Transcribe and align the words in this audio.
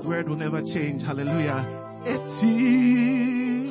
His 0.00 0.06
word 0.06 0.30
will 0.30 0.36
never 0.36 0.62
change. 0.62 1.02
Hallelujah. 1.02 1.66
Eti 2.06 3.68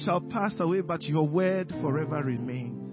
shall 0.00 0.20
pass 0.20 0.52
away, 0.58 0.80
but 0.80 1.02
your 1.02 1.26
word 1.26 1.72
forever 1.80 2.22
remains. 2.22 2.90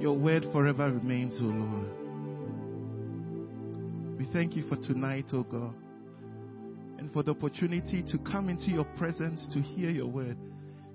Your 0.00 0.16
word 0.16 0.46
forever 0.52 0.90
remains, 0.92 1.38
O 1.40 1.44
Lord. 1.44 1.88
We 4.18 4.26
thank 4.32 4.56
you 4.56 4.68
for 4.68 4.76
tonight, 4.76 5.26
O 5.32 5.42
God, 5.42 5.74
and 6.98 7.12
for 7.12 7.22
the 7.22 7.32
opportunity 7.32 8.02
to 8.02 8.18
come 8.18 8.48
into 8.48 8.70
your 8.70 8.84
presence 8.96 9.48
to 9.52 9.60
hear 9.60 9.90
your 9.90 10.06
word. 10.06 10.36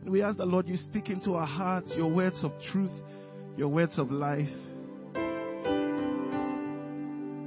And 0.02 0.10
we 0.10 0.24
ask 0.24 0.38
the 0.38 0.46
Lord, 0.46 0.68
you 0.68 0.78
speak 0.78 1.10
into 1.10 1.34
our 1.34 1.46
hearts 1.46 1.94
your 1.96 2.10
words 2.10 2.44
of 2.44 2.52
truth, 2.72 2.92
your 3.58 3.68
words 3.68 4.00
of 4.00 4.12
life 4.12 4.50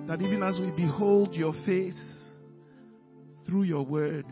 that 0.07 0.21
even 0.21 0.43
as 0.43 0.59
we 0.59 0.71
behold 0.71 1.35
your 1.35 1.55
face 1.65 2.25
through 3.47 3.63
your 3.63 3.85
word, 3.85 4.27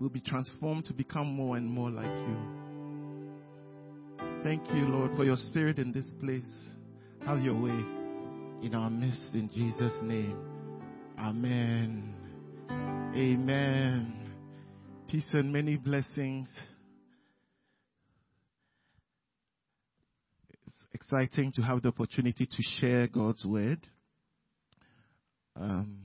we'll 0.00 0.10
be 0.10 0.20
transformed 0.20 0.84
to 0.86 0.92
become 0.92 1.26
more 1.26 1.56
and 1.56 1.68
more 1.68 1.90
like 1.90 2.06
you. 2.06 2.36
Thank 4.44 4.66
you, 4.68 4.86
Lord, 4.88 5.16
for 5.16 5.24
your 5.24 5.36
spirit 5.36 5.78
in 5.78 5.92
this 5.92 6.08
place. 6.20 6.68
Have 7.26 7.40
your 7.40 7.60
way 7.60 7.84
in 8.62 8.74
our 8.74 8.90
midst 8.90 9.34
in 9.34 9.50
Jesus' 9.52 10.00
name. 10.02 10.36
Amen. 11.18 12.14
Amen. 13.14 14.14
Peace 15.08 15.28
and 15.32 15.52
many 15.52 15.76
blessings. 15.76 16.48
It's 20.66 20.86
exciting 20.92 21.52
to 21.56 21.62
have 21.62 21.82
the 21.82 21.88
opportunity 21.88 22.46
to 22.46 22.62
share 22.78 23.08
God's 23.08 23.44
word. 23.44 23.80
Um, 25.56 25.98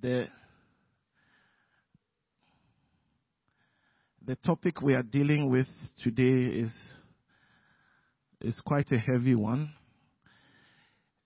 the 0.00 0.26
the 4.24 4.36
topic 4.36 4.80
we 4.80 4.94
are 4.94 5.02
dealing 5.02 5.50
with 5.50 5.66
today 6.02 6.54
is 6.54 6.70
is 8.40 8.60
quite 8.64 8.90
a 8.92 8.98
heavy 8.98 9.34
one. 9.34 9.72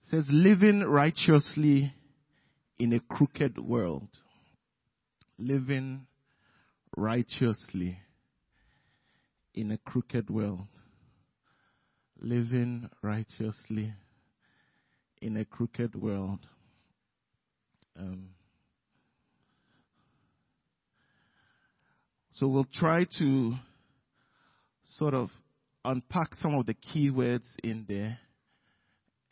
It 0.05 0.11
says 0.11 0.27
living 0.31 0.81
righteously 0.81 1.93
in 2.79 2.93
a 2.93 3.01
crooked 3.01 3.59
world. 3.59 4.09
Living 5.39 6.07
righteously 6.97 7.99
in 9.55 9.73
a 9.73 9.79
crooked 9.79 10.31
world. 10.31 10.69
Living 12.21 12.89
righteously 13.03 13.93
in 15.21 15.37
a 15.37 15.45
crooked 15.45 15.95
world. 15.95 16.47
Um, 17.99 18.31
so 22.37 22.47
we'll 22.47 22.69
try 22.71 23.07
to 23.19 23.55
sort 24.99 25.15
of 25.15 25.29
unpack 25.87 26.35
some 26.43 26.55
of 26.55 26.67
the 26.67 26.75
key 26.75 27.09
words 27.09 27.47
in 27.65 27.87
there, 27.89 28.19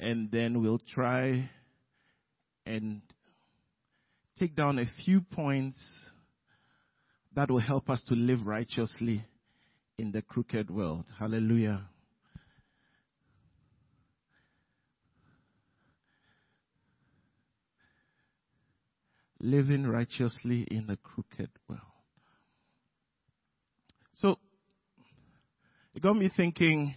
and 0.00 0.30
then 0.30 0.62
we'll 0.62 0.80
try 0.94 1.50
and 2.64 3.02
take 4.38 4.56
down 4.56 4.78
a 4.78 4.86
few 5.04 5.20
points 5.20 5.78
that 7.34 7.50
will 7.50 7.60
help 7.60 7.90
us 7.90 8.02
to 8.08 8.14
live 8.14 8.46
righteously 8.46 9.22
in 9.98 10.10
the 10.10 10.22
crooked 10.22 10.70
world. 10.70 11.04
Hallelujah. 11.18 11.82
living 19.40 19.86
righteously 19.86 20.66
in 20.70 20.88
a 20.88 20.96
crooked 20.96 21.50
world. 21.68 21.82
So, 24.14 24.38
it 25.94 26.02
got 26.02 26.16
me 26.16 26.30
thinking, 26.36 26.94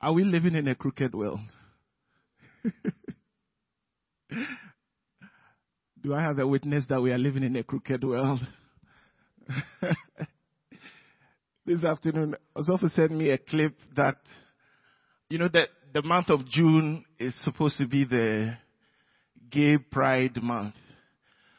are 0.00 0.12
we 0.12 0.24
living 0.24 0.54
in 0.54 0.68
a 0.68 0.74
crooked 0.74 1.14
world? 1.14 1.40
Do 6.02 6.14
I 6.14 6.22
have 6.22 6.38
a 6.38 6.46
witness 6.46 6.86
that 6.88 7.00
we 7.00 7.12
are 7.12 7.18
living 7.18 7.42
in 7.44 7.56
a 7.56 7.62
crooked 7.62 8.02
world? 8.02 8.40
this 11.66 11.84
afternoon, 11.84 12.36
Osofu 12.56 12.88
sent 12.90 13.12
me 13.12 13.30
a 13.30 13.38
clip 13.38 13.74
that, 13.96 14.16
you 15.28 15.38
know, 15.38 15.48
that 15.52 15.68
the 15.92 16.02
month 16.02 16.30
of 16.30 16.46
June 16.48 17.04
is 17.18 17.34
supposed 17.42 17.78
to 17.78 17.86
be 17.86 18.04
the 18.04 18.56
Gay 19.50 19.78
Pride 19.78 20.42
Month. 20.42 20.74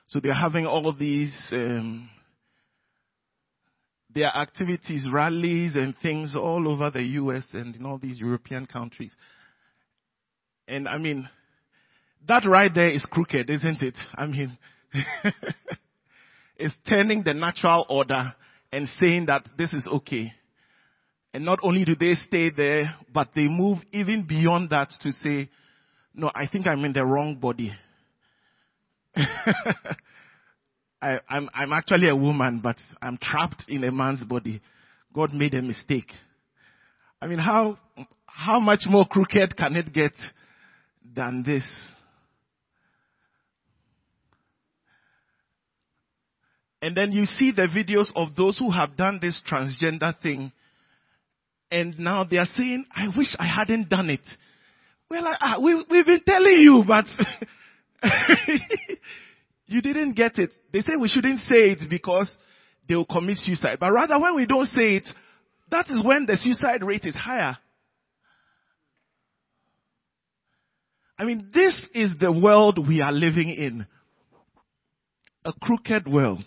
So 0.08 0.20
they're 0.22 0.34
having 0.34 0.66
all 0.66 0.94
these, 0.98 1.34
um, 1.52 2.10
their 4.14 4.36
activities, 4.36 5.06
rallies 5.12 5.76
and 5.76 5.96
things 6.02 6.36
all 6.36 6.68
over 6.68 6.90
the 6.92 7.04
US 7.04 7.44
and 7.54 7.76
in 7.76 7.86
all 7.86 7.98
these 7.98 8.20
European 8.20 8.66
countries. 8.66 9.12
And 10.68 10.88
I 10.88 10.98
mean, 10.98 11.28
that 12.28 12.46
right 12.48 12.72
there 12.74 12.90
is 12.90 13.06
crooked, 13.10 13.50
isn't 13.50 13.82
it? 13.82 13.96
I 14.16 14.26
mean, 14.28 14.58
it's 16.58 16.76
turning 16.88 17.24
the 17.24 17.34
natural 17.34 17.86
order 17.90 18.34
and 18.72 18.88
saying 19.00 19.26
that 19.28 19.48
this 19.58 19.74
is 19.74 19.88
okay. 19.88 20.34
And 21.34 21.46
not 21.46 21.60
only 21.64 21.84
do 21.84 21.96
they 21.96 22.16
stay 22.16 22.52
there, 22.56 22.96
but 23.12 23.30
they 23.36 23.48
move 23.48 23.80
even 23.92 24.26
beyond 24.28 24.70
that 24.70 24.90
to 25.02 25.12
say, 25.12 25.50
no, 26.14 26.30
I 26.34 26.48
think 26.48 26.68
I'm 26.68 26.86
in 26.86 26.94
the 26.94 27.04
wrong 27.04 27.36
body. 27.36 27.74
I, 31.04 31.20
I'm, 31.28 31.50
I'm 31.54 31.74
actually 31.74 32.08
a 32.08 32.16
woman, 32.16 32.62
but 32.64 32.78
I'm 33.02 33.18
trapped 33.22 33.66
in 33.68 33.84
a 33.84 33.92
man's 33.92 34.24
body. 34.24 34.62
God 35.14 35.34
made 35.34 35.54
a 35.54 35.62
mistake. 35.62 36.10
I 37.22 37.28
mean, 37.28 37.40
how, 37.40 37.78
how 38.26 38.62
much 38.62 38.82
more 38.88 39.06
crooked 39.06 39.58
can 39.58 39.76
it 39.76 39.92
get 39.92 40.14
than 41.14 41.44
this? 41.46 41.64
And 46.82 46.96
then 46.96 47.12
you 47.12 47.26
see 47.26 47.52
the 47.52 47.68
videos 47.68 48.12
of 48.16 48.36
those 48.38 48.58
who 48.58 48.72
have 48.72 48.96
done 48.96 49.20
this 49.22 49.42
transgender 49.50 50.18
thing. 50.22 50.54
And 51.70 52.00
now 52.00 52.24
they 52.24 52.38
are 52.38 52.48
saying, 52.56 52.86
I 52.96 53.08
wish 53.08 53.36
I 53.38 53.46
hadn't 53.46 53.90
done 53.90 54.10
it. 54.10 54.26
Well, 55.10 55.28
I, 55.28 55.36
I, 55.40 55.60
we, 55.60 55.86
we've 55.90 56.06
been 56.06 56.24
telling 56.26 56.58
you, 56.60 56.84
but 56.88 57.06
you 59.66 59.82
didn't 59.82 60.14
get 60.14 60.38
it. 60.40 60.54
They 60.72 60.82
say 60.82 60.94
we 61.00 61.08
shouldn't 61.08 61.40
say 61.42 61.72
it 61.72 61.90
because 61.90 62.36
they 62.88 62.96
will 62.96 63.06
commit 63.06 63.38
suicide. 63.38 63.78
But 63.80 63.92
rather, 63.92 64.20
when 64.20 64.36
we 64.36 64.46
don't 64.46 64.66
say 64.68 64.98
it, 64.98 65.10
that 65.72 65.90
is 65.90 66.04
when 66.04 66.26
the 66.26 66.38
suicide 66.38 66.84
rate 66.84 67.06
is 67.06 67.16
higher. 67.16 67.58
I 71.18 71.26
mean, 71.26 71.50
this 71.54 71.74
is 71.94 72.14
the 72.20 72.32
world 72.32 72.86
we 72.86 73.02
are 73.02 73.12
living 73.12 73.50
in. 73.50 73.86
A 75.46 75.54
crooked 75.54 76.08
world. 76.08 76.46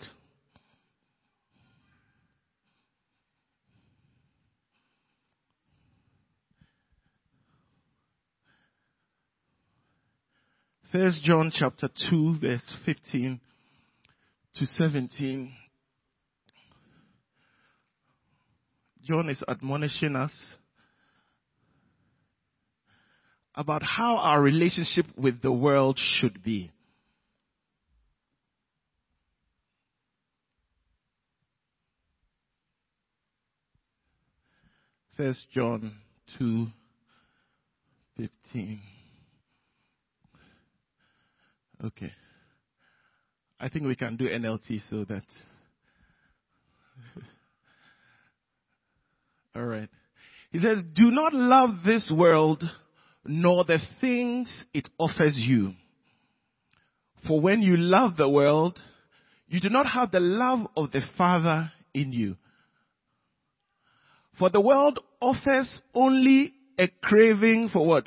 First 10.91 11.21
John 11.21 11.51
chapter 11.53 11.89
2 12.09 12.35
verse 12.39 12.77
15 12.85 13.41
to 14.55 14.65
17. 14.65 15.51
John 19.03 19.29
is 19.29 19.43
admonishing 19.49 20.15
us 20.15 20.31
about 23.53 23.83
how 23.83 24.15
our 24.15 24.41
relationship 24.41 25.07
with 25.17 25.41
the 25.41 25.51
world 25.51 25.99
should 25.99 26.41
be. 26.41 26.71
First 35.17 35.41
John 35.53 35.95
2 36.39 36.67
15. 38.15 38.79
Okay. 41.83 42.11
I 43.59 43.69
think 43.69 43.85
we 43.85 43.95
can 43.95 44.15
do 44.17 44.25
NLT 44.27 44.81
so 44.89 45.03
that. 45.05 45.23
All 49.55 49.63
right. 49.65 49.89
He 50.51 50.59
says, 50.59 50.83
Do 50.93 51.11
not 51.11 51.33
love 51.33 51.83
this 51.85 52.11
world 52.15 52.63
nor 53.25 53.65
the 53.65 53.79
things 53.99 54.63
it 54.73 54.87
offers 54.97 55.35
you. 55.37 55.73
For 57.27 57.41
when 57.41 57.61
you 57.61 57.75
love 57.75 58.15
the 58.15 58.29
world, 58.29 58.79
you 59.47 59.59
do 59.59 59.69
not 59.69 59.87
have 59.87 60.11
the 60.11 60.19
love 60.19 60.67
of 60.77 60.91
the 60.91 61.01
Father 61.17 61.71
in 61.93 62.13
you. 62.13 62.37
For 64.39 64.49
the 64.49 64.61
world 64.61 64.99
offers 65.19 65.81
only 65.93 66.53
a 66.77 66.87
craving 67.01 67.69
for 67.73 67.85
what? 67.85 68.05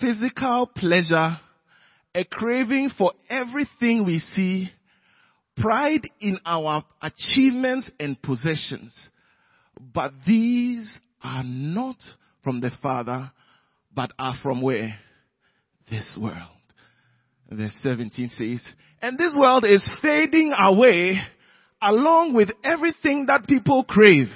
Physical 0.00 0.66
pleasure 0.74 1.38
a 2.14 2.24
craving 2.24 2.90
for 2.96 3.12
everything 3.28 4.04
we 4.04 4.18
see, 4.18 4.70
pride 5.56 6.02
in 6.20 6.38
our 6.44 6.84
achievements 7.00 7.90
and 7.98 8.20
possessions. 8.20 8.94
But 9.80 10.12
these 10.26 10.90
are 11.22 11.42
not 11.44 11.96
from 12.44 12.60
the 12.60 12.70
Father, 12.82 13.30
but 13.94 14.12
are 14.18 14.34
from 14.42 14.60
where? 14.62 14.98
This 15.90 16.16
world. 16.18 16.36
Verse 17.50 17.76
17 17.82 18.30
says, 18.30 18.62
and 19.02 19.18
this 19.18 19.34
world 19.36 19.64
is 19.68 19.86
fading 20.00 20.52
away 20.58 21.18
along 21.82 22.32
with 22.34 22.48
everything 22.64 23.26
that 23.26 23.46
people 23.46 23.84
crave. 23.84 24.28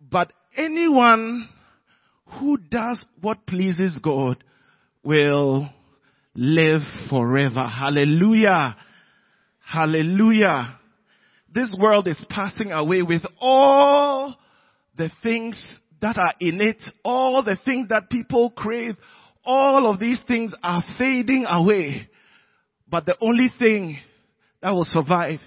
But 0.00 0.32
anyone 0.56 1.48
who 2.38 2.56
does 2.56 3.04
what 3.20 3.46
pleases 3.46 4.00
God 4.02 4.42
will 5.04 5.68
live 6.34 6.82
forever. 7.08 7.66
Hallelujah. 7.66 8.76
Hallelujah. 9.64 10.78
This 11.52 11.74
world 11.78 12.06
is 12.06 12.18
passing 12.28 12.72
away 12.72 13.02
with 13.02 13.22
all 13.40 14.36
the 14.96 15.10
things 15.22 15.62
that 16.00 16.16
are 16.16 16.34
in 16.40 16.60
it, 16.60 16.82
all 17.04 17.42
the 17.42 17.58
things 17.64 17.88
that 17.88 18.10
people 18.10 18.50
crave, 18.50 18.96
all 19.44 19.90
of 19.90 19.98
these 19.98 20.20
things 20.26 20.54
are 20.62 20.82
fading 20.98 21.44
away. 21.48 22.08
But 22.88 23.06
the 23.06 23.16
only 23.20 23.50
thing 23.58 23.98
that 24.62 24.70
will 24.70 24.84
survive 24.84 25.40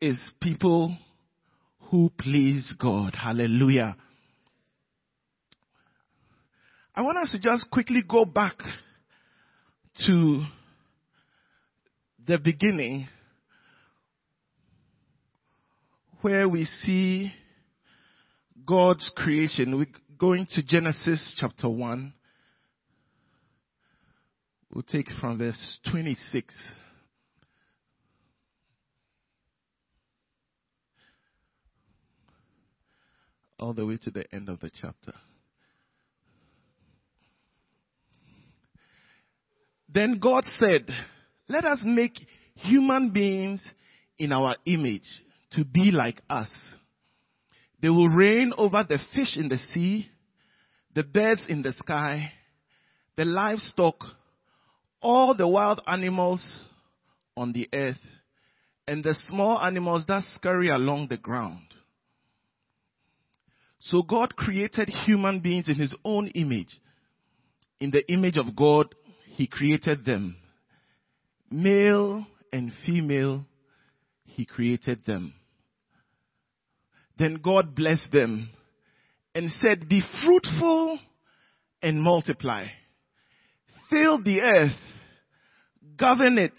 is 0.00 0.18
people 0.40 0.96
who 1.90 2.10
please 2.18 2.74
God. 2.78 3.14
Hallelujah. 3.14 3.96
I 6.94 7.02
want 7.02 7.18
us 7.18 7.32
to 7.32 7.38
just 7.38 7.70
quickly 7.70 8.02
go 8.06 8.24
back 8.24 8.54
to 10.04 10.42
the 12.26 12.38
beginning 12.38 13.08
where 16.20 16.48
we 16.48 16.64
see 16.64 17.32
God's 18.66 19.12
creation. 19.16 19.78
We're 19.78 19.86
going 20.18 20.46
to 20.50 20.62
Genesis 20.62 21.36
chapter 21.38 21.68
1. 21.68 22.12
We'll 24.74 24.82
take 24.82 25.06
from 25.20 25.38
verse 25.38 25.78
26. 25.90 26.54
All 33.58 33.72
the 33.72 33.86
way 33.86 33.96
to 33.98 34.10
the 34.10 34.24
end 34.34 34.48
of 34.48 34.60
the 34.60 34.70
chapter. 34.70 35.14
Then 39.88 40.18
God 40.20 40.44
said, 40.58 40.88
let 41.48 41.64
us 41.64 41.80
make 41.84 42.18
human 42.54 43.10
beings 43.10 43.62
in 44.18 44.32
our 44.32 44.56
image 44.66 45.06
to 45.52 45.64
be 45.64 45.90
like 45.92 46.20
us. 46.28 46.50
They 47.80 47.88
will 47.88 48.08
reign 48.08 48.52
over 48.56 48.84
the 48.88 48.98
fish 49.14 49.36
in 49.36 49.48
the 49.48 49.58
sea, 49.74 50.08
the 50.94 51.04
birds 51.04 51.46
in 51.48 51.62
the 51.62 51.72
sky, 51.72 52.32
the 53.16 53.24
livestock, 53.24 53.96
all 55.00 55.34
the 55.34 55.46
wild 55.46 55.80
animals 55.86 56.64
on 57.36 57.52
the 57.52 57.68
earth, 57.72 58.00
and 58.88 59.04
the 59.04 59.14
small 59.28 59.58
animals 59.60 60.04
that 60.08 60.24
scurry 60.36 60.68
along 60.68 61.08
the 61.08 61.16
ground. 61.16 61.62
So 63.78 64.02
God 64.02 64.34
created 64.36 64.88
human 64.88 65.40
beings 65.40 65.68
in 65.68 65.76
his 65.76 65.94
own 66.04 66.28
image. 66.28 66.80
In 67.78 67.90
the 67.90 68.10
image 68.10 68.38
of 68.38 68.56
God, 68.56 68.94
he 69.36 69.46
created 69.46 70.06
them. 70.06 70.34
Male 71.50 72.26
and 72.50 72.72
female, 72.86 73.44
He 74.24 74.46
created 74.46 75.04
them. 75.04 75.34
Then 77.18 77.40
God 77.44 77.74
blessed 77.74 78.10
them 78.12 78.48
and 79.34 79.50
said, 79.50 79.90
be 79.90 80.02
fruitful 80.24 80.98
and 81.82 82.02
multiply. 82.02 82.68
Fill 83.90 84.22
the 84.22 84.40
earth, 84.40 84.80
govern 85.98 86.38
it, 86.38 86.58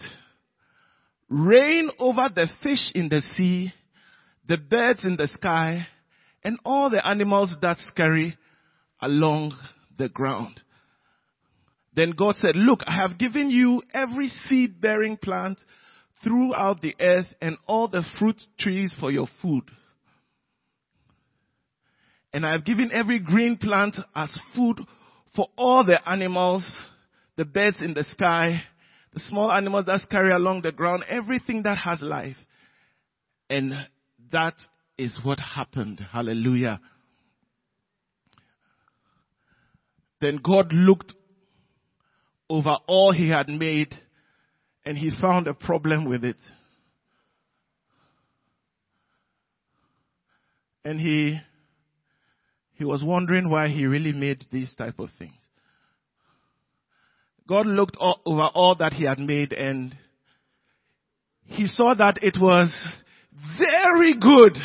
reign 1.28 1.90
over 1.98 2.28
the 2.32 2.46
fish 2.62 2.92
in 2.94 3.08
the 3.08 3.22
sea, 3.36 3.72
the 4.46 4.56
birds 4.56 5.04
in 5.04 5.16
the 5.16 5.26
sky, 5.26 5.88
and 6.44 6.60
all 6.64 6.90
the 6.90 7.04
animals 7.04 7.56
that 7.60 7.78
scurry 7.78 8.38
along 9.02 9.52
the 9.98 10.08
ground. 10.08 10.60
Then 11.98 12.12
God 12.12 12.36
said, 12.36 12.54
look, 12.54 12.82
I 12.86 12.94
have 12.94 13.18
given 13.18 13.50
you 13.50 13.82
every 13.92 14.28
seed 14.28 14.80
bearing 14.80 15.16
plant 15.16 15.58
throughout 16.22 16.80
the 16.80 16.94
earth 17.00 17.26
and 17.42 17.56
all 17.66 17.88
the 17.88 18.04
fruit 18.20 18.40
trees 18.56 18.94
for 19.00 19.10
your 19.10 19.26
food. 19.42 19.64
And 22.32 22.46
I 22.46 22.52
have 22.52 22.64
given 22.64 22.92
every 22.92 23.18
green 23.18 23.56
plant 23.56 23.96
as 24.14 24.32
food 24.54 24.78
for 25.34 25.48
all 25.56 25.84
the 25.84 25.98
animals, 26.08 26.62
the 27.34 27.44
birds 27.44 27.82
in 27.82 27.94
the 27.94 28.04
sky, 28.04 28.62
the 29.12 29.18
small 29.18 29.50
animals 29.50 29.86
that 29.86 30.00
scurry 30.02 30.30
along 30.30 30.62
the 30.62 30.70
ground, 30.70 31.02
everything 31.08 31.64
that 31.64 31.78
has 31.78 32.00
life. 32.00 32.36
And 33.50 33.74
that 34.30 34.54
is 34.96 35.18
what 35.24 35.40
happened. 35.40 35.98
Hallelujah. 36.12 36.80
Then 40.20 40.38
God 40.40 40.72
looked 40.72 41.14
over 42.50 42.76
all 42.86 43.12
he 43.12 43.28
had 43.28 43.48
made 43.48 43.94
and 44.84 44.96
he 44.96 45.10
found 45.20 45.46
a 45.46 45.54
problem 45.54 46.08
with 46.08 46.24
it. 46.24 46.36
And 50.84 50.98
he, 50.98 51.38
he 52.72 52.84
was 52.84 53.04
wondering 53.04 53.50
why 53.50 53.68
he 53.68 53.84
really 53.84 54.12
made 54.12 54.46
these 54.50 54.74
type 54.76 54.98
of 54.98 55.10
things. 55.18 55.34
God 57.46 57.66
looked 57.66 57.96
all, 57.98 58.20
over 58.24 58.44
all 58.54 58.76
that 58.76 58.92
he 58.94 59.04
had 59.04 59.18
made 59.18 59.52
and 59.52 59.94
he 61.44 61.66
saw 61.66 61.94
that 61.94 62.18
it 62.22 62.36
was 62.40 62.70
very 63.58 64.14
good. 64.14 64.56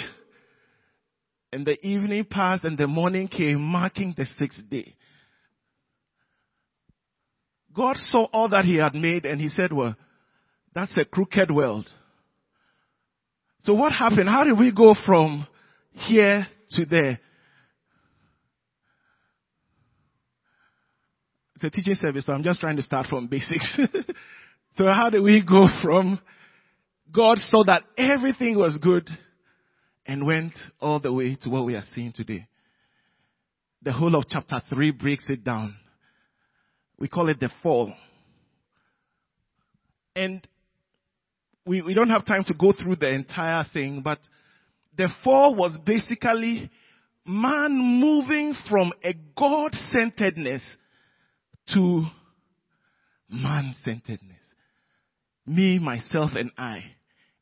And 1.51 1.65
the 1.65 1.77
evening 1.85 2.25
passed 2.29 2.63
and 2.63 2.77
the 2.77 2.87
morning 2.87 3.27
came 3.27 3.61
marking 3.61 4.13
the 4.17 4.25
sixth 4.37 4.69
day. 4.69 4.95
God 7.73 7.97
saw 7.97 8.25
all 8.25 8.49
that 8.49 8.65
he 8.65 8.77
had 8.77 8.95
made 8.95 9.25
and 9.25 9.39
he 9.41 9.49
said, 9.49 9.73
well, 9.73 9.95
that's 10.75 10.95
a 10.97 11.05
crooked 11.05 11.51
world. 11.51 11.89
So 13.61 13.73
what 13.73 13.93
happened? 13.93 14.27
How 14.29 14.43
did 14.43 14.59
we 14.59 14.71
go 14.71 14.95
from 15.05 15.47
here 15.91 16.47
to 16.71 16.85
there? 16.85 17.19
it's 21.63 21.73
a 21.73 21.75
teaching 21.75 21.95
service, 21.95 22.25
so 22.25 22.33
I'm 22.33 22.43
just 22.43 22.59
trying 22.59 22.75
to 22.75 22.81
start 22.81 23.07
from 23.07 23.27
basics. 23.31 23.79
so 24.75 24.85
how 24.85 25.09
do 25.09 25.23
we 25.23 25.43
go 25.47 25.65
from 25.81 26.19
God 27.11 27.37
saw 27.37 27.63
that 27.65 27.83
everything 27.97 28.57
was 28.57 28.77
good 28.81 29.09
and 30.05 30.25
went 30.25 30.53
all 30.81 30.99
the 30.99 31.13
way 31.13 31.37
to 31.41 31.49
what 31.49 31.65
we 31.65 31.75
are 31.75 31.85
seeing 31.93 32.11
today? 32.11 32.47
The 33.81 33.93
whole 33.93 34.15
of 34.15 34.25
chapter 34.27 34.61
3 34.69 34.91
breaks 34.91 35.29
it 35.29 35.43
down. 35.43 35.75
We 37.03 37.09
call 37.09 37.27
it 37.27 37.41
the 37.41 37.49
fall. 37.61 37.93
And 40.15 40.47
we, 41.65 41.81
we 41.81 41.93
don't 41.93 42.09
have 42.09 42.25
time 42.25 42.45
to 42.45 42.53
go 42.53 42.71
through 42.71 42.95
the 42.95 43.09
entire 43.09 43.65
thing, 43.73 44.03
but 44.05 44.19
the 44.97 45.09
fall 45.21 45.53
was 45.53 45.77
basically 45.85 46.71
man 47.25 47.77
moving 47.77 48.55
from 48.69 48.93
a 49.03 49.15
God-centeredness 49.37 50.63
to 51.73 52.05
man-centeredness. 53.29 54.37
Me, 55.45 55.79
myself, 55.79 56.31
and 56.35 56.51
I. 56.57 56.85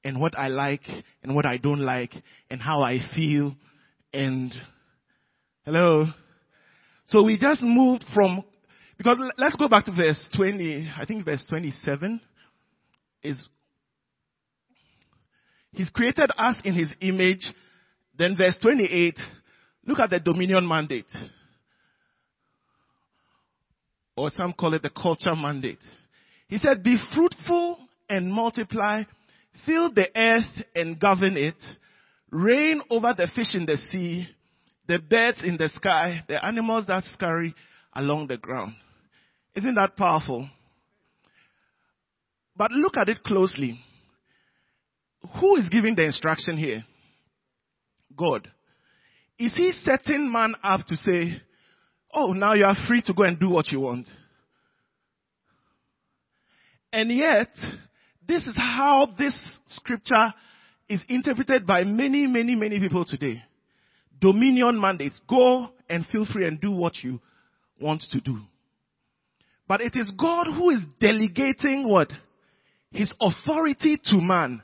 And 0.04 0.20
what 0.20 0.36
I 0.40 0.48
like 0.48 0.88
and 1.22 1.36
what 1.36 1.46
I 1.46 1.58
don't 1.58 1.82
like 1.82 2.16
and 2.50 2.60
how 2.60 2.82
I 2.82 2.98
feel 3.16 3.56
and 4.12 4.52
hello. 5.66 6.08
So 7.10 7.22
we 7.22 7.38
just 7.38 7.62
moved 7.62 8.06
from, 8.16 8.44
because 9.02 9.18
let's 9.40 9.56
go 9.56 9.68
back 9.68 9.84
to 9.86 9.92
verse 9.92 10.30
20, 10.36 10.92
I 10.96 11.06
think 11.06 11.26
verse 11.26 11.44
27 11.50 12.22
is, 13.24 13.50
He's 15.72 15.90
created 15.90 16.30
us 16.38 16.62
in 16.64 16.76
His 16.76 16.94
image. 17.02 17.50
Then 18.16 18.38
verse 18.38 18.56
28, 18.62 19.16
look 19.88 19.98
at 19.98 20.12
the 20.12 20.20
dominion 20.20 20.68
mandate. 20.68 21.08
Or 24.16 24.30
some 24.30 24.54
call 24.54 24.76
it 24.76 24.84
the 24.84 24.92
culture 24.92 25.36
mandate. 25.36 25.80
He 26.48 26.60
said, 26.60 26.84
be 26.84 26.96
fruitful 27.16 27.80
and 28.08 28.32
multiply, 28.32 29.02
fill 29.66 29.92
the 29.92 30.10
earth 30.16 30.64
and 30.76 31.00
govern 31.00 31.38
it, 31.38 31.56
reign 32.30 32.84
over 32.92 33.16
the 33.18 33.28
fish 33.36 33.56
in 33.56 33.66
the 33.66 33.78
sea, 33.78 34.28
the 34.88 35.00
birds 35.00 35.42
in 35.44 35.58
the 35.58 35.70
sky, 35.70 36.24
the 36.28 36.46
animals 36.46 36.86
that 36.86 37.04
scurry 37.06 37.56
along 37.96 38.28
the 38.28 38.38
ground. 38.38 38.76
Isn't 39.56 39.76
that 39.76 39.96
powerful? 39.98 40.50
But 42.56 42.72
look 42.72 42.98
at 42.98 43.10
it 43.10 43.24
closely. 43.24 43.80
Who 45.40 45.58
is 45.58 45.70
giving 45.70 45.96
the 45.96 46.06
instruction 46.06 46.58
here? 46.58 46.86
God. 48.18 48.50
Is 49.38 49.56
he 49.56 49.72
setting 49.72 50.32
man 50.32 50.56
up 50.64 50.86
to 50.88 50.96
say, 50.96 51.42
oh, 52.14 52.34
now 52.34 52.54
you 52.54 52.66
are 52.66 52.76
free 52.88 53.02
to 53.04 53.14
go 53.14 53.24
and 53.24 53.40
do 53.40 53.50
what 53.50 53.72
you 53.72 53.80
want? 53.80 54.08
And 56.94 57.12
yet, 57.12 57.50
this 58.28 58.46
is 58.46 58.56
how 58.56 59.08
this 59.18 59.40
scripture 59.68 60.34
is 60.90 61.04
interpreted 61.08 61.66
by 61.66 61.84
many, 61.84 62.28
many, 62.28 62.54
many 62.54 62.80
people 62.80 63.06
today. 63.06 63.42
Dominion 64.20 64.80
mandates. 64.80 65.20
Go 65.28 65.70
and 65.90 66.06
feel 66.08 66.26
free 66.32 66.46
and 66.46 66.60
do 66.60 66.72
what 66.72 66.98
you 67.02 67.20
want 67.80 68.04
to 68.12 68.20
do. 68.20 68.38
But 69.72 69.80
it 69.80 69.96
is 69.96 70.12
God 70.20 70.48
who 70.48 70.72
is 70.72 70.82
delegating 71.00 71.88
what? 71.88 72.12
His 72.92 73.14
authority 73.22 73.96
to 74.04 74.18
man. 74.20 74.62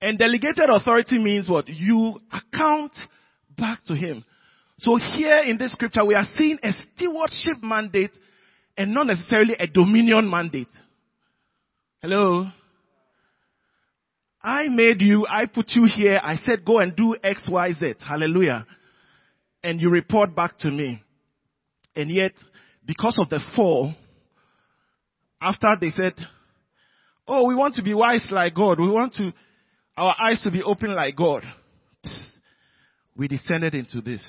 And 0.00 0.16
delegated 0.16 0.70
authority 0.70 1.18
means 1.18 1.48
what? 1.48 1.68
You 1.68 2.20
account 2.32 2.92
back 3.58 3.82
to 3.86 3.94
him. 3.96 4.24
So 4.78 4.94
here 4.94 5.38
in 5.38 5.58
this 5.58 5.72
scripture, 5.72 6.04
we 6.04 6.14
are 6.14 6.28
seeing 6.36 6.60
a 6.62 6.70
stewardship 6.70 7.60
mandate 7.60 8.12
and 8.76 8.94
not 8.94 9.08
necessarily 9.08 9.54
a 9.58 9.66
dominion 9.66 10.30
mandate. 10.30 10.68
Hello? 12.00 12.46
I 14.40 14.68
made 14.68 15.02
you, 15.02 15.26
I 15.28 15.46
put 15.46 15.70
you 15.70 15.86
here, 15.86 16.20
I 16.22 16.36
said 16.36 16.64
go 16.64 16.78
and 16.78 16.94
do 16.94 17.16
X, 17.20 17.48
Y, 17.50 17.72
Z. 17.72 17.94
Hallelujah. 18.06 18.64
And 19.64 19.80
you 19.80 19.90
report 19.90 20.36
back 20.36 20.56
to 20.58 20.70
me. 20.70 21.02
And 21.96 22.08
yet, 22.08 22.34
because 22.86 23.18
of 23.18 23.28
the 23.28 23.40
fall, 23.56 23.92
after 25.44 25.76
they 25.78 25.90
said, 25.90 26.14
oh, 27.28 27.46
we 27.46 27.54
want 27.54 27.74
to 27.74 27.82
be 27.82 27.92
wise 27.92 28.26
like 28.30 28.54
God, 28.54 28.80
we 28.80 28.88
want 28.88 29.14
to, 29.14 29.32
our 29.96 30.14
eyes 30.20 30.42
to 30.42 30.50
be 30.50 30.62
open 30.62 30.94
like 30.94 31.16
God. 31.16 31.44
We 33.16 33.28
descended 33.28 33.74
into 33.74 34.00
this. 34.00 34.22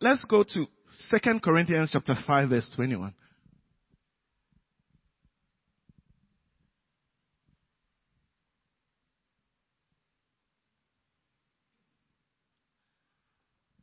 Let's 0.00 0.24
go 0.24 0.42
to 0.42 0.66
2 1.10 1.40
Corinthians 1.40 1.90
chapter 1.92 2.14
5 2.26 2.48
verse 2.48 2.72
21. 2.74 3.14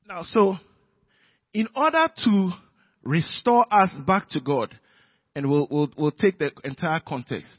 Now, 0.07 0.23
so, 0.23 0.55
in 1.53 1.67
order 1.75 2.07
to 2.15 2.51
restore 3.05 3.65
us 3.71 3.91
back 4.05 4.29
to 4.29 4.41
God, 4.41 4.77
and 5.35 5.49
we'll, 5.49 5.67
we'll, 5.69 5.91
we'll 5.97 6.11
take 6.11 6.39
the 6.39 6.51
entire 6.63 6.99
context. 6.99 7.55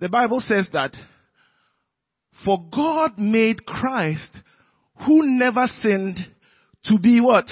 The 0.00 0.08
Bible 0.08 0.40
says 0.40 0.68
that, 0.72 0.94
for 2.44 2.64
God 2.74 3.18
made 3.18 3.64
Christ, 3.64 4.36
who 5.06 5.22
never 5.22 5.66
sinned, 5.80 6.18
to 6.86 6.98
be 6.98 7.20
what? 7.20 7.46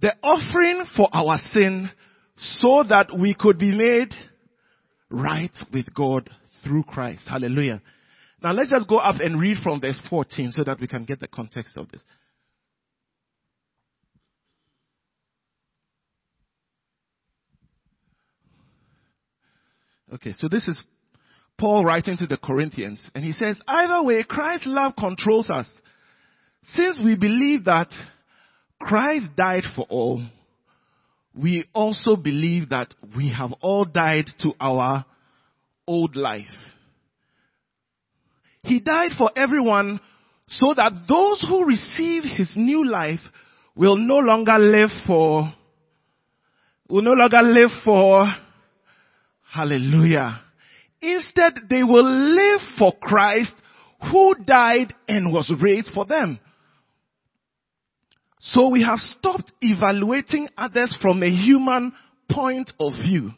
The 0.00 0.14
offering 0.22 0.84
for 0.96 1.08
our 1.12 1.38
sin, 1.48 1.90
so 2.36 2.82
that 2.88 3.16
we 3.16 3.34
could 3.38 3.58
be 3.58 3.76
made 3.76 4.12
right 5.10 5.52
with 5.72 5.94
God 5.94 6.28
through 6.64 6.82
Christ. 6.84 7.26
Hallelujah. 7.28 7.80
Now 8.42 8.52
let's 8.52 8.70
just 8.70 8.88
go 8.88 8.96
up 8.96 9.16
and 9.20 9.40
read 9.40 9.58
from 9.62 9.80
verse 9.80 10.00
14 10.10 10.50
so 10.50 10.64
that 10.64 10.80
we 10.80 10.86
can 10.86 11.04
get 11.04 11.20
the 11.20 11.28
context 11.28 11.76
of 11.76 11.90
this. 11.90 12.02
Okay, 20.14 20.32
so 20.38 20.46
this 20.48 20.68
is 20.68 20.78
Paul 21.58 21.84
writing 21.84 22.16
to 22.18 22.26
the 22.26 22.36
Corinthians, 22.36 23.10
and 23.16 23.24
he 23.24 23.32
says, 23.32 23.60
either 23.66 24.06
way, 24.06 24.22
Christ's 24.22 24.68
love 24.68 24.94
controls 24.96 25.50
us. 25.50 25.66
Since 26.66 27.00
we 27.04 27.16
believe 27.16 27.64
that 27.64 27.88
Christ 28.80 29.26
died 29.36 29.64
for 29.74 29.86
all, 29.88 30.22
we 31.34 31.64
also 31.74 32.14
believe 32.14 32.68
that 32.68 32.94
we 33.16 33.32
have 33.36 33.52
all 33.60 33.84
died 33.84 34.26
to 34.42 34.52
our 34.60 35.04
old 35.86 36.14
life. 36.14 36.46
He 38.62 38.78
died 38.78 39.10
for 39.18 39.32
everyone 39.36 40.00
so 40.46 40.74
that 40.74 40.92
those 41.08 41.44
who 41.48 41.66
receive 41.66 42.22
his 42.22 42.54
new 42.56 42.88
life 42.88 43.20
will 43.74 43.96
no 43.96 44.18
longer 44.18 44.58
live 44.58 44.90
for, 45.08 45.52
will 46.88 47.02
no 47.02 47.12
longer 47.12 47.42
live 47.42 47.70
for 47.84 48.26
Hallelujah. 49.50 50.40
Instead, 51.00 51.54
they 51.68 51.82
will 51.82 52.04
live 52.04 52.60
for 52.78 52.92
Christ 53.00 53.54
who 54.10 54.34
died 54.44 54.94
and 55.08 55.32
was 55.32 55.52
raised 55.60 55.90
for 55.94 56.06
them. 56.06 56.38
So 58.40 58.68
we 58.68 58.82
have 58.82 58.98
stopped 58.98 59.52
evaluating 59.60 60.48
others 60.56 60.96
from 61.00 61.22
a 61.22 61.30
human 61.30 61.92
point 62.30 62.72
of 62.78 62.92
view. 62.92 63.30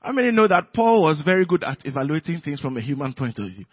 How 0.00 0.12
many 0.12 0.32
know 0.32 0.48
that 0.48 0.72
Paul 0.74 1.02
was 1.02 1.22
very 1.24 1.44
good 1.44 1.62
at 1.62 1.84
evaluating 1.84 2.40
things 2.40 2.60
from 2.60 2.76
a 2.76 2.80
human 2.80 3.12
point 3.12 3.38
of 3.38 3.46
view? 3.46 3.66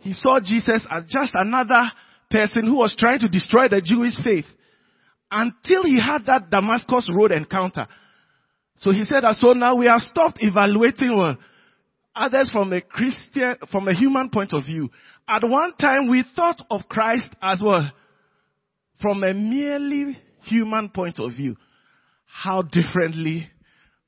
He 0.00 0.14
saw 0.14 0.40
Jesus 0.40 0.84
as 0.90 1.04
just 1.08 1.32
another 1.34 1.90
person 2.30 2.64
who 2.64 2.76
was 2.76 2.96
trying 2.98 3.20
to 3.20 3.28
destroy 3.28 3.68
the 3.68 3.80
Jewish 3.80 4.14
faith 4.22 4.46
until 5.30 5.84
he 5.84 6.00
had 6.00 6.26
that 6.26 6.50
Damascus 6.50 7.10
road 7.14 7.32
encounter. 7.32 7.86
So 8.78 8.90
he 8.90 9.04
said 9.04 9.22
that 9.22 9.36
so 9.36 9.52
now 9.52 9.76
we 9.76 9.86
have 9.86 10.02
stopped 10.02 10.38
evaluating 10.40 11.36
others 12.14 12.50
from 12.52 12.72
a 12.72 12.80
Christian, 12.80 13.56
from 13.70 13.88
a 13.88 13.94
human 13.94 14.30
point 14.30 14.52
of 14.52 14.64
view. 14.64 14.90
At 15.28 15.42
one 15.44 15.74
time 15.76 16.08
we 16.08 16.24
thought 16.34 16.62
of 16.70 16.82
Christ 16.88 17.28
as 17.40 17.62
well 17.64 17.90
from 19.00 19.22
a 19.22 19.34
merely 19.34 20.18
human 20.42 20.90
point 20.90 21.18
of 21.18 21.32
view. 21.32 21.56
How 22.26 22.62
differently 22.62 23.48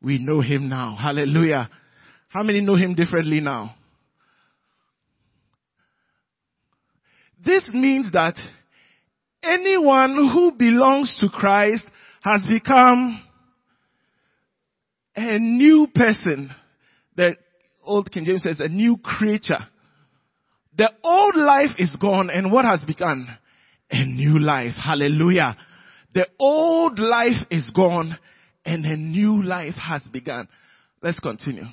we 0.03 0.19
know 0.19 0.41
him 0.41 0.69
now. 0.69 0.97
Hallelujah. 0.97 1.69
How 2.29 2.43
many 2.43 2.61
know 2.61 2.77
him 2.77 2.95
differently 2.95 3.41
now? 3.41 3.75
This 7.45 7.71
means 7.73 8.13
that 8.13 8.35
anyone 9.43 10.15
who 10.15 10.53
belongs 10.53 11.17
to 11.21 11.29
Christ 11.29 11.85
has 12.23 12.43
become 12.49 13.23
a 15.19 15.39
new 15.39 15.89
person. 15.95 16.51
The 17.17 17.37
old 17.83 18.11
King 18.13 18.25
James 18.25 18.43
says 18.43 18.61
a 18.61 18.69
new 18.69 18.97
creature. 18.99 19.67
The 20.77 20.91
old 21.03 21.37
life 21.37 21.77
is 21.79 21.97
gone 22.01 22.31
and 22.31 22.53
what 22.53 22.65
has 22.65 22.85
begun? 22.85 23.27
A 23.91 24.05
new 24.05 24.39
life. 24.39 24.75
Hallelujah. 24.77 25.57
The 26.15 26.29
old 26.39 26.99
life 26.99 27.47
is 27.51 27.71
gone 27.75 28.17
and 28.65 28.85
a 28.85 28.97
new 28.97 29.43
life 29.43 29.75
has 29.75 30.03
begun. 30.13 30.49
Let's 31.03 31.21
continue. 31.21 31.65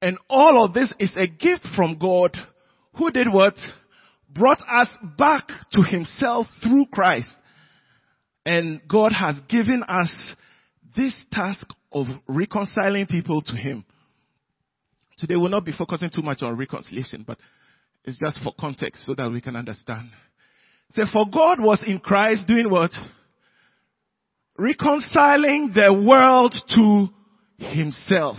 And 0.00 0.18
all 0.28 0.64
of 0.64 0.74
this 0.74 0.92
is 1.00 1.12
a 1.16 1.26
gift 1.26 1.66
from 1.74 1.98
God 1.98 2.36
who 2.96 3.10
did 3.10 3.26
what? 3.32 3.54
Brought 4.28 4.60
us 4.60 4.88
back 5.18 5.48
to 5.72 5.82
himself 5.82 6.46
through 6.62 6.86
Christ. 6.92 7.34
And 8.46 8.82
God 8.86 9.12
has 9.12 9.40
given 9.48 9.82
us 9.82 10.12
this 10.96 11.14
task 11.32 11.66
of 11.94 12.06
reconciling 12.28 13.06
people 13.06 13.40
to 13.40 13.56
him. 13.56 13.84
Today 15.16 15.36
we'll 15.36 15.48
not 15.48 15.64
be 15.64 15.72
focusing 15.72 16.10
too 16.14 16.22
much 16.22 16.42
on 16.42 16.58
reconciliation, 16.58 17.24
but 17.26 17.38
it's 18.04 18.18
just 18.18 18.42
for 18.42 18.52
context 18.58 19.06
so 19.06 19.14
that 19.14 19.30
we 19.30 19.40
can 19.40 19.56
understand. 19.56 20.10
Say, 20.92 21.02
for 21.12 21.24
God 21.32 21.60
was 21.60 21.82
in 21.86 22.00
Christ 22.00 22.46
doing 22.46 22.68
what? 22.68 22.90
Reconciling 24.58 25.72
the 25.74 25.92
world 25.92 26.54
to 26.70 27.08
himself. 27.64 28.36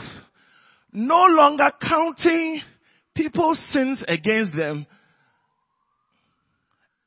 No 0.91 1.25
longer 1.25 1.71
counting 1.81 2.61
people's 3.15 3.59
sins 3.71 4.03
against 4.07 4.55
them. 4.55 4.85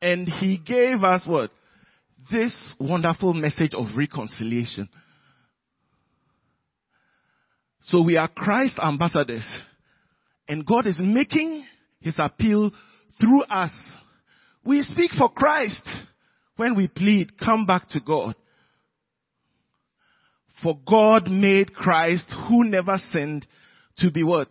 And 0.00 0.26
he 0.28 0.58
gave 0.58 1.02
us 1.02 1.26
what? 1.26 1.50
This 2.30 2.74
wonderful 2.78 3.34
message 3.34 3.72
of 3.74 3.96
reconciliation. 3.96 4.88
So 7.88 8.02
we 8.02 8.18
are 8.18 8.28
Christ 8.28 8.78
ambassadors. 8.78 9.46
And 10.46 10.64
God 10.64 10.86
is 10.86 10.98
making 11.00 11.64
his 12.00 12.16
appeal 12.18 12.70
through 13.18 13.42
us. 13.44 13.72
We 14.62 14.82
speak 14.82 15.12
for 15.12 15.30
Christ 15.30 15.88
when 16.56 16.76
we 16.76 16.88
plead, 16.88 17.38
come 17.38 17.64
back 17.64 17.88
to 17.90 18.00
God. 18.00 18.34
For 20.62 20.78
God 20.86 21.30
made 21.30 21.74
Christ, 21.74 22.26
who 22.48 22.64
never 22.64 22.98
sinned, 23.10 23.46
to 23.98 24.10
be 24.10 24.22
what? 24.22 24.48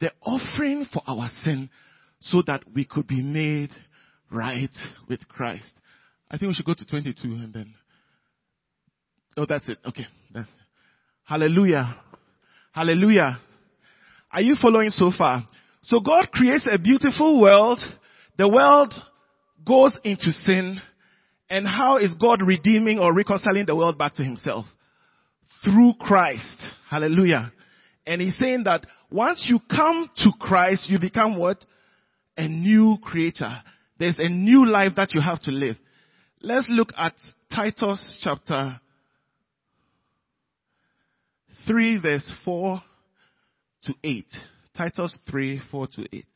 The 0.00 0.12
offering 0.22 0.86
for 0.90 1.02
our 1.06 1.28
sin 1.42 1.68
so 2.20 2.42
that 2.46 2.62
we 2.74 2.86
could 2.86 3.06
be 3.06 3.20
made 3.20 3.70
right 4.30 4.70
with 5.08 5.28
Christ. 5.28 5.72
I 6.30 6.38
think 6.38 6.48
we 6.48 6.54
should 6.54 6.64
go 6.64 6.74
to 6.74 6.86
22 6.86 7.28
and 7.28 7.52
then. 7.52 7.74
Oh, 9.36 9.44
that's 9.46 9.68
it. 9.68 9.78
Okay. 9.84 10.06
That's 10.32 10.48
it. 10.48 10.54
Hallelujah. 11.24 11.96
Hallelujah. 12.72 13.40
Are 14.32 14.42
you 14.42 14.54
following 14.60 14.90
so 14.90 15.10
far? 15.16 15.46
So 15.82 16.00
God 16.00 16.30
creates 16.32 16.66
a 16.70 16.78
beautiful 16.78 17.40
world. 17.40 17.78
The 18.38 18.48
world 18.48 18.94
goes 19.66 19.96
into 20.04 20.30
sin. 20.30 20.80
And 21.48 21.66
how 21.66 21.96
is 21.96 22.14
God 22.14 22.42
redeeming 22.42 23.00
or 23.00 23.12
reconciling 23.12 23.66
the 23.66 23.74
world 23.74 23.98
back 23.98 24.14
to 24.14 24.24
himself? 24.24 24.66
Through 25.64 25.94
Christ. 25.98 26.56
Hallelujah. 26.88 27.52
And 28.06 28.20
he's 28.20 28.38
saying 28.38 28.64
that 28.64 28.86
once 29.10 29.44
you 29.48 29.58
come 29.68 30.08
to 30.18 30.30
Christ, 30.38 30.88
you 30.88 31.00
become 31.00 31.38
what? 31.38 31.64
A 32.36 32.46
new 32.46 32.98
creature. 33.02 33.62
There's 33.98 34.18
a 34.18 34.28
new 34.28 34.66
life 34.66 34.92
that 34.96 35.12
you 35.12 35.20
have 35.20 35.42
to 35.42 35.50
live. 35.50 35.76
Let's 36.40 36.66
look 36.70 36.92
at 36.96 37.14
Titus 37.54 38.20
chapter 38.22 38.80
3 41.70 42.00
verse 42.00 42.34
4 42.44 42.82
to 43.84 43.94
8. 44.02 44.26
Titus 44.76 45.16
3, 45.30 45.60
4 45.70 45.86
to 45.86 46.02
8. 46.12 46.26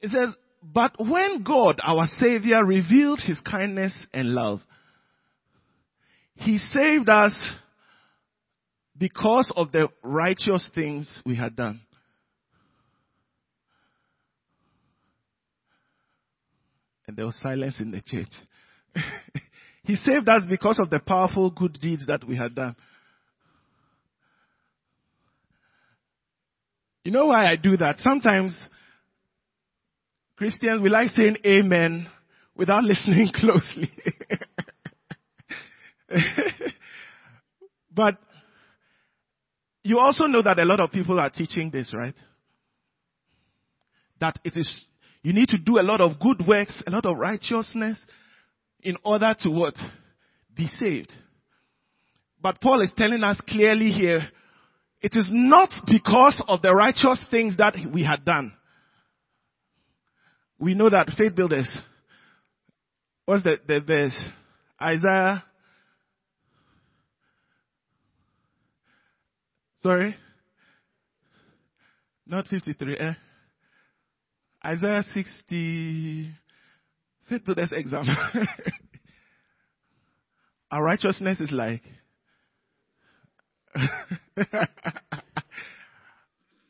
It 0.00 0.10
says, 0.10 0.34
but 0.62 0.92
when 0.98 1.42
God, 1.42 1.78
our 1.82 2.06
Savior, 2.16 2.64
revealed 2.64 3.20
His 3.20 3.40
kindness 3.40 3.94
and 4.14 4.30
love, 4.30 4.60
He 6.36 6.56
saved 6.56 7.10
us 7.10 7.36
because 8.96 9.52
of 9.54 9.72
the 9.72 9.90
righteous 10.02 10.70
things 10.74 11.22
we 11.26 11.36
had 11.36 11.54
done. 11.54 11.82
And 17.06 17.16
there 17.16 17.26
was 17.26 17.38
silence 17.40 17.80
in 17.80 17.90
the 17.90 18.00
church. 18.00 18.32
he 19.84 19.96
saved 19.96 20.28
us 20.28 20.42
because 20.48 20.78
of 20.78 20.90
the 20.90 21.00
powerful 21.00 21.50
good 21.50 21.78
deeds 21.80 22.06
that 22.06 22.24
we 22.26 22.36
had 22.36 22.54
done. 22.54 22.74
You 27.04 27.12
know 27.12 27.26
why 27.26 27.46
I 27.46 27.54
do 27.54 27.76
that? 27.76 28.00
Sometimes 28.00 28.58
Christians, 30.36 30.82
we 30.82 30.88
like 30.88 31.10
saying 31.10 31.36
amen 31.46 32.08
without 32.56 32.82
listening 32.84 33.30
closely. 33.32 33.90
but 37.94 38.18
you 39.84 39.98
also 39.98 40.26
know 40.26 40.42
that 40.42 40.58
a 40.58 40.64
lot 40.64 40.80
of 40.80 40.90
people 40.90 41.20
are 41.20 41.30
teaching 41.30 41.70
this, 41.70 41.94
right? 41.94 42.14
That 44.20 44.38
it 44.42 44.56
is 44.56 44.84
you 45.26 45.32
need 45.32 45.48
to 45.48 45.58
do 45.58 45.80
a 45.80 45.82
lot 45.82 46.00
of 46.00 46.20
good 46.20 46.46
works, 46.46 46.80
a 46.86 46.90
lot 46.92 47.04
of 47.04 47.16
righteousness 47.16 47.98
in 48.80 48.96
order 49.02 49.34
to 49.40 49.50
what? 49.50 49.74
Be 50.56 50.68
saved. 50.68 51.12
But 52.40 52.60
Paul 52.60 52.80
is 52.82 52.92
telling 52.96 53.24
us 53.24 53.40
clearly 53.40 53.88
here, 53.88 54.22
it 55.00 55.16
is 55.16 55.28
not 55.28 55.70
because 55.88 56.40
of 56.46 56.62
the 56.62 56.72
righteous 56.72 57.24
things 57.28 57.56
that 57.56 57.74
we 57.92 58.04
had 58.04 58.24
done. 58.24 58.52
We 60.60 60.74
know 60.74 60.90
that 60.90 61.10
faith 61.18 61.34
builders, 61.34 61.76
what's 63.24 63.42
the, 63.42 63.56
the 63.66 63.80
verse? 63.84 64.28
Isaiah, 64.80 65.42
sorry? 69.78 70.14
Not 72.28 72.46
53, 72.46 72.96
eh? 72.96 73.12
Isaiah 74.66 75.04
60, 75.14 76.30
fit 77.28 77.46
to 77.46 77.54
this 77.54 77.70
exam. 77.72 78.04
Our 80.72 80.82
righteousness 80.82 81.38
is 81.38 81.52
like, 81.52 81.82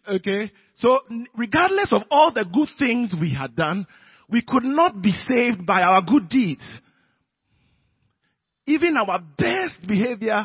okay? 0.09 0.52
So, 0.76 0.98
regardless 1.38 1.90
of 1.92 2.02
all 2.11 2.35
the 2.35 2.44
good 2.44 2.68
things 2.78 3.14
we 3.18 3.32
had 3.32 3.56
done, 3.56 3.87
we 4.30 4.42
could 4.46 4.64
not 4.64 5.00
be 5.00 5.12
saved 5.12 5.64
by 5.64 5.80
our 5.80 6.02
good 6.02 6.28
deeds. 6.28 6.68
Even 8.66 8.98
our 8.98 9.20
best 9.38 9.80
behavior 9.88 10.44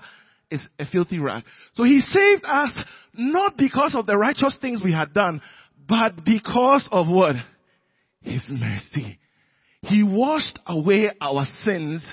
is 0.49 0.65
a 0.79 0.85
filthy 0.85 1.19
rag. 1.19 1.43
So 1.73 1.83
he 1.83 1.99
saved 1.99 2.45
us 2.45 2.71
not 3.13 3.57
because 3.57 3.93
of 3.95 4.05
the 4.05 4.15
righteous 4.15 4.55
things 4.61 4.81
we 4.81 4.93
had 4.93 5.13
done, 5.13 5.41
but 5.87 6.23
because 6.23 6.87
of 6.91 7.07
what? 7.07 7.35
His 8.21 8.45
mercy. 8.49 9.19
He 9.81 10.03
washed 10.03 10.59
away 10.67 11.11
our 11.19 11.47
sins, 11.63 12.05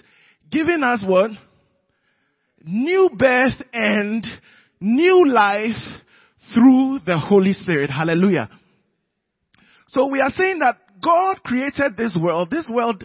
giving 0.50 0.82
us 0.82 1.04
what? 1.06 1.30
New 2.64 3.10
birth 3.16 3.62
and 3.72 4.26
new 4.80 5.28
life 5.28 5.76
through 6.54 7.00
the 7.04 7.18
Holy 7.18 7.52
Spirit. 7.52 7.90
Hallelujah. 7.90 8.48
So 9.88 10.06
we 10.06 10.20
are 10.20 10.30
saying 10.30 10.60
that 10.60 10.76
God 11.02 11.42
created 11.42 11.96
this 11.96 12.16
world. 12.20 12.50
This 12.50 12.68
world 12.72 13.04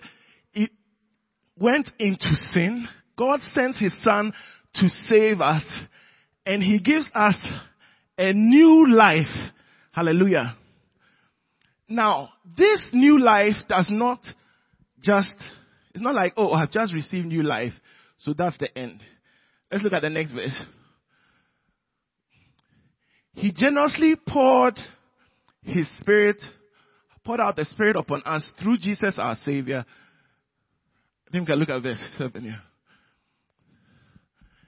it 0.54 0.72
went 1.58 1.90
into 2.00 2.36
sin. 2.52 2.88
God 3.18 3.42
sends 3.54 3.80
His 3.80 3.96
Son 4.04 4.34
to 4.76 4.90
save 5.08 5.40
us 5.40 5.64
and 6.46 6.64
He 6.64 6.80
gives 6.80 7.08
us 7.14 7.36
a 8.18 8.34
new 8.34 8.94
life 8.96 9.52
Hallelujah. 9.94 10.58
Now, 11.88 12.30
this 12.58 12.88
new 12.94 13.20
life 13.20 13.56
does 13.70 13.88
not 13.92 14.20
just, 15.04 15.36
it's 15.94 16.04
not 16.04 16.16
like, 16.16 16.34
oh, 16.36 16.52
I've 16.52 16.72
just 16.72 16.94
received 16.94 17.28
new 17.28 17.44
life, 17.44 17.74
so 18.18 18.34
that's 18.36 18.58
the 18.58 18.76
end. 18.76 19.02
Let's 19.72 19.84
look 19.84 19.94
at 19.94 20.02
the 20.02 20.10
next 20.10 20.32
verse. 20.32 20.64
He 23.34 23.52
generously 23.52 24.16
poured 24.28 24.80
his 25.62 25.88
spirit, 26.00 26.38
poured 27.24 27.40
out 27.40 27.56
the 27.56 27.66
spirit 27.66 27.96
upon 27.96 28.24
us 28.26 28.52
through 28.60 28.78
Jesus 28.80 29.20
our 29.20 29.36
Savior. 29.46 29.86
I 31.28 31.32
think 31.32 31.50
look 31.50 31.70
at 31.70 31.84
verse 31.84 32.00
7 32.18 32.42
here. 32.42 32.62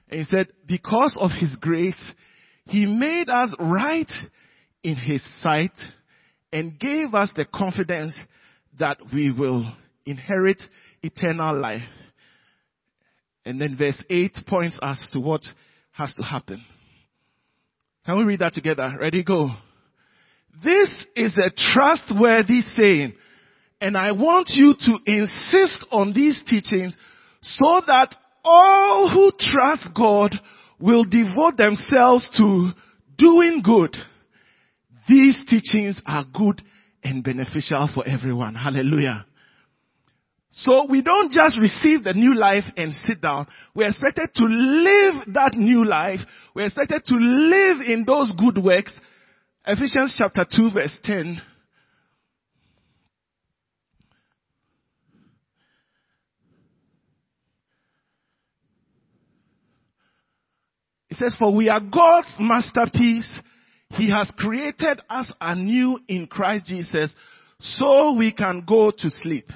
And 0.10 0.20
he 0.20 0.26
said, 0.26 0.48
because 0.68 1.18
of 1.20 1.32
his 1.32 1.56
grace, 1.56 2.14
he 2.66 2.86
made 2.86 3.28
us 3.30 3.52
right 3.60 4.12
in 4.86 4.96
his 4.96 5.24
sight 5.42 5.72
and 6.54 6.80
gave 6.80 7.16
us 7.16 7.32
the 7.36 7.44
confidence 7.44 8.14
that 8.78 9.00
we 9.12 9.32
will 9.32 9.68
inherit 10.06 10.62
eternal 11.02 11.60
life. 11.60 11.82
And 13.44 13.60
then 13.60 13.76
verse 13.76 14.02
8 14.08 14.38
points 14.46 14.78
us 14.84 15.10
to 15.14 15.20
what 15.20 15.42
has 15.92 16.14
to 16.14 16.24
happen. 16.24 16.64
Can 18.06 18.16
we 18.18 18.26
read 18.26 18.40
that 18.40 18.54
together? 18.54 18.96
Ready, 19.02 19.24
go. 19.24 19.50
This 20.64 21.06
is 21.16 21.36
a 21.36 21.50
trustworthy 21.74 22.62
saying, 22.80 23.14
and 23.82 23.98
I 23.98 24.12
want 24.12 24.52
you 24.54 24.76
to 24.80 25.00
insist 25.12 25.84
on 25.92 26.14
these 26.14 26.44
teachings 26.46 26.96
so 27.42 27.82
that 27.88 28.14
all 28.44 29.10
who 29.10 29.32
trust 29.40 29.90
God 29.96 30.40
will 30.80 31.06
devote 31.06 31.58
themselves 31.58 32.30
to 32.38 32.70
doing 33.18 33.64
good. 33.64 33.98
These 35.08 35.44
teachings 35.48 36.02
are 36.06 36.26
good 36.34 36.62
and 37.04 37.24
beneficial 37.24 37.90
for 37.94 38.08
everyone. 38.08 38.56
Hallelujah. 38.56 39.26
So 40.52 40.88
we 40.90 41.02
don't 41.02 41.32
just 41.32 41.60
receive 41.60 42.04
the 42.04 42.14
new 42.14 42.34
life 42.34 42.64
and 42.78 42.94
sit 42.94 43.22
down. 43.22 43.48
We're 43.76 43.90
expected 43.90 44.30
to 44.36 44.46
live 44.46 45.34
that 45.34 45.54
new 45.54 45.86
life. 45.86 46.22
We're 46.56 46.68
expected 46.68 47.04
to 47.06 47.16
live 47.16 47.82
in 47.82 48.06
those 48.08 48.32
good 48.38 48.64
works. 48.64 48.98
Ephesians 49.68 50.16
chapter 50.18 50.46
2 50.50 50.72
verse 50.72 50.98
10. 51.04 51.42
It 61.10 61.18
says, 61.18 61.36
for 61.38 61.54
we 61.54 61.70
are 61.70 61.80
God's 61.80 62.36
masterpiece. 62.40 63.40
He 63.92 64.10
has 64.12 64.32
created 64.38 65.02
us 65.10 65.32
anew 65.40 66.00
in 66.08 66.28
Christ 66.28 66.66
Jesus 66.68 67.14
so 67.60 68.14
we 68.14 68.34
can 68.34 68.64
go 68.68 68.92
to 68.92 69.10
sleep. 69.10 69.50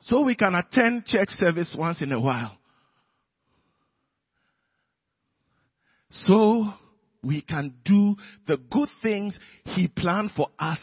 So 0.00 0.22
we 0.22 0.36
can 0.36 0.54
attend 0.54 1.06
church 1.06 1.30
service 1.30 1.74
once 1.76 2.00
in 2.00 2.12
a 2.12 2.20
while. 2.20 2.56
So 6.10 6.72
we 7.22 7.42
can 7.42 7.74
do 7.84 8.14
the 8.46 8.56
good 8.56 8.88
things 9.02 9.38
He 9.64 9.88
planned 9.88 10.30
for 10.36 10.48
us 10.58 10.78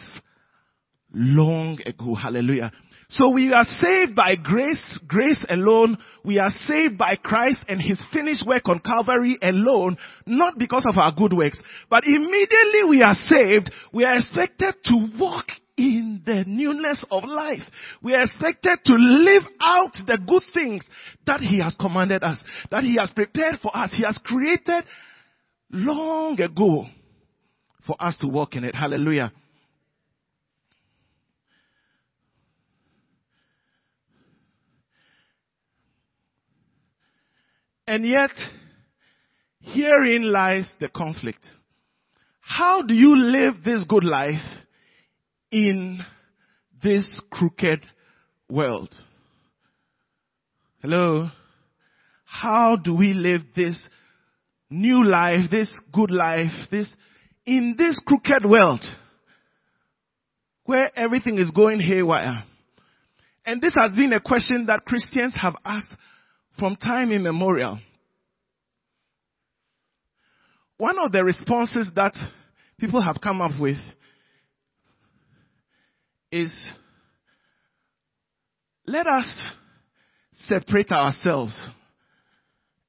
long 1.13 1.79
ago. 1.85 2.15
Hallelujah. 2.15 2.71
So 3.13 3.29
we 3.29 3.53
are 3.53 3.65
saved 3.65 4.15
by 4.15 4.35
grace, 4.35 4.99
grace 5.07 5.43
alone. 5.47 5.97
We 6.25 6.39
are 6.39 6.49
saved 6.65 6.97
by 6.97 7.15
Christ 7.15 7.59
and 7.67 7.79
His 7.79 8.03
finished 8.11 8.43
work 8.47 8.67
on 8.67 8.79
Calvary 8.79 9.37
alone, 9.39 9.97
not 10.25 10.57
because 10.57 10.83
of 10.89 10.97
our 10.97 11.13
good 11.15 11.31
works. 11.31 11.61
But 11.91 12.05
immediately 12.05 12.89
we 12.89 13.03
are 13.03 13.13
saved, 13.29 13.71
we 13.93 14.03
are 14.03 14.17
expected 14.17 14.75
to 14.85 15.07
walk 15.19 15.45
in 15.77 16.23
the 16.25 16.43
newness 16.47 17.05
of 17.11 17.23
life. 17.23 17.61
We 18.01 18.15
are 18.15 18.23
expected 18.23 18.79
to 18.85 18.93
live 18.95 19.43
out 19.61 19.93
the 20.07 20.17
good 20.17 20.43
things 20.51 20.83
that 21.27 21.41
He 21.41 21.61
has 21.61 21.75
commanded 21.79 22.23
us, 22.23 22.43
that 22.71 22.83
He 22.83 22.95
has 22.99 23.11
prepared 23.11 23.59
for 23.61 23.75
us. 23.77 23.91
He 23.95 24.03
has 24.03 24.17
created 24.23 24.85
long 25.69 26.41
ago 26.41 26.87
for 27.85 27.95
us 27.99 28.17
to 28.21 28.27
walk 28.27 28.55
in 28.55 28.63
it. 28.63 28.73
Hallelujah. 28.73 29.33
And 37.85 38.05
yet, 38.05 38.31
herein 39.59 40.31
lies 40.31 40.71
the 40.79 40.89
conflict. 40.89 41.45
How 42.39 42.81
do 42.81 42.93
you 42.93 43.15
live 43.15 43.55
this 43.63 43.83
good 43.87 44.03
life 44.03 44.43
in 45.51 45.99
this 46.81 47.21
crooked 47.31 47.85
world? 48.49 48.93
Hello? 50.81 51.29
How 52.25 52.77
do 52.77 52.95
we 52.95 53.13
live 53.13 53.41
this 53.55 53.81
new 54.69 55.05
life, 55.05 55.49
this 55.51 55.71
good 55.93 56.11
life, 56.11 56.51
this, 56.71 56.87
in 57.45 57.75
this 57.77 58.01
crooked 58.05 58.45
world? 58.45 58.83
Where 60.65 60.89
everything 60.97 61.37
is 61.37 61.51
going 61.51 61.79
haywire. 61.81 62.43
And 63.45 63.61
this 63.61 63.75
has 63.77 63.93
been 63.93 64.13
a 64.13 64.21
question 64.21 64.67
that 64.67 64.85
Christians 64.85 65.35
have 65.41 65.55
asked 65.65 65.93
from 66.57 66.75
time 66.75 67.11
immemorial. 67.11 67.79
One 70.77 70.97
of 70.99 71.11
the 71.11 71.23
responses 71.23 71.89
that 71.95 72.13
people 72.79 73.01
have 73.01 73.21
come 73.21 73.41
up 73.41 73.59
with 73.59 73.77
is 76.31 76.51
let 78.85 79.07
us 79.07 79.51
separate 80.33 80.91
ourselves 80.91 81.53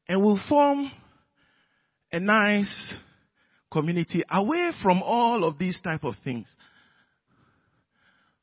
and 0.08 0.22
we'll 0.22 0.40
form 0.48 0.90
a 2.10 2.18
nice 2.18 2.94
community 3.70 4.22
away 4.30 4.70
from 4.82 5.02
all 5.02 5.44
of 5.44 5.58
these 5.58 5.78
type 5.82 6.04
of 6.04 6.14
things 6.24 6.46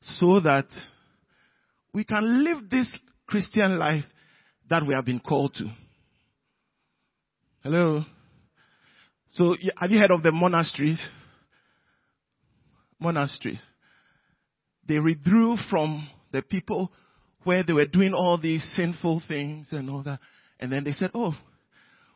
so 0.02 0.40
that 0.40 0.66
we 1.92 2.04
can 2.04 2.44
live 2.44 2.70
this 2.70 2.92
Christian 3.26 3.78
life 3.78 4.04
that 4.72 4.86
we 4.86 4.94
have 4.94 5.04
been 5.04 5.20
called 5.20 5.54
to. 5.54 5.70
Hello? 7.62 8.02
So, 9.30 9.56
have 9.76 9.90
you 9.90 9.98
heard 9.98 10.10
of 10.10 10.22
the 10.22 10.32
monasteries? 10.32 11.00
Monasteries 12.98 13.60
they 14.88 14.98
withdrew 14.98 15.56
from 15.70 16.08
the 16.32 16.42
people 16.42 16.90
where 17.44 17.62
they 17.62 17.72
were 17.72 17.86
doing 17.86 18.12
all 18.14 18.38
these 18.38 18.62
sinful 18.76 19.22
things 19.26 19.68
and 19.70 19.88
all 19.90 20.02
that. 20.02 20.20
And 20.60 20.70
then 20.72 20.84
they 20.84 20.92
said, 20.92 21.10
oh, 21.14 21.32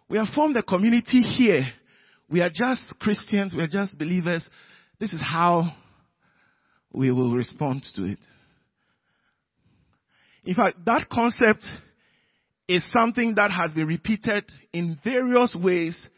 we 0.09 0.19
have 0.19 0.29
formed 0.35 0.57
a 0.57 0.63
community 0.63 1.23
here. 1.23 1.65
We 2.29 2.41
are 2.41 2.51
just 2.53 2.99
Christians. 3.01 3.55
We 3.57 3.63
are 3.63 3.69
just 3.69 3.97
believers. 3.99 4.49
This 5.01 5.13
is 5.13 5.21
how 5.21 5.73
we 6.93 7.11
will 7.11 7.35
respond 7.35 7.85
to 7.95 8.05
it. 8.05 8.19
In 10.45 10.55
fact, 10.55 10.77
that 10.87 11.09
concept 11.09 11.65
is 12.69 12.85
something 12.93 13.35
that 13.37 13.51
has 13.51 13.73
been 13.73 13.87
repeated 13.87 14.45
in 14.73 14.99
various 15.05 15.55
ways 15.55 16.09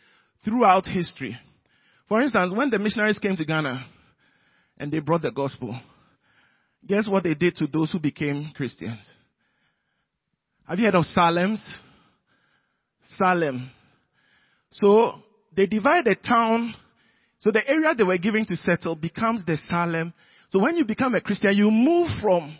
throughout 0.45 0.87
history. 0.87 1.37
For 2.09 2.21
instance, 2.21 2.55
when 2.55 2.71
the 2.71 2.79
missionaries 2.79 3.19
came 3.19 3.37
to 3.37 3.45
Ghana 3.45 3.85
and 4.79 4.91
they 4.91 5.01
brought 5.01 5.23
the 5.23 5.31
gospel, 5.31 5.79
Guess 6.87 7.09
what 7.09 7.25
they 7.25 7.35
did 7.35 7.57
to 7.57 7.67
those 7.67 7.91
who 7.93 7.99
became 7.99 8.51
Christians? 8.55 9.01
Have 10.67 10.79
you 10.79 10.87
heard 10.87 10.95
of 10.95 11.05
Salems? 11.05 11.61
Salem. 13.17 13.71
So 14.71 15.13
they 15.57 15.67
divide 15.67 16.05
the 16.05 16.15
town. 16.15 16.75
So 17.41 17.51
the 17.51 17.67
area 17.67 17.95
they 17.95 18.05
were 18.05 18.19
giving 18.19 18.45
to 18.47 18.57
settle 18.57 18.97
becomes 18.97 19.45
the 19.45 19.57
Salem. 19.69 20.13
So 20.51 20.59
when 20.61 20.77
you 20.77 20.85
become 20.85 21.15
a 21.15 21.21
Christian, 21.21 21.53
you 21.53 21.71
move 21.71 22.09
from 22.23 22.57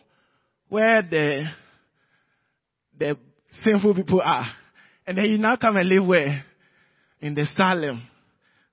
where 0.69 1.03
the 1.03 1.47
the 2.99 3.17
sinful 3.63 3.95
people 3.95 4.21
are, 4.21 4.47
and 5.07 5.19
then 5.19 5.25
you 5.27 5.39
now 5.39 5.57
come 5.57 5.77
and 5.77 5.89
live 5.89 6.07
where 6.07 6.45
in 7.21 7.35
the 7.35 7.47
Salem. 7.57 8.03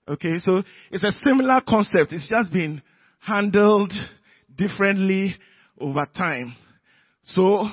Okay, 0.08 0.40
so 0.40 0.62
it's 0.92 1.04
a 1.04 1.12
similar 1.26 1.62
concept. 1.68 2.14
It's 2.14 2.30
just 2.30 2.52
been 2.52 2.82
handled 3.20 3.92
differently 4.56 5.36
over 5.80 6.06
time. 6.16 6.56
So, 7.24 7.68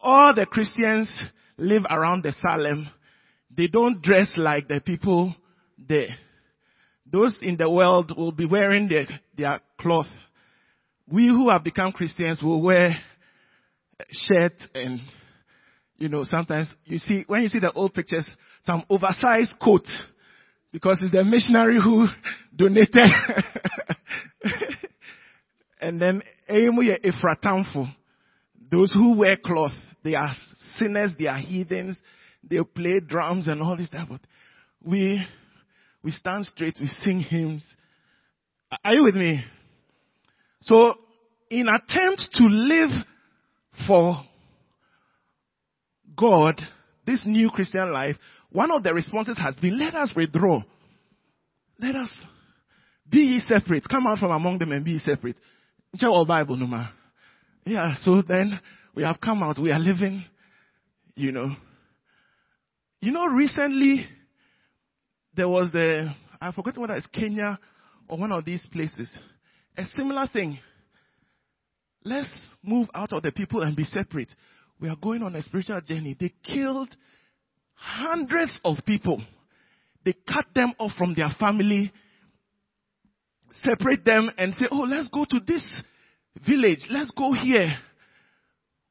all 0.00 0.34
the 0.34 0.46
Christians 0.46 1.14
live 1.58 1.82
around 1.90 2.24
the 2.24 2.32
Salem. 2.32 2.88
They 3.54 3.66
don't 3.66 4.02
dress 4.02 4.32
like 4.36 4.68
the 4.68 4.80
people 4.80 5.34
there. 5.78 6.16
Those 7.10 7.36
in 7.42 7.56
the 7.56 7.70
world 7.70 8.16
will 8.16 8.32
be 8.32 8.46
wearing 8.46 8.88
their, 8.88 9.06
their 9.36 9.60
cloth. 9.78 10.08
We 11.06 11.28
who 11.28 11.50
have 11.50 11.62
become 11.62 11.92
Christians 11.92 12.42
will 12.42 12.62
wear 12.62 12.96
shirt 14.10 14.54
and, 14.74 15.00
you 15.98 16.08
know, 16.08 16.24
sometimes 16.24 16.72
you 16.84 16.98
see, 16.98 17.24
when 17.26 17.42
you 17.42 17.48
see 17.48 17.60
the 17.60 17.72
old 17.72 17.94
pictures, 17.94 18.28
some 18.64 18.84
oversized 18.90 19.54
coat 19.62 19.86
because 20.72 21.00
it's 21.02 21.12
the 21.12 21.24
missionary 21.24 21.80
who 21.82 22.06
donated 22.56 22.94
And 25.84 26.00
then. 26.00 26.22
Those 28.70 28.92
who 28.92 29.16
wear 29.16 29.36
cloth, 29.36 29.72
they 30.02 30.14
are 30.14 30.32
sinners, 30.76 31.12
they 31.18 31.26
are 31.26 31.38
heathens, 31.38 31.98
they 32.42 32.58
play 32.74 33.00
drums 33.06 33.48
and 33.48 33.60
all 33.60 33.76
this 33.76 33.88
stuff. 33.88 34.08
But 34.10 34.20
we, 34.82 35.22
we 36.02 36.10
stand 36.10 36.46
straight, 36.46 36.78
we 36.80 36.86
sing 37.04 37.20
hymns. 37.20 37.62
Are 38.82 38.94
you 38.94 39.04
with 39.04 39.14
me? 39.14 39.44
So, 40.62 40.94
in 41.50 41.66
attempts 41.68 42.28
to 42.32 42.44
live 42.44 42.90
for 43.86 44.16
God, 46.16 46.60
this 47.06 47.24
new 47.26 47.50
Christian 47.50 47.92
life, 47.92 48.16
one 48.50 48.70
of 48.70 48.82
the 48.82 48.94
responses 48.94 49.36
has 49.38 49.54
been, 49.56 49.78
let 49.78 49.94
us 49.94 50.12
withdraw. 50.14 50.62
Let 51.78 51.96
us 51.96 52.10
be 53.08 53.18
ye 53.18 53.38
separate. 53.40 53.84
Come 53.88 54.06
out 54.06 54.18
from 54.18 54.30
among 54.30 54.58
them 54.58 54.72
and 54.72 54.84
be 54.84 54.92
ye 54.92 54.98
separate. 55.00 55.36
Check 55.96 56.08
our 56.08 56.24
Bible, 56.24 56.56
no 56.56 56.86
Yeah, 57.64 57.94
so 58.00 58.22
then 58.22 58.60
we 58.94 59.02
have 59.02 59.20
come 59.20 59.42
out, 59.42 59.58
we 59.58 59.70
are 59.70 59.78
living, 59.78 60.24
you 61.14 61.32
know. 61.32 61.50
You 63.00 63.12
know, 63.12 63.26
recently, 63.26 64.06
there 65.34 65.48
was 65.48 65.70
the, 65.72 66.14
I've 66.40 66.54
forgotten 66.54 66.80
whether 66.80 66.94
it's 66.94 67.06
Kenya 67.08 67.58
or 68.08 68.18
one 68.18 68.32
of 68.32 68.44
these 68.44 68.64
places. 68.72 69.10
A 69.76 69.84
similar 69.96 70.28
thing. 70.32 70.58
Let's 72.04 72.30
move 72.62 72.88
out 72.94 73.12
of 73.12 73.22
the 73.22 73.32
people 73.32 73.62
and 73.62 73.76
be 73.76 73.84
separate. 73.84 74.28
We 74.84 74.90
are 74.90 74.96
going 74.96 75.22
on 75.22 75.34
a 75.34 75.42
spiritual 75.42 75.80
journey. 75.80 76.14
They 76.20 76.30
killed 76.42 76.94
hundreds 77.72 78.60
of 78.66 78.76
people. 78.84 79.18
They 80.04 80.12
cut 80.12 80.44
them 80.54 80.74
off 80.78 80.92
from 80.98 81.14
their 81.14 81.30
family, 81.40 81.90
separate 83.62 84.04
them 84.04 84.30
and 84.36 84.52
say, 84.52 84.66
oh, 84.70 84.84
let's 84.86 85.08
go 85.08 85.24
to 85.24 85.40
this 85.46 85.64
village. 86.46 86.86
Let's 86.90 87.10
go 87.12 87.32
here. 87.32 87.74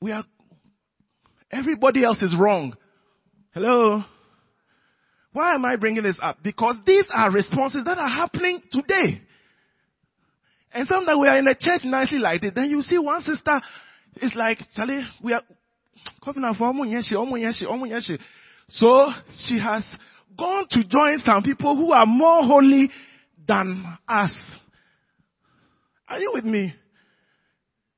We 0.01 0.11
are, 0.11 0.23
everybody 1.51 2.03
else 2.03 2.23
is 2.23 2.35
wrong. 2.39 2.75
Hello? 3.53 4.01
Why 5.31 5.53
am 5.53 5.63
I 5.63 5.75
bringing 5.75 6.01
this 6.01 6.17
up? 6.19 6.37
Because 6.43 6.77
these 6.87 7.05
are 7.13 7.31
responses 7.31 7.85
that 7.85 7.99
are 7.99 8.09
happening 8.09 8.63
today. 8.71 9.21
And 10.73 10.87
some 10.87 11.05
that 11.05 11.19
we 11.19 11.27
are 11.27 11.37
in 11.37 11.47
a 11.47 11.53
church 11.53 11.81
nicely 11.83 12.17
like 12.17 12.41
it, 12.41 12.55
then 12.55 12.71
you 12.71 12.81
see 12.81 12.97
one 12.97 13.21
sister 13.21 13.61
is 14.23 14.33
like, 14.33 14.57
Charlie, 14.75 15.05
we 15.23 15.33
are 15.33 15.43
so 18.69 19.11
she 19.47 19.59
has 19.59 19.83
gone 20.37 20.67
to 20.69 20.83
join 20.83 21.19
some 21.19 21.43
people 21.43 21.75
who 21.75 21.91
are 21.91 22.05
more 22.05 22.43
holy 22.43 22.89
than 23.47 23.83
us. 24.07 24.33
Are 26.07 26.19
you 26.19 26.31
with 26.33 26.45
me? 26.45 26.73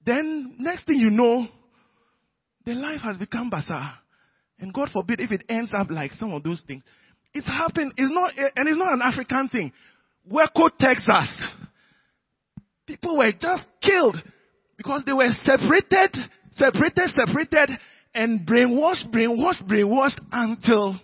Then 0.06 0.56
next 0.60 0.86
thing 0.86 0.98
you 0.98 1.10
know, 1.10 1.48
the 2.66 2.74
life 2.74 3.02
has 3.02 3.18
become 3.18 3.50
bizarre. 3.50 4.00
And 4.60 4.74
God 4.74 4.90
forbid 4.92 5.20
if 5.20 5.32
it 5.32 5.44
ends 5.50 5.72
up 5.76 5.90
like 5.90 6.12
some 6.14 6.32
of 6.34 6.44
those 6.44 6.64
things. 6.66 6.84
It's 7.34 7.48
happened, 7.48 7.94
it's 7.98 8.14
not, 8.14 8.32
and 8.56 8.70
it's 8.70 8.78
not 8.78 8.94
an 8.94 9.02
African 9.04 9.50
thing. 9.50 9.74
Waco, 10.26 10.70
Texas. 10.80 11.52
People 12.88 13.18
were 13.18 13.32
just 13.32 13.66
killed 13.82 14.18
because 14.78 15.04
they 15.06 15.14
were 15.14 15.30
separated, 15.42 16.16
separated, 16.56 17.12
separated, 17.18 17.78
and 18.14 18.48
brainwashed, 18.48 19.12
brainwashed, 19.12 19.68
brainwashed 19.68 20.20
until, 20.32 20.96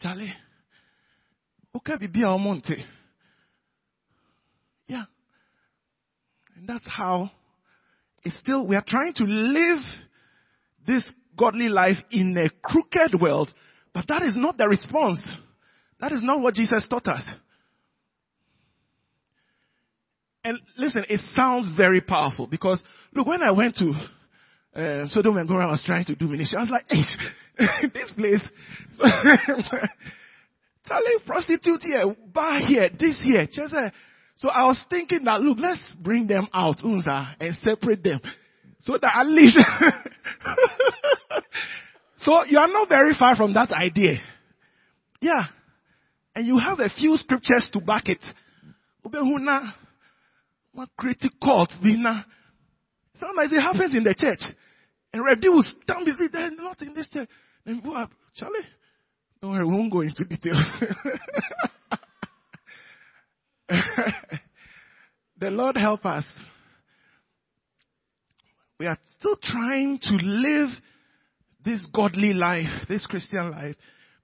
Charlie, 0.00 0.32
okay, 1.76 2.06
be 2.06 2.22
a 2.22 2.38
monte. 2.38 2.84
Yeah. 4.86 5.04
And 6.56 6.68
that's 6.68 6.86
how 6.88 7.30
it's 8.22 8.38
still, 8.38 8.66
we 8.66 8.76
are 8.76 8.84
trying 8.86 9.12
to 9.14 9.24
live 9.24 9.78
this 10.86 11.08
godly 11.38 11.68
life 11.68 11.96
in 12.10 12.36
a 12.36 12.50
crooked 12.62 13.20
world, 13.20 13.52
but 13.94 14.06
that 14.08 14.22
is 14.22 14.36
not 14.36 14.56
the 14.58 14.68
response. 14.68 15.22
That 16.00 16.12
is 16.12 16.22
not 16.22 16.40
what 16.40 16.54
Jesus 16.54 16.86
taught 16.88 17.08
us. 17.08 17.22
And 20.44 20.58
listen, 20.76 21.04
it 21.08 21.20
sounds 21.36 21.76
very 21.76 22.00
powerful 22.00 22.46
because 22.46 22.82
look, 23.12 23.26
when 23.26 23.42
I 23.42 23.50
went 23.50 23.76
to 23.76 23.92
uh, 24.74 25.06
Sodom 25.08 25.36
and 25.36 25.48
Gomorrah, 25.48 25.68
was 25.68 25.84
trying 25.84 26.04
to 26.06 26.14
do 26.14 26.26
ministry. 26.26 26.56
I 26.58 26.62
was 26.62 26.70
like, 26.70 26.86
hey, 26.88 27.02
this 27.94 28.10
place, 28.12 28.42
Charlie, 30.86 31.18
prostitute 31.26 31.82
here, 31.82 32.16
bar 32.32 32.60
here, 32.60 32.88
this 32.98 33.20
here, 33.22 33.46
just 33.50 33.74
uh, 33.74 33.90
so 34.38 34.48
I 34.48 34.64
was 34.66 34.82
thinking 34.88 35.24
that, 35.24 35.40
look, 35.40 35.58
let's 35.60 35.84
bring 36.00 36.28
them 36.28 36.46
out, 36.54 36.78
Unza, 36.78 37.34
and 37.40 37.56
separate 37.56 38.04
them. 38.04 38.20
So 38.78 38.96
that 39.00 39.16
at 39.16 39.26
least, 39.26 39.58
so 42.18 42.44
you 42.44 42.58
are 42.58 42.68
not 42.68 42.88
very 42.88 43.14
far 43.18 43.34
from 43.34 43.54
that 43.54 43.72
idea. 43.72 44.18
Yeah. 45.20 45.46
And 46.36 46.46
you 46.46 46.58
have 46.58 46.78
a 46.78 46.88
few 46.88 47.16
scriptures 47.16 47.68
to 47.72 47.80
back 47.80 48.08
it. 48.08 48.24
Critical, 50.96 51.66
Sometimes 53.18 53.52
it 53.52 53.60
happens 53.60 53.94
in 53.94 54.04
the 54.04 54.14
church. 54.14 54.40
And 55.12 55.24
reduce, 55.24 55.72
don't 55.86 56.04
be 56.04 56.12
see, 56.12 56.28
they're 56.32 56.50
not 56.50 56.80
in 56.82 56.94
this 56.94 57.08
church. 57.08 57.28
And 57.64 57.84
are, 57.86 58.08
Charlie, 58.34 58.60
don't 59.40 59.52
worry, 59.52 59.64
we 59.64 59.74
won't 59.74 59.92
go 59.92 60.00
into 60.02 60.24
details. 60.24 60.62
the 65.38 65.50
Lord 65.50 65.76
help 65.76 66.04
us. 66.04 66.24
We 68.78 68.86
are 68.86 68.98
still 69.18 69.36
trying 69.42 69.98
to 70.02 70.12
live 70.12 70.70
this 71.64 71.86
godly 71.92 72.32
life, 72.32 72.86
this 72.88 73.06
Christian 73.06 73.50
life, 73.50 73.76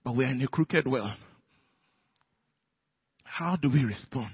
but 0.04 0.16
we 0.16 0.24
are 0.24 0.30
in 0.30 0.40
a 0.42 0.48
crooked 0.48 0.86
world. 0.86 1.16
How 3.24 3.56
do 3.56 3.70
we 3.70 3.84
respond? 3.84 4.30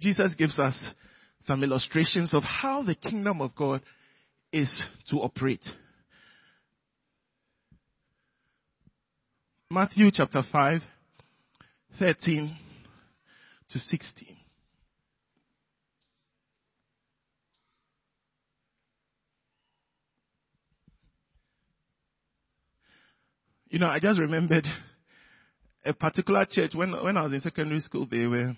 Jesus 0.00 0.34
gives 0.36 0.58
us 0.58 0.76
some 1.46 1.62
illustrations 1.62 2.34
of 2.34 2.42
how 2.42 2.82
the 2.82 2.94
kingdom 2.94 3.40
of 3.40 3.54
God 3.54 3.80
is 4.52 4.82
to 5.10 5.16
operate. 5.16 5.64
Matthew 9.70 10.10
chapter 10.12 10.42
5, 10.52 10.80
13 11.98 12.56
to 13.70 13.78
16. 13.78 14.36
You 23.68 23.80
know, 23.80 23.88
I 23.88 23.98
just 23.98 24.20
remembered 24.20 24.66
a 25.84 25.92
particular 25.92 26.46
church 26.48 26.74
when 26.74 26.92
when 26.92 27.16
I 27.16 27.24
was 27.24 27.32
in 27.32 27.40
secondary 27.40 27.80
school. 27.80 28.06
They 28.10 28.26
were 28.26 28.56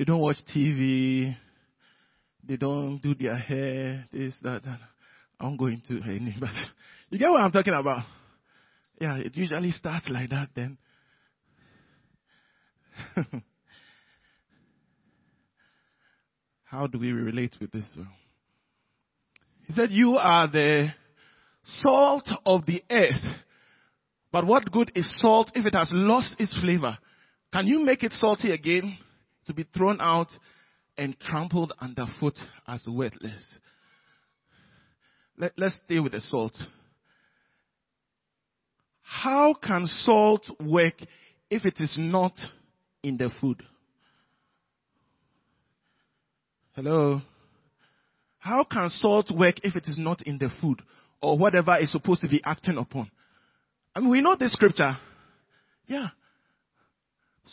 they 0.00 0.04
don't 0.04 0.20
watch 0.22 0.38
TV, 0.56 1.36
they 2.42 2.56
don't 2.56 2.98
do 3.02 3.14
their 3.14 3.36
hair, 3.36 4.06
this 4.10 4.34
that 4.40 4.64
that. 4.64 4.78
I 5.38 5.44
won't 5.44 5.58
go 5.58 5.66
into 5.66 6.00
any, 6.02 6.34
but 6.40 6.48
you 7.10 7.18
get 7.18 7.28
what 7.28 7.42
I'm 7.42 7.52
talking 7.52 7.74
about. 7.74 8.06
Yeah, 8.98 9.18
it 9.18 9.36
usually 9.36 9.72
starts 9.72 10.08
like 10.08 10.30
that. 10.30 10.48
Then 10.56 10.78
How 16.64 16.86
do 16.86 16.98
we 16.98 17.12
relate 17.12 17.58
with 17.60 17.70
this? 17.70 17.84
He 19.66 19.74
said, 19.74 19.90
You 19.90 20.16
are 20.16 20.48
the 20.48 20.94
salt 21.62 22.26
of 22.46 22.64
the 22.64 22.82
earth. 22.90 23.36
But 24.32 24.46
what 24.46 24.72
good 24.72 24.92
is 24.94 25.20
salt 25.20 25.50
if 25.54 25.66
it 25.66 25.74
has 25.74 25.90
lost 25.92 26.36
its 26.38 26.56
flavor? 26.58 26.96
Can 27.52 27.66
you 27.66 27.80
make 27.80 28.02
it 28.02 28.14
salty 28.14 28.52
again 28.52 28.96
to 29.46 29.54
be 29.54 29.64
thrown 29.64 30.00
out 30.00 30.28
and 30.96 31.18
trampled 31.20 31.72
underfoot 31.80 32.38
as 32.66 32.84
worthless? 32.86 33.42
Let, 35.36 35.52
let's 35.56 35.80
stay 35.84 36.00
with 36.00 36.12
the 36.12 36.20
salt. 36.20 36.56
How 39.02 39.54
can 39.54 39.86
salt 39.86 40.46
work 40.60 40.94
if 41.50 41.64
it 41.64 41.80
is 41.80 41.96
not 41.98 42.34
in 43.02 43.16
the 43.16 43.30
food? 43.40 43.62
Hello? 46.74 47.20
How 48.38 48.64
can 48.64 48.88
salt 48.88 49.30
work 49.30 49.56
if 49.64 49.76
it 49.76 49.88
is 49.88 49.98
not 49.98 50.22
in 50.22 50.38
the 50.38 50.48
food 50.60 50.80
or 51.20 51.36
whatever 51.36 51.76
is 51.78 51.92
supposed 51.92 52.22
to 52.22 52.28
be 52.28 52.40
acting 52.44 52.78
upon? 52.78 53.10
I 53.94 54.00
mean, 54.00 54.10
we 54.10 54.20
know 54.20 54.36
this 54.36 54.52
scripture. 54.52 54.96
Yeah. 55.86 56.08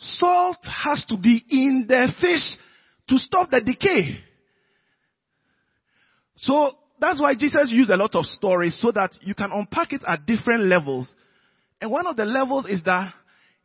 Salt 0.00 0.58
has 0.62 1.04
to 1.08 1.16
be 1.16 1.44
in 1.50 1.86
the 1.88 2.12
fish 2.20 2.56
to 3.08 3.18
stop 3.18 3.50
the 3.50 3.60
decay. 3.60 4.20
So 6.36 6.72
that's 7.00 7.20
why 7.20 7.34
Jesus 7.34 7.72
used 7.72 7.90
a 7.90 7.96
lot 7.96 8.14
of 8.14 8.24
stories 8.24 8.78
so 8.80 8.92
that 8.92 9.10
you 9.22 9.34
can 9.34 9.50
unpack 9.52 9.92
it 9.92 10.02
at 10.06 10.24
different 10.24 10.64
levels. 10.64 11.12
And 11.80 11.90
one 11.90 12.06
of 12.06 12.16
the 12.16 12.24
levels 12.24 12.66
is 12.66 12.82
that 12.84 13.12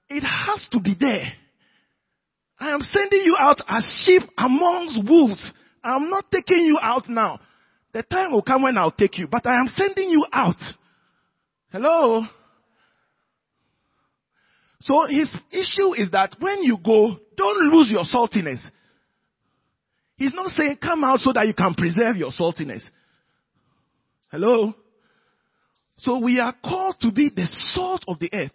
it 0.09 0.21
has 0.21 0.67
to 0.71 0.79
be 0.79 0.95
there. 0.99 1.33
I 2.59 2.71
am 2.71 2.81
sending 2.81 3.21
you 3.23 3.35
out 3.39 3.61
as 3.67 3.85
sheep 4.03 4.23
amongst 4.37 5.07
wolves. 5.07 5.51
I'm 5.83 6.09
not 6.09 6.31
taking 6.31 6.65
you 6.65 6.79
out 6.81 7.09
now. 7.09 7.39
The 7.93 8.01
time 8.01 8.31
will 8.31 8.41
come 8.41 8.63
when 8.63 8.77
I'll 8.77 8.91
take 8.91 9.19
you, 9.19 9.27
but 9.27 9.45
I 9.45 9.59
am 9.59 9.67
sending 9.75 10.09
you 10.09 10.25
out. 10.31 10.57
Hello? 11.71 12.23
So 14.83 15.05
his 15.07 15.33
issue 15.51 15.93
is 15.95 16.11
that 16.11 16.35
when 16.39 16.61
you 16.63 16.77
go, 16.77 17.17
don't 17.37 17.73
lose 17.73 17.89
your 17.89 18.03
saltiness. 18.03 18.59
He's 20.17 20.33
not 20.33 20.49
saying 20.51 20.77
come 20.81 21.03
out 21.05 21.19
so 21.19 21.31
that 21.33 21.47
you 21.47 21.53
can 21.53 21.73
preserve 21.73 22.17
your 22.17 22.31
saltiness. 22.31 22.83
Hello? 24.29 24.73
So 25.97 26.19
we 26.19 26.39
are 26.39 26.53
called 26.63 26.97
to 26.99 27.11
be 27.11 27.29
the 27.33 27.47
salt 27.73 28.03
of 28.09 28.19
the 28.19 28.29
earth. 28.33 28.51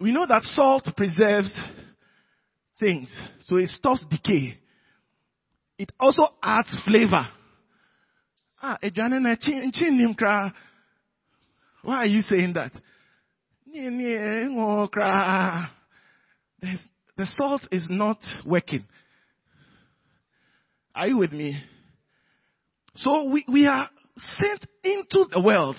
We 0.00 0.12
know 0.12 0.26
that 0.26 0.42
salt 0.42 0.88
preserves 0.96 1.54
things. 2.80 3.16
So 3.42 3.56
it 3.56 3.68
stops 3.68 4.04
decay. 4.10 4.58
It 5.78 5.92
also 6.00 6.24
adds 6.42 6.80
flavor. 6.84 7.28
Ah, 8.60 8.78
why 11.82 11.96
are 11.96 12.06
you 12.06 12.20
saying 12.22 12.54
that? 12.54 12.72
The 17.16 17.26
salt 17.26 17.62
is 17.70 17.86
not 17.90 18.18
working. 18.44 18.84
Are 20.94 21.06
you 21.06 21.18
with 21.18 21.32
me? 21.32 21.56
So 22.96 23.24
we, 23.24 23.44
we 23.50 23.66
are 23.66 23.88
sent 24.16 24.66
into 24.82 25.26
the 25.30 25.40
world 25.40 25.76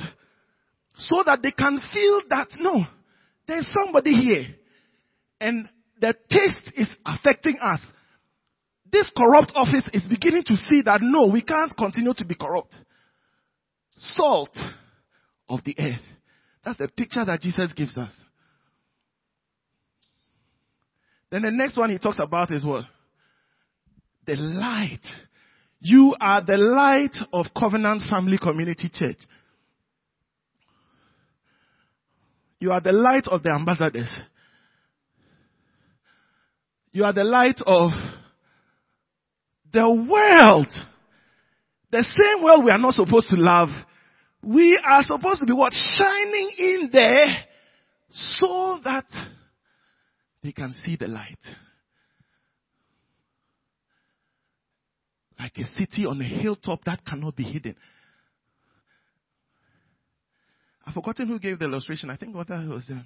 so 0.97 1.23
that 1.25 1.41
they 1.41 1.51
can 1.51 1.81
feel 1.93 2.21
that 2.29 2.47
no, 2.59 2.83
there's 3.47 3.69
somebody 3.83 4.13
here 4.13 4.47
and 5.39 5.67
the 5.99 6.13
taste 6.29 6.71
is 6.75 6.89
affecting 7.05 7.57
us. 7.61 7.81
This 8.91 9.11
corrupt 9.15 9.51
office 9.55 9.87
is 9.93 10.03
beginning 10.03 10.43
to 10.45 10.55
see 10.55 10.81
that 10.83 11.01
no, 11.01 11.27
we 11.27 11.41
can't 11.41 11.75
continue 11.75 12.13
to 12.13 12.25
be 12.25 12.35
corrupt. 12.35 12.75
Salt 13.91 14.55
of 15.49 15.63
the 15.63 15.75
earth. 15.77 16.01
That's 16.63 16.77
the 16.77 16.87
picture 16.87 17.25
that 17.25 17.41
Jesus 17.41 17.73
gives 17.73 17.97
us. 17.97 18.11
Then 21.31 21.43
the 21.43 21.51
next 21.51 21.77
one 21.77 21.89
he 21.89 21.97
talks 21.97 22.19
about 22.19 22.51
is 22.51 22.65
what? 22.65 22.85
The 24.27 24.35
light. 24.35 25.05
You 25.79 26.15
are 26.19 26.43
the 26.45 26.57
light 26.57 27.15
of 27.33 27.47
Covenant 27.57 28.03
Family 28.09 28.37
Community 28.37 28.89
Church. 28.93 29.17
You 32.59 32.71
are 32.71 32.81
the 32.81 32.91
light 32.91 33.27
of 33.27 33.41
the 33.41 33.51
ambassadors. 33.51 34.11
You 36.91 37.05
are 37.05 37.13
the 37.13 37.23
light 37.23 37.59
of 37.65 37.89
the 39.73 39.89
world. 39.89 40.67
The 41.91 42.03
same 42.03 42.43
world 42.43 42.65
we 42.65 42.71
are 42.71 42.77
not 42.77 42.93
supposed 42.93 43.29
to 43.29 43.35
love. 43.37 43.69
We 44.43 44.79
are 44.83 45.03
supposed 45.03 45.41
to 45.41 45.45
be 45.45 45.53
what? 45.53 45.73
Shining 45.73 46.51
in 46.57 46.89
there 46.91 47.45
so 48.09 48.79
that 48.83 49.05
they 50.43 50.51
can 50.51 50.73
see 50.73 50.95
the 50.95 51.07
light. 51.07 51.37
Like 55.39 55.57
a 55.57 55.65
city 55.65 56.05
on 56.05 56.21
a 56.21 56.23
hilltop 56.23 56.83
that 56.85 57.05
cannot 57.05 57.35
be 57.35 57.43
hidden. 57.43 57.75
I've 60.85 60.93
forgotten 60.93 61.27
who 61.27 61.39
gave 61.39 61.59
the 61.59 61.65
illustration. 61.65 62.09
I 62.09 62.17
think 62.17 62.35
what 62.35 62.47
that 62.47 62.67
was 62.67 62.85
um, 62.89 63.05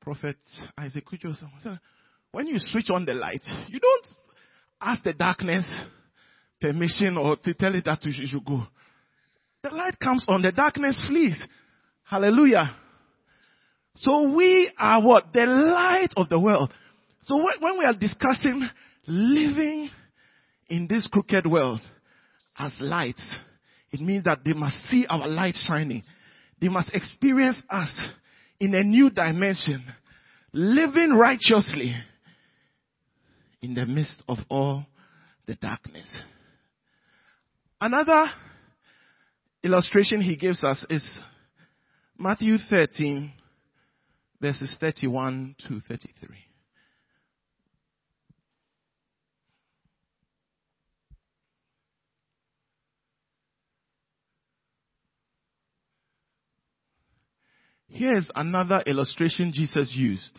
Prophet 0.00 0.36
Isaac 0.76 1.04
Kujo. 1.06 1.34
When 2.32 2.46
you 2.46 2.58
switch 2.58 2.90
on 2.90 3.04
the 3.04 3.14
light, 3.14 3.42
you 3.68 3.80
don't 3.80 4.06
ask 4.80 5.02
the 5.02 5.12
darkness 5.12 5.66
permission 6.60 7.16
or 7.16 7.36
to 7.36 7.54
tell 7.54 7.74
it 7.74 7.84
that 7.86 8.04
you 8.04 8.26
should 8.26 8.44
go. 8.44 8.62
The 9.62 9.70
light 9.70 9.98
comes 9.98 10.24
on, 10.28 10.42
the 10.42 10.52
darkness 10.52 10.98
flees. 11.06 11.40
Hallelujah. 12.04 12.74
So 13.96 14.22
we 14.34 14.72
are 14.78 15.02
what? 15.02 15.32
The 15.32 15.44
light 15.44 16.12
of 16.16 16.28
the 16.28 16.40
world. 16.40 16.72
So 17.22 17.36
when 17.60 17.78
we 17.78 17.84
are 17.84 17.92
discussing 17.92 18.68
living 19.06 19.90
in 20.68 20.86
this 20.88 21.06
crooked 21.06 21.46
world 21.46 21.80
as 22.58 22.72
lights, 22.80 23.22
it 23.90 24.00
means 24.00 24.24
that 24.24 24.40
they 24.44 24.54
must 24.54 24.76
see 24.84 25.04
our 25.08 25.28
light 25.28 25.56
shining. 25.56 26.02
They 26.60 26.68
must 26.68 26.90
experience 26.94 27.60
us 27.68 27.94
in 28.58 28.74
a 28.74 28.82
new 28.82 29.10
dimension, 29.10 29.84
living 30.52 31.10
righteously 31.10 31.94
in 33.60 33.74
the 33.74 33.84
midst 33.84 34.22
of 34.28 34.38
all 34.48 34.86
the 35.46 35.54
darkness. 35.56 36.08
Another 37.80 38.26
illustration 39.62 40.20
he 40.20 40.36
gives 40.36 40.64
us 40.64 40.84
is 40.88 41.04
Matthew 42.18 42.56
13, 42.68 43.32
verses 44.40 44.76
31 44.80 45.56
to 45.68 45.80
33. 45.80 46.36
Here's 57.88 58.30
another 58.34 58.82
illustration 58.86 59.52
Jesus 59.52 59.92
used. 59.94 60.38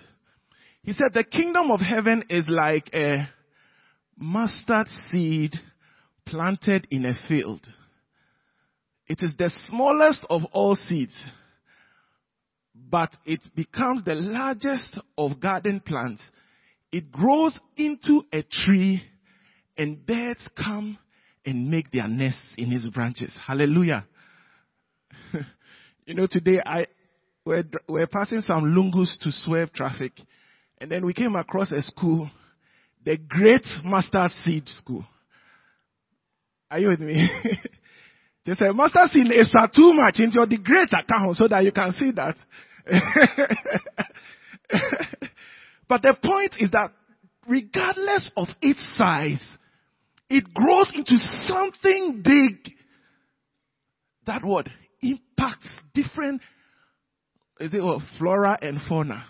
He 0.83 0.93
said, 0.93 1.13
the 1.13 1.23
kingdom 1.23 1.69
of 1.69 1.79
heaven 1.81 2.23
is 2.29 2.45
like 2.47 2.89
a 2.93 3.27
mustard 4.17 4.87
seed 5.11 5.53
planted 6.25 6.87
in 6.89 7.05
a 7.05 7.13
field. 7.27 7.67
It 9.11 9.21
is 9.23 9.35
the 9.37 9.51
smallest 9.65 10.25
of 10.29 10.43
all 10.53 10.73
seeds, 10.73 11.21
but 12.73 13.13
it 13.25 13.41
becomes 13.53 14.05
the 14.05 14.15
largest 14.15 14.97
of 15.17 15.37
garden 15.41 15.81
plants. 15.81 16.21
It 16.93 17.11
grows 17.11 17.59
into 17.75 18.23
a 18.31 18.41
tree 18.41 19.01
and 19.77 20.05
birds 20.05 20.47
come 20.55 20.97
and 21.45 21.69
make 21.69 21.91
their 21.91 22.07
nests 22.07 22.53
in 22.57 22.71
its 22.71 22.87
branches. 22.87 23.35
Hallelujah. 23.45 24.07
you 26.05 26.13
know, 26.13 26.27
today 26.31 26.61
I, 26.65 26.85
we're, 27.43 27.65
we're 27.89 28.07
passing 28.07 28.39
some 28.47 28.63
lungus 28.63 29.19
to 29.23 29.31
swerve 29.33 29.73
traffic 29.73 30.13
and 30.79 30.89
then 30.89 31.05
we 31.05 31.13
came 31.13 31.35
across 31.35 31.73
a 31.73 31.81
school, 31.81 32.31
the 33.03 33.17
Great 33.17 33.65
Mustard 33.83 34.31
Seed 34.45 34.69
School. 34.69 35.03
Are 36.69 36.79
you 36.79 36.87
with 36.87 37.01
me? 37.01 37.29
they 38.45 38.53
said 38.55 38.73
mustard 38.73 39.09
seed 39.11 39.27
is 39.31 39.55
too 39.75 39.93
much 39.93 40.19
into 40.19 40.45
the 40.49 40.57
great 40.57 40.89
account 40.91 41.35
so 41.35 41.47
that 41.47 41.63
you 41.63 41.71
can 41.71 41.93
see 41.93 42.11
that. 42.11 42.35
but 45.87 46.01
the 46.01 46.15
point 46.23 46.55
is 46.59 46.71
that 46.71 46.91
regardless 47.47 48.31
of 48.35 48.47
its 48.61 48.83
size, 48.97 49.57
it 50.29 50.53
grows 50.53 50.91
into 50.95 51.17
something 51.45 52.23
big 52.23 52.73
that 54.25 54.43
would 54.43 54.69
impacts 55.01 55.69
different 55.93 56.41
is 57.61 57.73
it 57.75 57.83
what, 57.83 58.01
flora 58.17 58.57
and 58.59 58.79
fauna. 58.89 59.23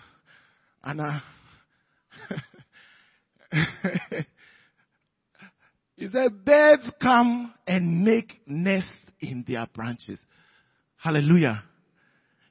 And 0.82 1.00
uh, 1.02 1.20
he 6.02 6.08
said, 6.10 6.44
birds 6.44 6.92
come 7.00 7.54
and 7.64 8.02
make 8.02 8.40
nests 8.44 8.90
in 9.20 9.44
their 9.46 9.68
branches. 9.72 10.18
Hallelujah. 10.96 11.62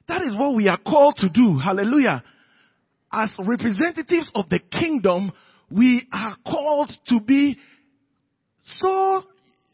That 0.08 0.22
is 0.22 0.34
what 0.34 0.54
we 0.54 0.68
are 0.68 0.78
called 0.78 1.16
to 1.16 1.28
do. 1.28 1.58
Hallelujah. 1.58 2.24
As 3.12 3.28
representatives 3.46 4.30
of 4.34 4.48
the 4.48 4.58
kingdom, 4.58 5.32
we 5.70 6.08
are 6.10 6.34
called 6.46 6.90
to 7.08 7.20
be 7.20 7.58
so, 8.64 9.22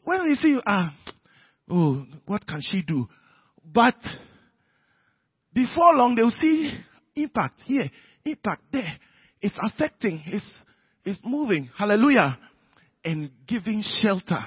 when 0.02 0.24
we 0.24 0.34
see, 0.34 0.58
ah, 0.66 0.92
oh, 1.70 2.04
what 2.26 2.48
can 2.48 2.60
she 2.60 2.82
do? 2.82 3.06
But 3.64 3.94
before 5.54 5.94
long, 5.94 6.16
they'll 6.16 6.32
see 6.32 6.72
impact 7.14 7.60
here, 7.64 7.88
impact 8.24 8.62
there. 8.72 8.98
It's 9.40 9.56
affecting, 9.62 10.20
it's, 10.26 10.50
it's 11.04 11.20
moving. 11.24 11.70
Hallelujah. 11.78 12.40
And 13.04 13.30
giving 13.46 13.82
shelter 13.82 14.44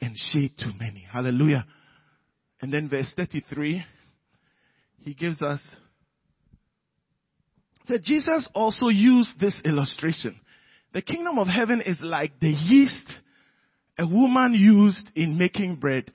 and 0.00 0.16
shade 0.16 0.56
to 0.58 0.72
many. 0.78 1.06
Hallelujah. 1.10 1.66
And 2.60 2.72
then 2.72 2.88
verse 2.88 3.12
33, 3.16 3.84
he 5.00 5.14
gives 5.14 5.42
us, 5.42 5.60
that 7.88 8.02
Jesus 8.02 8.48
also 8.54 8.88
used 8.88 9.38
this 9.40 9.60
illustration. 9.64 10.38
The 10.92 11.02
kingdom 11.02 11.38
of 11.38 11.48
heaven 11.48 11.80
is 11.80 11.98
like 12.02 12.38
the 12.40 12.50
yeast 12.50 13.12
a 13.98 14.06
woman 14.06 14.54
used 14.54 15.10
in 15.14 15.36
making 15.36 15.76
bread. 15.76 16.10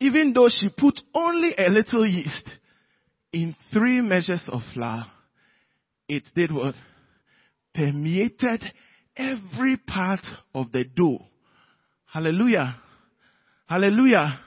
Even 0.00 0.32
though 0.32 0.48
she 0.48 0.68
put 0.76 1.00
only 1.14 1.54
a 1.56 1.68
little 1.70 2.06
yeast 2.06 2.48
in 3.32 3.54
three 3.72 4.00
measures 4.00 4.48
of 4.50 4.60
flour, 4.74 5.06
it 6.08 6.24
did 6.34 6.52
what? 6.52 6.74
Permeated 7.74 8.64
every 9.18 9.76
part 9.76 10.20
of 10.54 10.72
the 10.72 10.84
dough. 10.84 11.26
Hallelujah. 12.06 12.76
Hallelujah. 13.66 14.40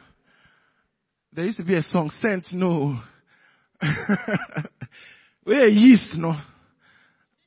There 1.34 1.46
used 1.46 1.58
to 1.58 1.64
be 1.64 1.76
a 1.76 1.84
song, 1.84 2.10
Sent 2.20 2.48
No. 2.54 3.00
Where 5.44 5.68
yeast 5.68 6.18
no. 6.18 6.34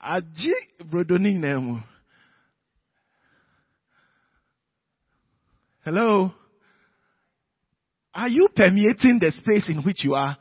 Aji 0.02 0.52
brodoning 0.84 1.40
nemo. 1.40 1.82
Hello? 5.84 6.32
Are 8.14 8.28
you 8.28 8.48
permeating 8.54 9.18
the 9.20 9.32
space 9.32 9.68
in 9.68 9.82
which 9.82 10.04
you 10.04 10.14
are? 10.14 10.36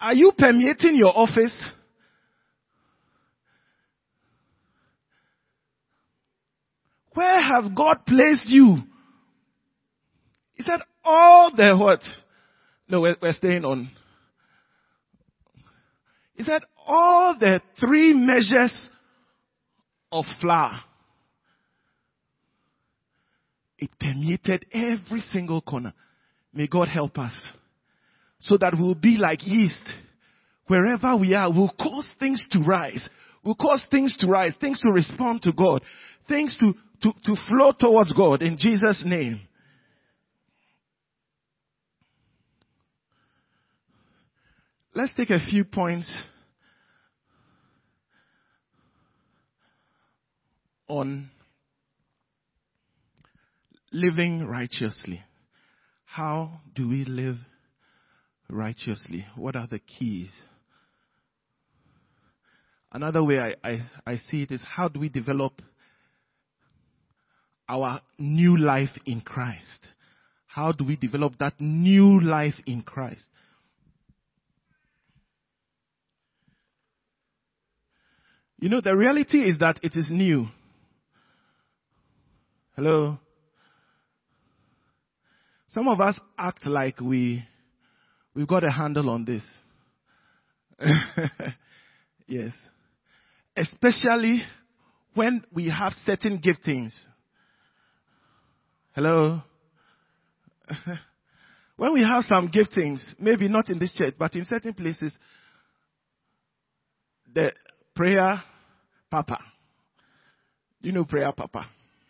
Are 0.00 0.14
you 0.14 0.32
permeating 0.36 0.96
your 0.96 1.16
office? 1.16 1.54
Where 7.14 7.42
has 7.42 7.70
God 7.74 8.06
placed 8.06 8.46
you? 8.46 8.76
He 10.54 10.62
said, 10.62 10.80
all 11.04 11.50
the 11.54 11.76
what? 11.76 12.00
No, 12.88 13.00
we're, 13.00 13.16
we're 13.20 13.32
staying 13.32 13.64
on. 13.64 13.90
He 16.34 16.44
said 16.44 16.62
all 16.86 17.36
the 17.38 17.60
three 17.78 18.14
measures 18.14 18.88
of 20.10 20.24
flour, 20.40 20.80
it 23.78 23.90
permeated 23.98 24.66
every 24.72 25.20
single 25.20 25.60
corner. 25.60 25.92
May 26.52 26.66
God 26.66 26.88
help 26.88 27.16
us 27.18 27.32
so 28.40 28.56
that 28.58 28.74
we'll 28.78 28.94
be 28.94 29.16
like 29.18 29.46
yeast. 29.46 29.88
Wherever 30.66 31.16
we 31.16 31.34
are, 31.34 31.50
we'll 31.50 31.74
cause 31.80 32.08
things 32.18 32.46
to 32.50 32.60
rise. 32.60 33.08
We'll 33.44 33.54
cause 33.54 33.82
things 33.90 34.16
to 34.18 34.26
rise, 34.26 34.52
things 34.60 34.80
to 34.80 34.90
respond 34.90 35.42
to 35.42 35.52
God, 35.52 35.82
things 36.28 36.56
to, 36.60 36.74
to, 37.02 37.12
to 37.24 37.36
flow 37.48 37.72
towards 37.78 38.12
God 38.12 38.42
in 38.42 38.56
Jesus' 38.58 39.02
name. 39.06 39.40
Let's 44.94 45.14
take 45.14 45.30
a 45.30 45.38
few 45.38 45.64
points 45.64 46.22
on 50.88 51.30
living 53.92 54.46
righteously. 54.46 55.22
How 56.04 56.60
do 56.74 56.88
we 56.88 57.04
live 57.04 57.36
righteously? 58.48 59.24
What 59.36 59.54
are 59.54 59.68
the 59.68 59.78
keys? 59.78 60.30
Another 62.92 63.22
way 63.22 63.38
I, 63.38 63.54
I, 63.62 63.82
I 64.04 64.16
see 64.28 64.42
it 64.42 64.50
is 64.50 64.62
how 64.68 64.88
do 64.88 64.98
we 64.98 65.08
develop 65.08 65.62
our 67.70 68.00
new 68.18 68.56
life 68.56 68.90
in 69.06 69.20
Christ? 69.20 69.86
How 70.46 70.72
do 70.72 70.84
we 70.84 70.96
develop 70.96 71.38
that 71.38 71.54
new 71.60 72.20
life 72.20 72.54
in 72.66 72.82
Christ? 72.82 73.24
You 78.58 78.68
know, 78.68 78.80
the 78.80 78.94
reality 78.94 79.38
is 79.38 79.58
that 79.60 79.78
it 79.82 79.96
is 79.96 80.10
new. 80.10 80.46
Hello? 82.74 83.18
Some 85.70 85.86
of 85.86 86.00
us 86.00 86.18
act 86.36 86.66
like 86.66 87.00
we, 87.00 87.44
we've 88.34 88.48
got 88.48 88.64
a 88.64 88.70
handle 88.70 89.08
on 89.08 89.24
this. 89.24 89.44
yes. 92.26 92.52
Especially 93.56 94.42
when 95.14 95.44
we 95.52 95.68
have 95.68 95.92
certain 96.04 96.40
giftings. 96.40 96.92
Hello? 98.92 99.40
when 101.76 101.92
we 101.92 102.00
have 102.00 102.24
some 102.24 102.48
giftings, 102.48 103.00
maybe 103.18 103.46
not 103.48 103.70
in 103.70 103.78
this 103.78 103.92
church, 103.92 104.14
but 104.18 104.34
in 104.34 104.44
certain 104.44 104.74
places, 104.74 105.16
the 107.32 107.52
prayer 107.94 108.42
papa. 109.10 109.38
You 110.80 110.90
know 110.92 111.04
prayer 111.04 111.32
papa. 111.32 111.66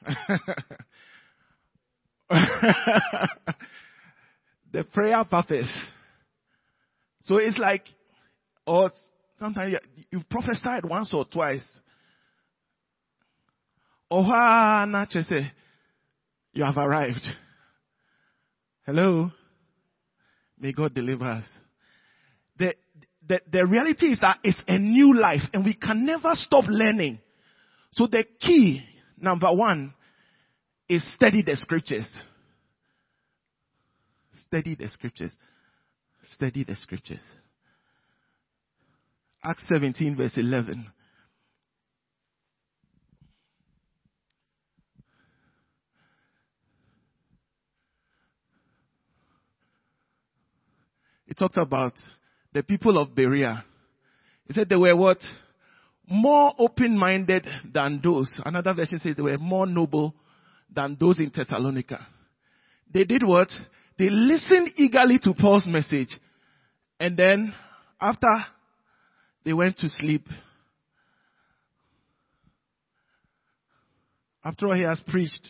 the 4.72 4.85
prayer 4.93 5.22
papas. 5.24 5.70
So 7.24 7.37
it's 7.37 7.59
like, 7.59 7.85
or 8.66 8.91
sometimes 9.39 9.72
you, 9.72 9.78
you 10.11 10.24
prophesied 10.31 10.87
once 10.87 11.12
or 11.12 11.26
twice. 11.26 11.66
Say, 15.28 15.53
you 16.53 16.64
have 16.64 16.76
arrived. 16.76 17.26
Hello? 18.86 19.30
May 20.59 20.72
God 20.72 20.94
deliver 20.94 21.24
us. 21.24 21.44
The, 22.59 22.74
the, 23.26 23.40
the 23.51 23.66
reality 23.66 24.07
is 24.07 24.20
that 24.20 24.38
it's 24.42 24.61
a 24.68 24.78
new 24.78 25.18
life 25.18 25.42
and 25.53 25.64
we 25.64 25.74
can 25.74 26.05
never 26.05 26.32
stop 26.34 26.64
learning. 26.68 27.18
So 27.92 28.07
the 28.07 28.24
key, 28.40 28.84
number 29.18 29.53
one, 29.53 29.94
is 30.88 31.07
study 31.14 31.42
the 31.42 31.57
scriptures. 31.57 32.07
Study 34.46 34.74
the 34.74 34.88
scriptures. 34.88 35.32
Study 36.34 36.64
the 36.64 36.76
scriptures. 36.76 37.20
Acts 39.42 39.64
17 39.72 40.16
verse 40.16 40.36
11. 40.36 40.86
Talked 51.41 51.57
about 51.57 51.95
the 52.53 52.62
people 52.62 52.99
of 52.99 53.14
Berea. 53.14 53.64
He 54.47 54.53
said 54.53 54.68
they 54.68 54.76
were 54.76 54.95
what? 54.95 55.18
More 56.07 56.53
open-minded 56.59 57.47
than 57.72 58.01
those. 58.05 58.30
Another 58.45 58.74
version 58.74 58.99
says 58.99 59.16
they 59.16 59.22
were 59.22 59.38
more 59.38 59.66
noble 59.66 60.14
than 60.72 60.99
those 61.01 61.18
in 61.18 61.32
Thessalonica. 61.34 62.07
They 62.93 63.05
did 63.05 63.22
what? 63.24 63.49
They 63.99 64.11
listened 64.11 64.72
eagerly 64.76 65.18
to 65.20 65.32
Paul's 65.32 65.66
message. 65.66 66.11
And 66.99 67.16
then, 67.16 67.55
after 67.99 68.28
they 69.45 69.55
went 69.55 69.78
to 69.78 69.88
sleep, 69.88 70.26
after 74.45 74.66
all 74.66 74.74
he 74.74 74.82
has 74.82 75.01
preached, 75.07 75.49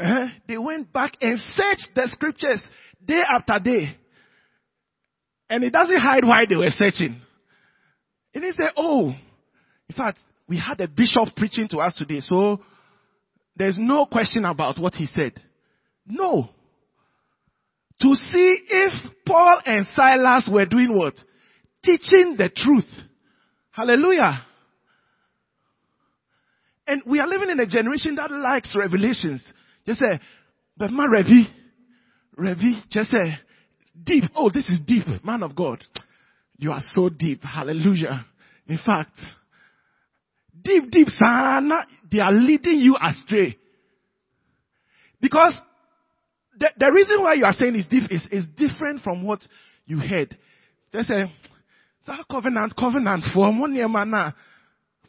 uh, 0.00 0.28
they 0.48 0.56
went 0.56 0.90
back 0.92 1.16
and 1.20 1.38
searched 1.38 1.90
the 1.94 2.08
scriptures 2.08 2.62
day 3.04 3.22
after 3.28 3.58
day. 3.58 3.96
And 5.48 5.62
it 5.64 5.72
doesn't 5.72 5.98
hide 5.98 6.24
why 6.24 6.44
they 6.48 6.56
were 6.56 6.70
searching. 6.70 7.20
And 8.34 8.42
they 8.42 8.52
say, 8.52 8.64
oh, 8.76 9.08
in 9.08 9.96
fact, 9.96 10.18
we 10.48 10.58
had 10.58 10.80
a 10.80 10.88
bishop 10.88 11.34
preaching 11.36 11.68
to 11.68 11.78
us 11.78 11.94
today, 11.96 12.20
so 12.20 12.60
there's 13.56 13.78
no 13.78 14.06
question 14.06 14.44
about 14.44 14.78
what 14.78 14.94
he 14.94 15.06
said. 15.06 15.32
No. 16.06 16.48
To 18.00 18.14
see 18.14 18.58
if 18.68 18.92
Paul 19.26 19.60
and 19.64 19.86
Silas 19.94 20.48
were 20.50 20.66
doing 20.66 20.96
what? 20.96 21.14
Teaching 21.84 22.34
the 22.36 22.50
truth. 22.54 22.88
Hallelujah. 23.70 24.44
And 26.86 27.02
we 27.06 27.20
are 27.20 27.28
living 27.28 27.50
in 27.50 27.60
a 27.60 27.66
generation 27.66 28.16
that 28.16 28.30
likes 28.30 28.74
revelations. 28.76 29.44
Just 29.86 30.00
say, 30.00 30.20
but 30.76 30.90
my 30.90 31.04
Revi, 31.04 31.44
Revi, 32.38 32.80
just 32.90 33.10
say, 33.10 33.38
Deep. 34.02 34.24
Oh, 34.34 34.50
this 34.50 34.66
is 34.68 34.80
deep. 34.86 35.06
Man 35.24 35.42
of 35.42 35.54
God. 35.54 35.82
You 36.58 36.72
are 36.72 36.82
so 36.92 37.08
deep. 37.08 37.42
Hallelujah. 37.42 38.24
In 38.66 38.78
fact, 38.84 39.12
deep, 40.62 40.90
deep, 40.90 41.08
sana, 41.08 41.86
they 42.10 42.20
are 42.20 42.32
leading 42.32 42.78
you 42.78 42.96
astray. 43.00 43.58
Because 45.20 45.58
the, 46.58 46.70
the 46.76 46.92
reason 46.92 47.22
why 47.22 47.34
you 47.34 47.44
are 47.44 47.52
saying 47.52 47.74
it's 47.76 47.88
deep 47.88 48.10
is, 48.10 48.26
is 48.30 48.46
different 48.56 49.02
from 49.02 49.24
what 49.24 49.40
you 49.86 49.98
heard. 49.98 50.36
They 50.92 51.02
say, 51.02 51.22
that 52.06 52.24
covenant, 52.30 52.74
covenant 52.78 53.24
for 53.32 53.50
one 53.58 53.74
year 53.74 53.88
man 53.88 54.34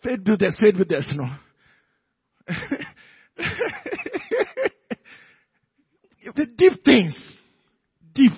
faith 0.03 0.23
builders, 0.23 0.57
faith 0.59 0.75
builders, 0.75 1.11
no. 1.13 1.25
the 6.35 6.45
deep 6.57 6.83
things, 6.83 7.15
deep. 8.13 8.31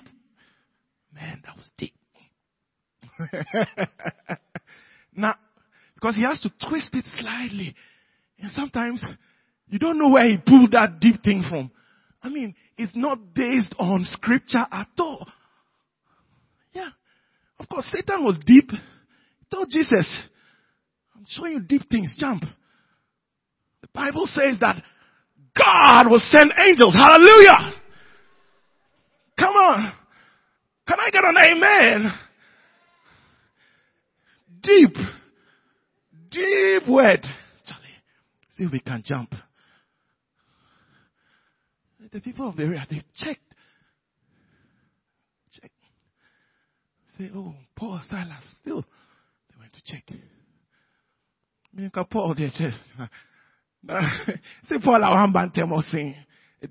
Man, 1.17 1.41
that 1.45 1.57
was 1.57 1.69
deep. 1.77 1.93
now, 5.15 5.33
because 5.95 6.15
he 6.15 6.21
has 6.23 6.39
to 6.41 6.51
twist 6.69 6.89
it 6.93 7.05
slightly. 7.17 7.75
And 8.39 8.51
sometimes 8.51 9.03
you 9.67 9.79
don't 9.79 9.97
know 9.97 10.09
where 10.09 10.25
he 10.25 10.37
pulled 10.37 10.73
that 10.73 10.99
deep 10.99 11.23
thing 11.23 11.43
from. 11.49 11.71
I 12.21 12.29
mean, 12.29 12.53
it's 12.77 12.95
not 12.95 13.33
based 13.33 13.73
on 13.79 14.05
scripture 14.05 14.65
at 14.71 14.89
all. 14.99 15.27
Yeah. 16.73 16.89
Of 17.59 17.67
course, 17.67 17.87
Satan 17.91 18.23
was 18.23 18.37
deep. 18.45 18.69
He 18.69 19.45
told 19.51 19.69
Jesus, 19.71 20.19
I'm 21.15 21.25
showing 21.27 21.53
you 21.53 21.61
deep 21.61 21.89
things, 21.89 22.15
jump. 22.17 22.43
The 23.81 23.87
Bible 23.93 24.27
says 24.27 24.57
that 24.59 24.83
God 25.57 26.11
will 26.11 26.19
send 26.19 26.53
angels. 26.63 26.95
Hallelujah. 26.95 27.73
Come 29.39 29.53
on. 29.55 29.93
Can 30.87 30.97
I 30.99 31.09
get 31.11 31.23
an 31.23 31.35
amen? 31.49 32.11
Deep, 34.61 34.95
deep 36.31 36.87
word. 36.87 37.21
Charlie, 37.65 37.97
see 38.55 38.63
if 38.63 38.71
we 38.71 38.79
can 38.79 39.03
jump. 39.05 39.29
The 42.11 42.21
people 42.21 42.49
of 42.49 42.55
the 42.55 42.63
area, 42.63 42.87
they've 42.89 43.03
checked. 43.15 43.41
Check. 45.51 45.71
Say, 47.17 47.29
oh, 47.35 47.53
Paul, 47.75 47.99
Silas, 48.09 48.43
still. 48.61 48.81
They 48.81 49.59
went 49.59 49.73
to 49.73 49.81
check. 49.85 50.03
Me 51.73 51.89
Paul, 52.09 52.33
they 52.37 52.49
check. 52.49 52.73
Say, 54.69 54.79
Paul, 54.83 54.99
to 54.99 55.51
tell 55.53 55.67
me, 55.67 56.15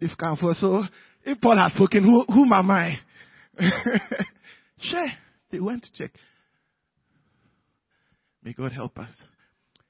difficult 0.00 0.38
for 0.38 0.54
so. 0.54 0.84
If 1.24 1.40
Paul 1.40 1.58
has 1.58 1.72
spoken, 1.74 2.02
who, 2.04 2.24
whom 2.32 2.52
am 2.52 2.70
I? 2.70 2.96
sure. 4.80 5.08
They 5.50 5.60
went 5.60 5.84
to 5.84 5.92
check. 5.92 6.12
May 8.42 8.52
God 8.52 8.72
help 8.72 8.98
us. 8.98 9.10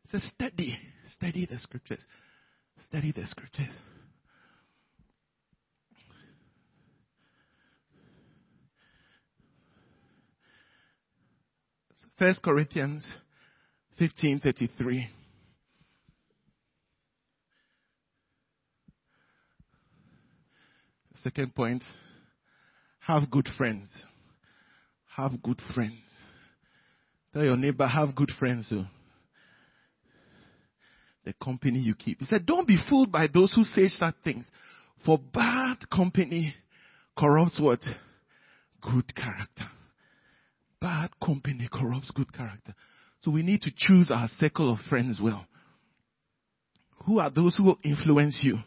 It 0.05 0.11
says, 0.11 0.31
study, 0.35 0.79
study 1.11 1.47
the 1.51 1.59
scriptures. 1.59 2.05
Study 2.89 3.13
the 3.13 3.27
scriptures. 3.27 3.69
First 12.19 12.43
Corinthians 12.43 13.07
15:33. 14.01 15.09
Second 21.17 21.55
point, 21.55 21.83
have 23.07 23.31
good 23.31 23.49
friends. 23.57 23.89
Have 25.17 25.43
good 25.43 25.61
friends. 25.75 25.95
Tell 27.33 27.45
your 27.45 27.57
neighbor, 27.57 27.87
have 27.87 28.15
good 28.15 28.33
friends. 28.39 28.67
Oh. 28.73 28.87
The 31.25 31.33
company 31.43 31.79
you 31.79 31.95
keep. 31.95 32.21
He 32.21 32.27
said, 32.27 32.47
don't 32.47 32.67
be 32.67 32.79
fooled 32.89 33.13
by 33.13 33.29
those 33.33 33.53
who 33.53 33.65
say 33.65 33.89
such 33.89 34.15
things. 34.25 34.49
For 35.05 35.19
bad 35.19 35.89
company 35.91 36.55
corrupts 37.17 37.61
what? 37.61 37.81
Good 38.81 39.15
character. 39.15 39.65
Bad 40.81 41.11
company 41.25 41.69
corrupts 41.73 42.11
good 42.11 42.33
character. 42.33 42.75
So 43.23 43.31
we 43.31 43.43
need 43.43 43.63
to 43.63 43.71
choose 43.75 44.11
our 44.11 44.29
circle 44.39 44.73
of 44.73 44.81
friends 44.89 45.21
well. 45.23 45.47
Who 47.07 47.19
are 47.21 47.31
those 47.31 47.57
who 47.57 47.65
will 47.65 47.79
influence 47.85 48.41
you? 48.43 48.59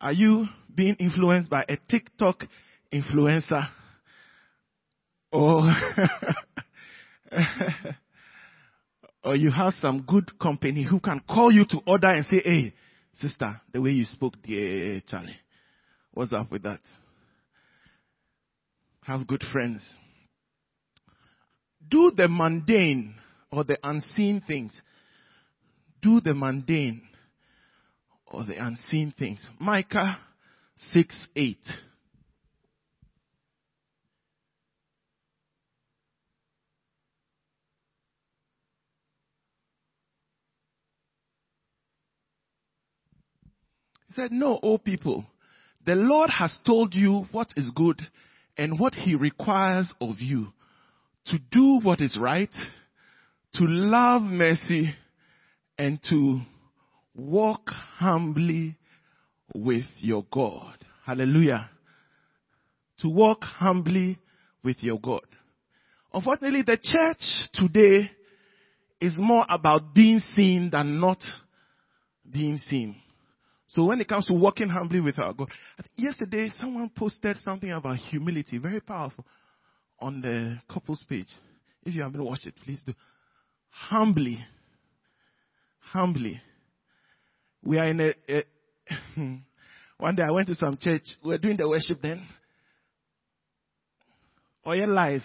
Are 0.00 0.12
you 0.12 0.46
being 0.74 0.94
influenced 0.98 1.50
by 1.50 1.64
a 1.68 1.76
TikTok 1.90 2.44
influencer? 2.92 3.68
Or, 5.30 5.64
or 9.24 9.36
you 9.36 9.50
have 9.50 9.74
some 9.74 10.02
good 10.02 10.38
company 10.38 10.84
who 10.88 11.00
can 11.00 11.20
call 11.28 11.52
you 11.52 11.64
to 11.66 11.80
order 11.86 12.08
and 12.08 12.24
say, 12.26 12.40
hey, 12.44 12.74
sister, 13.14 13.60
the 13.72 13.80
way 13.80 13.90
you 13.90 14.04
spoke, 14.04 14.34
dear 14.42 15.02
Charlie, 15.06 15.36
what's 16.12 16.32
up 16.32 16.50
with 16.50 16.62
that? 16.62 16.80
Have 19.02 19.26
good 19.26 19.44
friends. 19.52 19.82
Do 21.90 22.12
the 22.14 22.28
mundane 22.28 23.14
or 23.50 23.64
the 23.64 23.78
unseen 23.82 24.42
things. 24.46 24.78
Do 26.02 26.20
the 26.20 26.34
mundane 26.34 27.02
or 28.26 28.44
the 28.44 28.62
unseen 28.62 29.12
things. 29.18 29.40
Micah 29.58 30.18
6 30.92 31.26
8. 31.34 31.58
Said, 44.18 44.32
No, 44.32 44.58
O 44.62 44.78
people, 44.78 45.24
the 45.86 45.94
Lord 45.94 46.30
has 46.30 46.58
told 46.66 46.94
you 46.94 47.26
what 47.30 47.52
is 47.56 47.70
good 47.74 48.06
and 48.56 48.78
what 48.78 48.94
he 48.94 49.14
requires 49.14 49.92
of 50.00 50.16
you 50.18 50.48
to 51.26 51.38
do 51.52 51.78
what 51.82 52.00
is 52.00 52.18
right, 52.20 52.52
to 53.54 53.64
love 53.64 54.22
mercy, 54.22 54.94
and 55.78 56.00
to 56.08 56.40
walk 57.14 57.68
humbly 57.68 58.76
with 59.54 59.84
your 59.98 60.24
God. 60.32 60.74
Hallelujah. 61.06 61.70
To 63.00 63.08
walk 63.08 63.42
humbly 63.42 64.18
with 64.64 64.78
your 64.80 64.98
God. 64.98 65.26
Unfortunately, 66.12 66.62
the 66.62 66.78
church 66.82 67.22
today 67.52 68.10
is 69.00 69.14
more 69.16 69.44
about 69.48 69.94
being 69.94 70.18
seen 70.34 70.70
than 70.72 70.98
not 70.98 71.18
being 72.28 72.58
seen. 72.66 72.96
So 73.68 73.84
when 73.84 74.00
it 74.00 74.08
comes 74.08 74.26
to 74.26 74.32
walking 74.32 74.68
humbly 74.68 75.00
with 75.00 75.18
our 75.18 75.34
God, 75.34 75.50
yesterday 75.96 76.50
someone 76.58 76.90
posted 76.96 77.36
something 77.38 77.70
about 77.70 77.96
humility, 77.96 78.58
very 78.58 78.80
powerful, 78.80 79.26
on 80.00 80.20
the 80.20 80.58
couples 80.72 81.04
page. 81.08 81.28
If 81.84 81.94
you 81.94 82.02
haven't 82.02 82.24
watched 82.24 82.46
it, 82.46 82.54
please 82.64 82.80
do. 82.86 82.94
Humbly, 83.70 84.42
humbly. 85.80 86.40
We 87.62 87.78
are 87.78 87.90
in 87.90 88.00
a, 88.00 88.14
a 88.28 88.44
one 89.98 90.16
day 90.16 90.22
I 90.26 90.30
went 90.30 90.46
to 90.48 90.54
some 90.54 90.78
church. 90.80 91.02
We 91.22 91.30
were 91.30 91.38
doing 91.38 91.56
the 91.58 91.68
worship 91.68 92.00
then. 92.00 92.26
Oh, 94.64 94.72
your 94.72 94.86
life. 94.86 95.22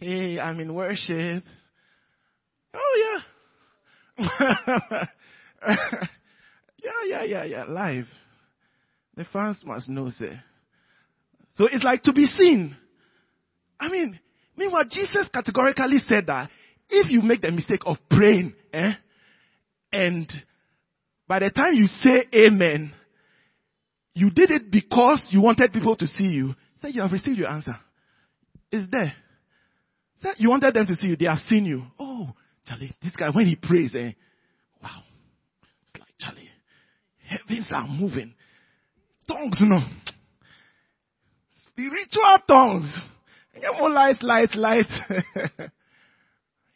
Hey, 0.00 0.38
I'm 0.38 0.60
in 0.60 0.74
worship. 0.74 1.44
Oh 2.74 3.22
yeah. 4.18 5.06
Yeah, 6.82 6.90
yeah, 7.06 7.22
yeah, 7.24 7.44
yeah. 7.44 7.64
Live. 7.64 8.06
The 9.16 9.24
fans 9.32 9.62
must 9.64 9.88
know, 9.88 10.10
say. 10.10 10.40
So 11.56 11.66
it's 11.66 11.84
like 11.84 12.02
to 12.04 12.12
be 12.12 12.26
seen. 12.26 12.76
I 13.78 13.88
mean, 13.90 14.18
meanwhile, 14.56 14.84
Jesus 14.88 15.28
categorically 15.32 15.98
said 16.08 16.26
that 16.26 16.50
if 16.88 17.10
you 17.10 17.22
make 17.22 17.42
the 17.42 17.50
mistake 17.50 17.82
of 17.86 17.96
praying, 18.08 18.54
eh, 18.72 18.92
and 19.92 20.30
by 21.26 21.40
the 21.40 21.50
time 21.50 21.74
you 21.74 21.86
say 21.86 22.24
amen, 22.34 22.92
you 24.14 24.30
did 24.30 24.50
it 24.50 24.70
because 24.70 25.28
you 25.30 25.40
wanted 25.40 25.72
people 25.72 25.96
to 25.96 26.06
see 26.06 26.24
you, 26.24 26.54
say 26.82 26.90
you 26.90 27.02
have 27.02 27.12
received 27.12 27.38
your 27.38 27.48
answer. 27.48 27.76
It's 28.70 28.90
there. 28.90 29.14
Say 30.22 30.30
you 30.38 30.50
wanted 30.50 30.74
them 30.74 30.86
to 30.86 30.94
see 30.94 31.08
you, 31.08 31.16
they 31.16 31.26
have 31.26 31.38
seen 31.48 31.64
you. 31.64 31.84
Oh, 31.98 32.30
Charlie, 32.66 32.92
this 33.02 33.16
guy, 33.16 33.30
when 33.30 33.46
he 33.46 33.56
prays, 33.56 33.94
eh, 33.94 34.12
wow. 34.82 35.02
It's 35.84 36.00
like, 36.00 36.14
Charlie, 36.18 36.48
Heavens 37.30 37.70
are 37.72 37.86
moving. 37.86 38.34
Tongues, 39.28 39.58
no. 39.60 39.78
Spiritual 41.68 42.38
tongues. 42.48 42.92
More 43.78 43.90
light, 43.90 44.20
light, 44.22 44.54
light. 44.56 44.86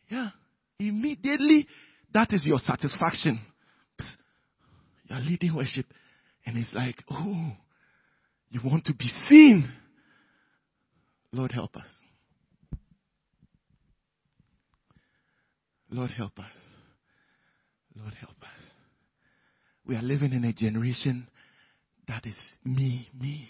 yeah. 0.09 0.29
Immediately, 0.79 1.67
that 2.13 2.33
is 2.33 2.47
your 2.47 2.59
satisfaction. 2.59 3.41
You're 5.09 5.19
leading 5.19 5.57
worship. 5.57 5.87
And 6.47 6.57
it's 6.57 6.73
like, 6.73 7.03
oh, 7.11 7.53
you 8.51 8.61
want 8.65 8.85
to 8.85 8.95
be 8.95 9.11
seen. 9.29 9.69
Lord, 11.33 11.51
help 11.51 11.75
us. 11.77 11.89
Lord, 15.91 16.13
help 16.13 16.39
us. 16.39 16.45
Lord, 17.97 18.15
help 18.21 18.37
us. 18.43 18.64
We 19.87 19.97
are 19.97 20.03
living 20.03 20.33
in 20.33 20.45
a 20.45 20.53
generation 20.53 21.29
that 22.09 22.25
is 22.27 22.39
me, 22.65 23.09
me, 23.19 23.49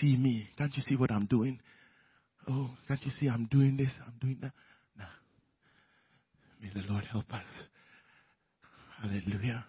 see 0.00 0.16
me. 0.16 0.48
Can't 0.58 0.74
you 0.76 0.82
see 0.82 0.96
what 0.96 1.10
I'm 1.10 1.26
doing? 1.26 1.60
Oh, 2.48 2.70
can't 2.88 3.00
you 3.04 3.10
see 3.20 3.28
I'm 3.28 3.46
doing 3.50 3.76
this, 3.76 3.90
I'm 4.04 4.14
doing 4.20 4.38
that? 4.42 4.52
Nah. 4.98 5.04
May 6.60 6.70
the 6.74 6.86
Lord 6.90 7.04
help 7.04 7.32
us. 7.32 7.44
Hallelujah. 9.00 9.64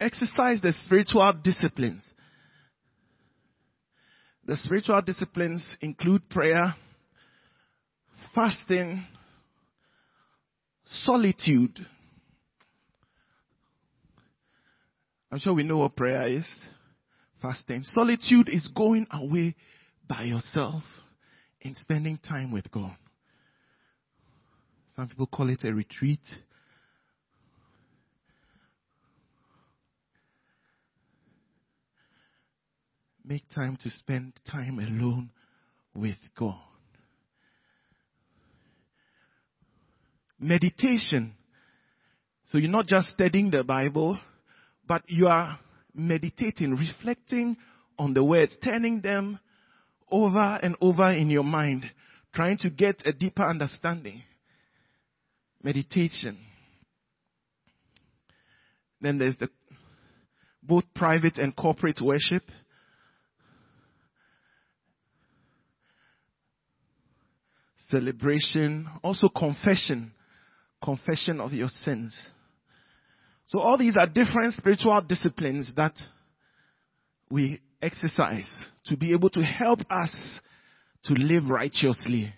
Exercise 0.00 0.60
the 0.60 0.72
spiritual 0.84 1.32
disciplines 1.42 2.02
the 4.46 4.56
spiritual 4.56 5.00
disciplines 5.02 5.64
include 5.80 6.28
prayer, 6.28 6.74
fasting, 8.34 9.04
solitude. 10.84 11.78
I'm 15.32 15.38
sure 15.38 15.54
we 15.54 15.62
know 15.62 15.78
what 15.78 15.96
prayer 15.96 16.28
is. 16.28 16.46
Fasting. 17.40 17.82
Solitude 17.84 18.48
is 18.48 18.68
going 18.68 19.06
away 19.10 19.54
by 20.08 20.24
yourself 20.24 20.82
and 21.62 21.76
spending 21.76 22.18
time 22.18 22.52
with 22.52 22.70
God. 22.70 22.96
Some 24.94 25.08
people 25.08 25.26
call 25.26 25.50
it 25.50 25.64
a 25.64 25.74
retreat. 25.74 26.20
Make 33.26 33.48
time 33.54 33.78
to 33.82 33.90
spend 33.90 34.34
time 34.50 34.78
alone 34.78 35.30
with 35.94 36.18
God. 36.38 36.60
Meditation. 40.38 41.34
So 42.46 42.58
you're 42.58 42.70
not 42.70 42.86
just 42.86 43.08
studying 43.12 43.50
the 43.50 43.64
Bible, 43.64 44.18
but 44.86 45.02
you 45.06 45.26
are 45.28 45.58
meditating, 45.94 46.72
reflecting 46.72 47.56
on 47.98 48.12
the 48.12 48.22
words, 48.22 48.54
turning 48.62 49.00
them 49.00 49.38
over 50.10 50.58
and 50.62 50.76
over 50.82 51.10
in 51.12 51.30
your 51.30 51.44
mind, 51.44 51.84
trying 52.34 52.58
to 52.58 52.68
get 52.68 53.06
a 53.06 53.12
deeper 53.12 53.44
understanding. 53.44 54.22
Meditation. 55.62 56.36
Then 59.00 59.18
there's 59.18 59.38
the 59.38 59.48
both 60.62 60.84
private 60.94 61.38
and 61.38 61.56
corporate 61.56 62.00
worship. 62.02 62.42
Celebration, 67.88 68.88
also 69.02 69.28
confession, 69.28 70.12
confession 70.82 71.40
of 71.40 71.52
your 71.52 71.68
sins. 71.68 72.14
So 73.48 73.58
all 73.58 73.76
these 73.76 73.96
are 73.98 74.06
different 74.06 74.54
spiritual 74.54 75.00
disciplines 75.02 75.70
that 75.76 75.94
we 77.30 77.60
exercise 77.82 78.48
to 78.86 78.96
be 78.96 79.12
able 79.12 79.30
to 79.30 79.40
help 79.40 79.80
us 79.90 80.40
to 81.04 81.14
live 81.14 81.44
righteously 81.46 82.32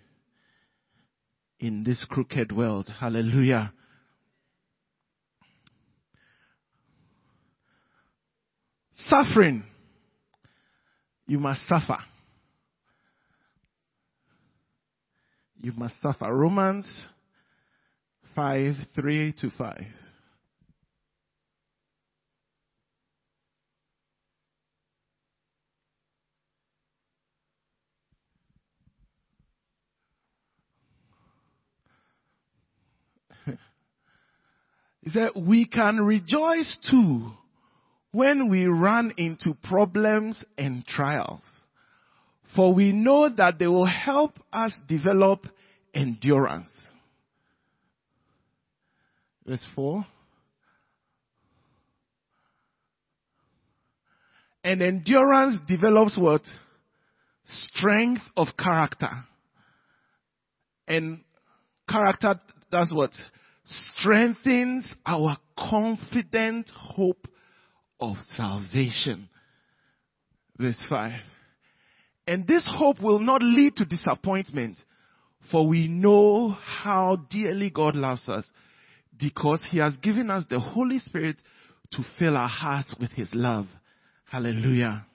in 1.60 1.84
this 1.84 2.04
crooked 2.08 2.50
world. 2.52 2.92
Hallelujah. 2.98 3.72
Suffering. 8.96 9.64
You 11.26 11.38
must 11.38 11.66
suffer. 11.68 11.98
You 15.60 15.72
must 15.76 16.00
suffer. 16.02 16.32
Romans 16.32 16.86
5 18.34 18.74
3 18.94 19.34
to 19.40 19.50
5. 19.50 19.84
He 35.02 35.10
said, 35.10 35.30
we 35.36 35.66
can 35.66 36.00
rejoice 36.00 36.76
too 36.90 37.30
when 38.10 38.48
we 38.50 38.66
run 38.66 39.12
into 39.16 39.54
problems 39.62 40.44
and 40.58 40.84
trials. 40.84 41.44
For 42.56 42.72
we 42.72 42.90
know 42.92 43.28
that 43.28 43.58
they 43.58 43.66
will 43.66 43.86
help 43.86 44.32
us 44.52 44.74
develop 44.88 45.46
endurance. 45.94 46.72
Verse 49.46 49.64
4. 49.76 50.04
And 54.64 54.82
endurance 54.82 55.58
develops 55.68 56.18
what? 56.18 56.42
Strength 57.44 58.22
of 58.36 58.48
character. 58.58 59.10
And 60.88 61.20
character 61.88 62.40
does 62.72 62.90
what? 62.92 63.12
strengthens 63.66 64.92
our 65.04 65.36
confident 65.58 66.70
hope 66.74 67.26
of 68.00 68.16
salvation. 68.36 69.28
Verse 70.58 70.84
5. 70.88 71.12
And 72.26 72.46
this 72.46 72.64
hope 72.68 73.00
will 73.00 73.20
not 73.20 73.42
lead 73.42 73.76
to 73.76 73.84
disappointment, 73.84 74.78
for 75.50 75.66
we 75.66 75.86
know 75.86 76.50
how 76.50 77.16
dearly 77.30 77.70
God 77.70 77.94
loves 77.94 78.28
us, 78.28 78.50
because 79.18 79.64
He 79.70 79.78
has 79.78 79.96
given 79.98 80.30
us 80.30 80.44
the 80.50 80.58
Holy 80.58 80.98
Spirit 80.98 81.36
to 81.92 82.02
fill 82.18 82.36
our 82.36 82.48
hearts 82.48 82.94
with 83.00 83.12
His 83.12 83.30
love. 83.32 83.66
Hallelujah. 84.28 85.06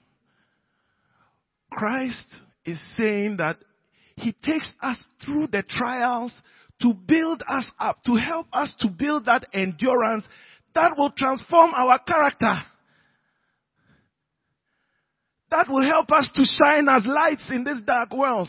Christ 1.70 2.26
is 2.64 2.82
saying 2.96 3.36
that 3.38 3.58
He 4.16 4.32
takes 4.32 4.70
us 4.82 5.04
through 5.24 5.48
the 5.52 5.62
trials 5.62 6.32
to 6.80 6.94
build 6.94 7.42
us 7.46 7.66
up, 7.78 8.02
to 8.04 8.14
help 8.14 8.46
us 8.52 8.74
to 8.80 8.88
build 8.88 9.26
that 9.26 9.46
endurance 9.52 10.26
that 10.74 10.96
will 10.96 11.10
transform 11.10 11.72
our 11.74 11.98
character. 11.98 12.54
That 15.52 15.68
will 15.68 15.84
help 15.84 16.10
us 16.10 16.30
to 16.34 16.44
shine 16.46 16.88
as 16.88 17.04
lights 17.04 17.50
in 17.50 17.62
this 17.62 17.78
dark 17.86 18.10
world. 18.10 18.48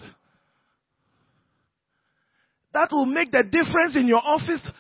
That 2.74 2.94
will 2.94 3.06
make 3.06 3.30
the 3.30 3.44
difference 3.44 3.98
in 3.98 4.08
your 4.08 4.22
office 4.24 4.72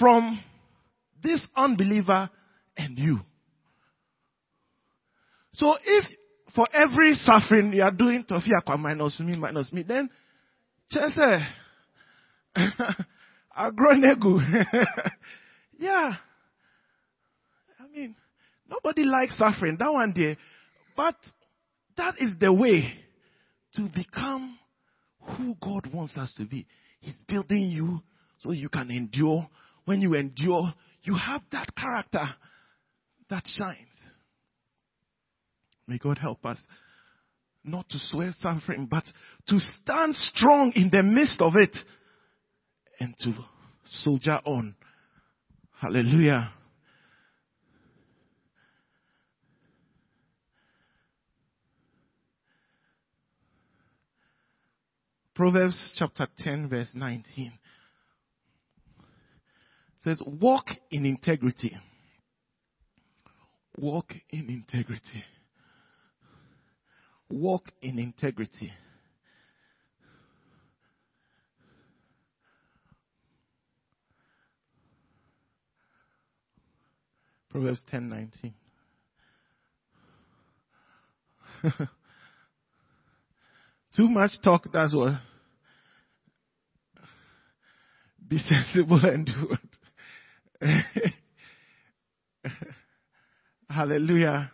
from 0.00 0.42
this 1.22 1.46
unbeliever 1.54 2.30
and 2.78 2.98
you. 2.98 3.20
So 5.52 5.76
if 5.84 6.06
for 6.54 6.66
every 6.72 7.12
suffering 7.16 7.74
you 7.74 7.82
are 7.82 7.90
doing 7.90 8.24
Tofiakwa 8.24 8.78
minus 8.78 9.20
me, 9.20 9.36
minus 9.36 9.74
me, 9.74 9.84
then 9.86 10.08
say, 10.88 11.46
Agronegu. 13.58 14.40
yeah. 15.78 16.14
I 17.78 17.88
mean, 17.94 18.16
nobody 18.66 19.04
likes 19.04 19.36
suffering. 19.36 19.76
That 19.78 19.92
one 19.92 20.14
day. 20.14 20.38
But 20.96 21.16
that 21.96 22.14
is 22.18 22.32
the 22.38 22.52
way 22.52 22.92
to 23.76 23.88
become 23.94 24.58
who 25.20 25.56
God 25.62 25.92
wants 25.92 26.16
us 26.16 26.34
to 26.36 26.44
be. 26.44 26.66
He's 27.00 27.20
building 27.26 27.62
you 27.62 28.02
so 28.38 28.52
you 28.52 28.68
can 28.68 28.90
endure. 28.90 29.48
When 29.84 30.00
you 30.00 30.14
endure, 30.14 30.72
you 31.02 31.16
have 31.16 31.42
that 31.52 31.74
character 31.74 32.26
that 33.30 33.44
shines. 33.46 33.78
May 35.86 35.98
God 35.98 36.18
help 36.18 36.44
us 36.46 36.58
not 37.62 37.88
to 37.90 37.98
swear 37.98 38.32
suffering, 38.38 38.86
but 38.90 39.04
to 39.48 39.58
stand 39.58 40.14
strong 40.14 40.72
in 40.74 40.90
the 40.90 41.02
midst 41.02 41.40
of 41.40 41.54
it 41.56 41.76
and 43.00 43.14
to 43.20 43.34
soldier 43.86 44.40
on. 44.44 44.74
Hallelujah. 45.80 46.52
Proverbs 55.34 55.92
chapter 55.96 56.28
10 56.38 56.68
verse 56.68 56.90
19 56.94 57.52
says, 60.04 60.22
walk 60.26 60.66
in 60.90 61.06
integrity. 61.06 61.76
Walk 63.78 64.12
in 64.30 64.48
integrity. 64.50 65.24
Walk 67.30 67.72
in 67.82 67.98
integrity. 67.98 68.72
Proverbs 77.50 77.80
10:19. 77.92 78.52
Too 83.96 84.08
much 84.08 84.32
talk, 84.42 84.66
that's 84.72 84.94
what. 84.94 85.20
Be 88.26 88.38
sensible 88.38 89.00
and 89.04 89.26
do 89.26 89.56
it. 90.62 91.14
Hallelujah. 93.68 94.50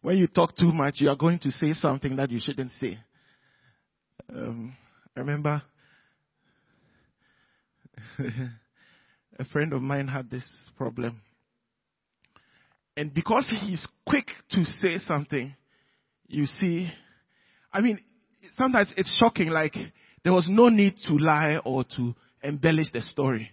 When 0.00 0.16
you 0.16 0.26
talk 0.26 0.56
too 0.56 0.72
much, 0.72 0.96
you 0.98 1.10
are 1.10 1.16
going 1.16 1.38
to 1.40 1.50
say 1.50 1.72
something 1.74 2.16
that 2.16 2.30
you 2.30 2.40
shouldn't 2.40 2.72
say. 2.80 2.98
Um, 4.34 4.74
I 5.16 5.20
remember 5.20 5.62
a 9.38 9.44
friend 9.52 9.72
of 9.72 9.82
mine 9.82 10.08
had 10.08 10.30
this 10.30 10.44
problem. 10.76 11.20
And 12.96 13.12
because 13.12 13.50
he's 13.62 13.86
quick 14.06 14.26
to 14.50 14.64
say 14.64 14.98
something, 14.98 15.54
you 16.28 16.46
see, 16.46 16.90
I 17.72 17.80
mean, 17.80 17.98
sometimes 18.58 18.92
it's 18.96 19.16
shocking, 19.18 19.48
like, 19.48 19.74
there 20.24 20.32
was 20.32 20.48
no 20.48 20.68
need 20.68 20.96
to 21.08 21.14
lie 21.14 21.58
or 21.64 21.84
to 21.96 22.14
embellish 22.42 22.92
the 22.92 23.02
story. 23.02 23.50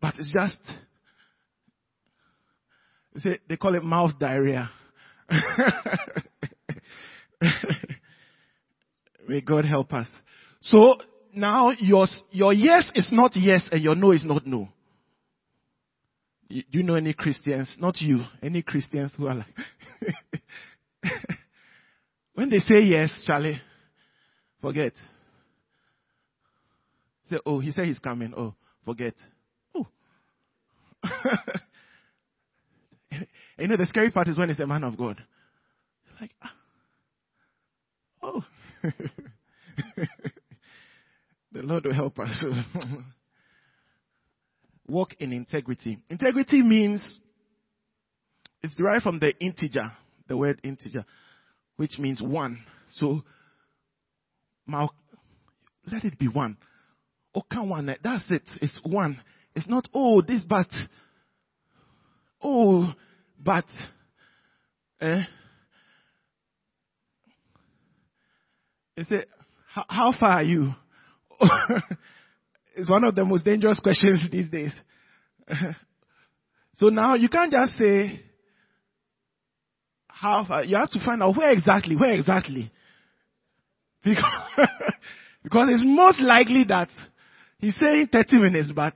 But 0.00 0.14
it's 0.18 0.32
just, 0.32 0.58
they 3.48 3.56
call 3.56 3.74
it 3.74 3.82
mouth 3.82 4.18
diarrhea. 4.18 4.70
May 9.28 9.40
God 9.40 9.64
help 9.64 9.92
us. 9.92 10.08
So 10.60 10.96
now 11.34 11.70
your, 11.70 12.06
your 12.30 12.52
yes 12.52 12.90
is 12.94 13.08
not 13.12 13.32
yes 13.34 13.68
and 13.70 13.82
your 13.82 13.94
no 13.94 14.12
is 14.12 14.24
not 14.24 14.46
no. 14.46 14.68
Do 16.48 16.62
you 16.70 16.82
know 16.82 16.96
any 16.96 17.14
Christians? 17.14 17.76
Not 17.80 18.00
you. 18.00 18.24
Any 18.42 18.62
Christians 18.62 19.14
who 19.16 19.26
are 19.28 19.36
like, 19.36 19.46
when 22.34 22.50
they 22.50 22.58
say 22.58 22.82
yes, 22.82 23.10
Charlie, 23.26 23.60
forget. 24.60 24.92
Say, 27.30 27.38
oh, 27.46 27.60
he 27.60 27.72
said 27.72 27.86
he's 27.86 27.98
coming. 27.98 28.32
Oh, 28.36 28.54
forget. 28.84 29.14
Oh. 29.74 29.86
you 33.58 33.68
know, 33.68 33.76
the 33.76 33.86
scary 33.86 34.10
part 34.10 34.28
is 34.28 34.38
when 34.38 34.50
it's 34.50 34.60
a 34.60 34.66
man 34.66 34.84
of 34.84 34.96
God. 34.96 35.22
Like, 36.20 36.32
ah. 36.42 36.52
oh. 38.22 38.44
the 41.52 41.62
Lord 41.62 41.84
will 41.84 41.94
help 41.94 42.18
us. 42.18 42.44
walk 44.92 45.14
in 45.18 45.32
integrity. 45.32 45.98
Integrity 46.10 46.62
means 46.62 47.18
it's 48.62 48.76
derived 48.76 49.02
from 49.02 49.18
the 49.18 49.32
integer, 49.40 49.90
the 50.28 50.36
word 50.36 50.60
integer, 50.62 51.04
which 51.76 51.98
means 51.98 52.22
one. 52.22 52.64
So, 52.92 53.22
let 54.68 56.04
it 56.04 56.18
be 56.18 56.28
one. 56.28 56.56
Can 57.50 57.68
one. 57.68 57.94
That's 58.02 58.24
it. 58.30 58.42
It's 58.60 58.80
one. 58.84 59.20
It's 59.54 59.68
not, 59.68 59.86
oh, 59.92 60.22
this, 60.22 60.42
but, 60.48 60.68
oh, 62.42 62.92
but, 63.38 63.64
eh? 65.00 65.22
He 68.96 69.04
said, 69.04 69.26
how 69.66 70.12
far 70.18 70.30
are 70.30 70.42
you? 70.42 70.72
it's 72.76 72.90
one 72.90 73.04
of 73.04 73.14
the 73.14 73.24
most 73.24 73.44
dangerous 73.44 73.80
questions 73.80 74.28
these 74.30 74.48
days. 74.48 74.72
so 76.74 76.88
now 76.88 77.14
you 77.14 77.28
can't 77.28 77.52
just 77.52 77.72
say, 77.78 78.20
how 80.22 80.44
far, 80.46 80.64
you 80.64 80.76
have 80.76 80.90
to 80.90 81.04
find 81.04 81.20
out 81.20 81.36
where 81.36 81.50
exactly, 81.50 81.96
where 81.96 82.10
exactly. 82.14 82.70
Because, 84.04 84.24
because 85.42 85.68
it's 85.70 85.82
most 85.84 86.20
likely 86.20 86.64
that 86.68 86.88
he's 87.58 87.74
saying 87.76 88.06
30 88.12 88.36
minutes, 88.36 88.70
but 88.74 88.94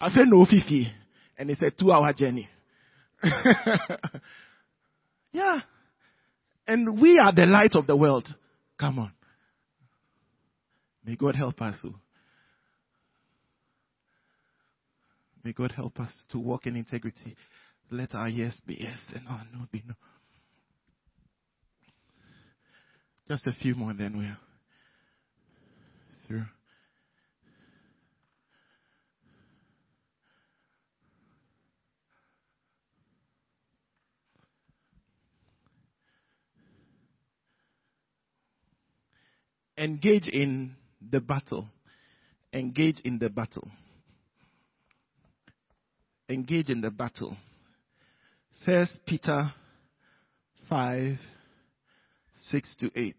I 0.00 0.10
said 0.10 0.24
no 0.26 0.44
50, 0.44 0.92
and 1.38 1.48
it's 1.48 1.62
a 1.62 1.70
two 1.70 1.92
hour 1.92 2.12
journey. 2.12 2.48
yeah. 5.32 5.60
And 6.66 7.00
we 7.00 7.20
are 7.20 7.32
the 7.32 7.46
light 7.46 7.74
of 7.74 7.86
the 7.86 7.94
world. 7.96 8.26
Come 8.80 8.98
on. 8.98 9.12
May 11.04 11.14
God 11.14 11.36
help 11.36 11.62
us. 11.62 11.76
Oh. 11.84 11.94
May 15.44 15.52
God 15.52 15.70
help 15.70 16.00
us 16.00 16.10
to 16.30 16.38
walk 16.40 16.66
in 16.66 16.74
integrity. 16.74 17.36
Let 17.94 18.14
our 18.14 18.28
yes 18.28 18.54
be 18.66 18.76
yes 18.80 18.98
and 19.14 19.26
our 19.28 19.42
no 19.52 19.66
be 19.70 19.82
no. 19.86 19.94
Just 23.28 23.46
a 23.46 23.52
few 23.52 23.74
more, 23.74 23.94
then 23.96 24.18
we're 24.18 24.36
through. 26.26 26.44
engage 39.84 40.28
in 40.28 40.74
the 41.10 41.20
battle. 41.20 41.68
Engage 42.52 43.00
in 43.04 43.18
the 43.18 43.28
battle. 43.28 43.68
Engage 46.28 46.70
in 46.70 46.80
the 46.80 46.90
battle. 46.90 47.36
First 48.64 48.98
Peter 49.06 49.52
5, 50.68 51.18
6 52.50 52.76
to 52.80 52.90
8. 52.94 53.14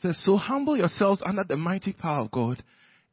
says, 0.00 0.20
So 0.24 0.36
humble 0.36 0.76
yourselves 0.76 1.22
under 1.24 1.44
the 1.44 1.56
mighty 1.56 1.92
power 1.92 2.20
of 2.22 2.30
God, 2.30 2.62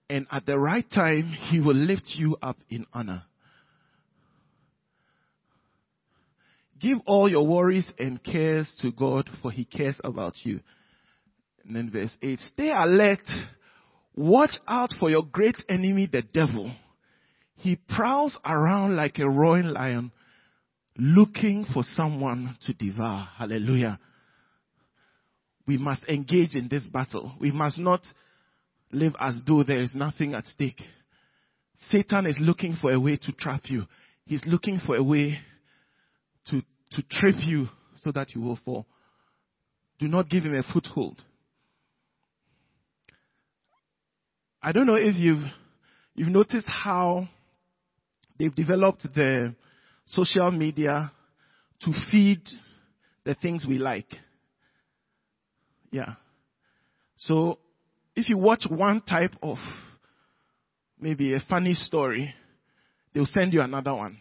and 0.09 0.25
at 0.31 0.45
the 0.45 0.57
right 0.57 0.89
time 0.89 1.33
he 1.49 1.59
will 1.59 1.75
lift 1.75 2.13
you 2.15 2.37
up 2.41 2.57
in 2.69 2.85
honor. 2.93 3.23
Give 6.79 6.99
all 7.05 7.29
your 7.29 7.45
worries 7.45 7.91
and 7.97 8.23
cares 8.23 8.71
to 8.81 8.91
God, 8.91 9.29
for 9.41 9.51
He 9.51 9.65
cares 9.65 9.99
about 10.03 10.35
you. 10.43 10.59
And 11.65 11.75
then 11.75 11.89
verse 11.89 12.15
8 12.21 12.39
Stay 12.39 12.71
alert. 12.71 13.27
Watch 14.17 14.57
out 14.67 14.95
for 14.99 15.11
your 15.11 15.23
great 15.23 15.57
enemy, 15.69 16.09
the 16.11 16.23
devil. 16.23 16.73
He 17.57 17.75
prowls 17.75 18.35
around 18.43 18.95
like 18.95 19.19
a 19.19 19.29
roaring 19.29 19.67
lion, 19.67 20.11
looking 20.97 21.67
for 21.71 21.83
someone 21.83 22.57
to 22.65 22.73
devour. 22.73 23.29
Hallelujah. 23.37 23.99
We 25.67 25.77
must 25.77 26.03
engage 26.05 26.55
in 26.55 26.67
this 26.67 26.83
battle. 26.85 27.33
We 27.39 27.51
must 27.51 27.77
not 27.77 28.01
live 28.91 29.13
as 29.19 29.39
though 29.47 29.61
there 29.61 29.81
is 29.81 29.91
nothing 29.93 30.33
at 30.33 30.47
stake. 30.47 30.81
Satan 31.91 32.25
is 32.25 32.37
looking 32.39 32.75
for 32.81 32.91
a 32.91 32.99
way 32.99 33.17
to 33.17 33.31
trap 33.33 33.65
you. 33.65 33.83
He's 34.25 34.43
looking 34.47 34.79
for 34.83 34.95
a 34.95 35.03
way 35.03 35.37
to, 36.47 36.61
to 36.93 37.03
trip 37.11 37.35
you 37.45 37.67
so 37.97 38.11
that 38.13 38.33
you 38.33 38.41
will 38.41 38.57
fall. 38.65 38.87
Do 39.99 40.07
not 40.07 40.27
give 40.27 40.43
him 40.43 40.55
a 40.55 40.63
foothold. 40.63 41.21
I 44.67 44.73
don't 44.73 44.85
know 44.85 44.97
if 44.97 45.15
you've, 45.15 45.45
you've 46.13 46.27
noticed 46.27 46.67
how 46.67 47.29
they've 48.37 48.53
developed 48.53 49.03
the 49.15 49.55
social 50.07 50.51
media 50.51 51.13
to 51.83 51.93
feed 52.11 52.41
the 53.23 53.33
things 53.33 53.65
we 53.65 53.77
like. 53.77 54.13
Yeah. 55.89 56.15
So 57.15 57.59
if 58.13 58.27
you 58.27 58.37
watch 58.37 58.65
one 58.69 58.99
type 58.99 59.31
of 59.41 59.55
maybe 60.99 61.33
a 61.33 61.39
funny 61.47 61.73
story, 61.73 62.35
they'll 63.13 63.25
send 63.25 63.53
you 63.53 63.61
another 63.61 63.93
one. 63.93 64.17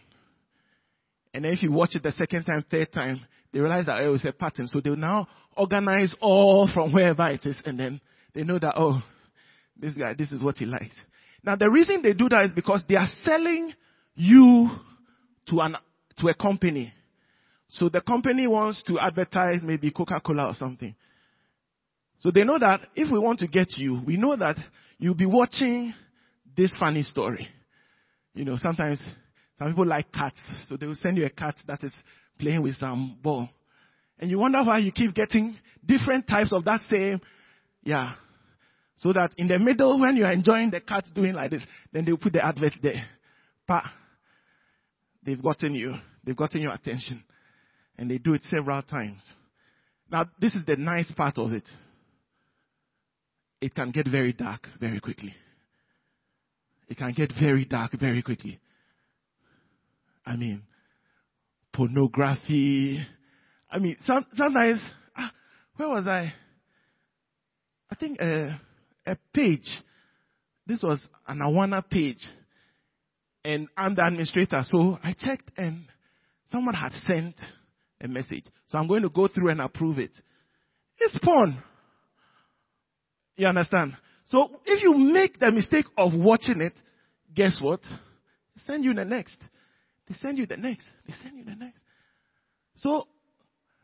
And 1.33 1.43
then 1.43 1.51
if 1.51 1.61
you 1.61 1.73
watch 1.73 1.93
it 1.95 2.03
the 2.03 2.13
second 2.13 2.45
time, 2.45 2.63
third 2.71 2.93
time, 2.93 3.19
they 3.51 3.59
realize 3.59 3.87
that 3.87 3.99
oh, 3.99 4.05
it 4.05 4.11
was 4.11 4.23
a 4.23 4.31
pattern. 4.31 4.67
So 4.67 4.79
they 4.79 4.91
will 4.91 4.95
now 4.95 5.27
organize 5.57 6.15
all 6.21 6.69
from 6.73 6.93
wherever 6.93 7.27
it 7.27 7.45
is 7.45 7.57
and 7.65 7.77
then 7.77 7.99
they 8.33 8.43
know 8.43 8.59
that, 8.59 8.75
oh, 8.77 9.01
this 9.79 9.95
guy, 9.95 10.13
this 10.13 10.31
is 10.31 10.41
what 10.41 10.57
he 10.57 10.65
likes. 10.65 10.95
Now 11.43 11.55
the 11.55 11.69
reason 11.69 12.01
they 12.01 12.13
do 12.13 12.29
that 12.29 12.45
is 12.45 12.53
because 12.53 12.83
they 12.87 12.95
are 12.95 13.09
selling 13.23 13.73
you 14.15 14.69
to 15.49 15.59
an, 15.61 15.75
to 16.19 16.27
a 16.27 16.33
company. 16.33 16.93
So 17.69 17.89
the 17.89 18.01
company 18.01 18.47
wants 18.47 18.81
to 18.83 18.99
advertise 18.99 19.61
maybe 19.63 19.91
Coca-Cola 19.91 20.47
or 20.47 20.55
something. 20.55 20.95
So 22.19 22.31
they 22.31 22.43
know 22.43 22.57
that 22.59 22.81
if 22.95 23.11
we 23.11 23.19
want 23.19 23.39
to 23.39 23.47
get 23.47 23.77
you, 23.77 24.01
we 24.05 24.17
know 24.17 24.35
that 24.35 24.57
you'll 24.97 25.15
be 25.15 25.25
watching 25.25 25.93
this 26.55 26.75
funny 26.79 27.03
story. 27.03 27.47
You 28.33 28.45
know, 28.45 28.57
sometimes 28.57 28.99
some 29.59 29.69
people 29.69 29.85
like 29.85 30.11
cats, 30.11 30.39
so 30.67 30.77
they 30.77 30.85
will 30.85 30.95
send 30.95 31.17
you 31.17 31.25
a 31.25 31.29
cat 31.29 31.55
that 31.67 31.83
is 31.83 31.93
playing 32.39 32.61
with 32.61 32.75
some 32.75 33.17
ball. 33.21 33.49
And 34.19 34.29
you 34.31 34.39
wonder 34.39 34.63
why 34.63 34.79
you 34.79 34.91
keep 34.91 35.13
getting 35.13 35.57
different 35.85 36.27
types 36.27 36.51
of 36.51 36.65
that 36.65 36.81
same, 36.89 37.21
yeah. 37.83 38.13
So 38.97 39.13
that 39.13 39.31
in 39.37 39.47
the 39.47 39.59
middle, 39.59 39.99
when 39.99 40.15
you 40.15 40.25
are 40.25 40.33
enjoying 40.33 40.71
the 40.71 40.81
cat 40.81 41.05
doing 41.13 41.33
like 41.33 41.51
this, 41.51 41.63
then 41.93 42.05
they 42.05 42.11
will 42.11 42.17
put 42.17 42.33
the 42.33 42.43
advert 42.43 42.73
there. 42.81 43.05
But 43.67 43.83
they've 45.23 45.41
gotten 45.41 45.75
you, 45.75 45.93
they've 46.23 46.35
gotten 46.35 46.61
your 46.61 46.73
attention. 46.73 47.23
And 47.97 48.09
they 48.09 48.17
do 48.17 48.33
it 48.33 48.43
several 48.43 48.81
times. 48.83 49.21
Now, 50.11 50.25
this 50.39 50.55
is 50.55 50.65
the 50.65 50.75
nice 50.77 51.11
part 51.11 51.37
of 51.37 51.51
it. 51.51 51.67
It 53.59 53.73
can 53.73 53.91
get 53.91 54.07
very 54.07 54.33
dark 54.33 54.67
very 54.79 54.99
quickly. 54.99 55.33
It 56.87 56.97
can 56.97 57.11
get 57.13 57.33
very 57.39 57.65
dark 57.65 57.91
very 57.99 58.21
quickly. 58.21 58.59
I 60.25 60.35
mean, 60.35 60.63
pornography. 61.73 63.05
I 63.69 63.79
mean, 63.79 63.97
some, 64.05 64.25
sometimes, 64.35 64.81
ah, 65.17 65.31
where 65.75 65.89
was 65.89 66.07
I? 66.07 66.33
I 67.91 67.95
think 67.95 68.21
uh, 68.21 68.51
a 69.07 69.17
page. 69.33 69.67
This 70.65 70.83
was 70.83 70.99
an 71.27 71.39
Awana 71.39 71.83
page. 71.89 72.23
And 73.43 73.67
I'm 73.77 73.95
the 73.95 74.05
administrator. 74.05 74.63
So 74.69 74.97
I 75.03 75.15
checked 75.17 75.51
and 75.57 75.85
someone 76.51 76.75
had 76.75 76.91
sent 77.07 77.35
a 78.01 78.07
message. 78.07 78.45
So 78.69 78.77
I'm 78.77 78.87
going 78.87 79.03
to 79.03 79.09
go 79.09 79.27
through 79.27 79.49
and 79.49 79.61
approve 79.61 79.99
it. 79.99 80.11
It's 80.99 81.17
porn. 81.23 81.63
You 83.37 83.47
understand? 83.47 83.95
So 84.25 84.49
if 84.65 84.83
you 84.83 84.93
make 84.93 85.39
the 85.39 85.51
mistake 85.51 85.85
of 85.97 86.13
watching 86.13 86.61
it, 86.61 86.73
guess 87.33 87.59
what? 87.61 87.81
They 87.81 88.61
send 88.65 88.83
you 88.83 88.93
the 88.93 89.05
next. 89.05 89.37
They 90.09 90.15
send 90.15 90.37
you 90.37 90.45
the 90.45 90.57
next. 90.57 90.85
They 91.07 91.13
send 91.23 91.37
you 91.37 91.45
the 91.45 91.55
next. 91.55 91.79
So, 92.77 93.07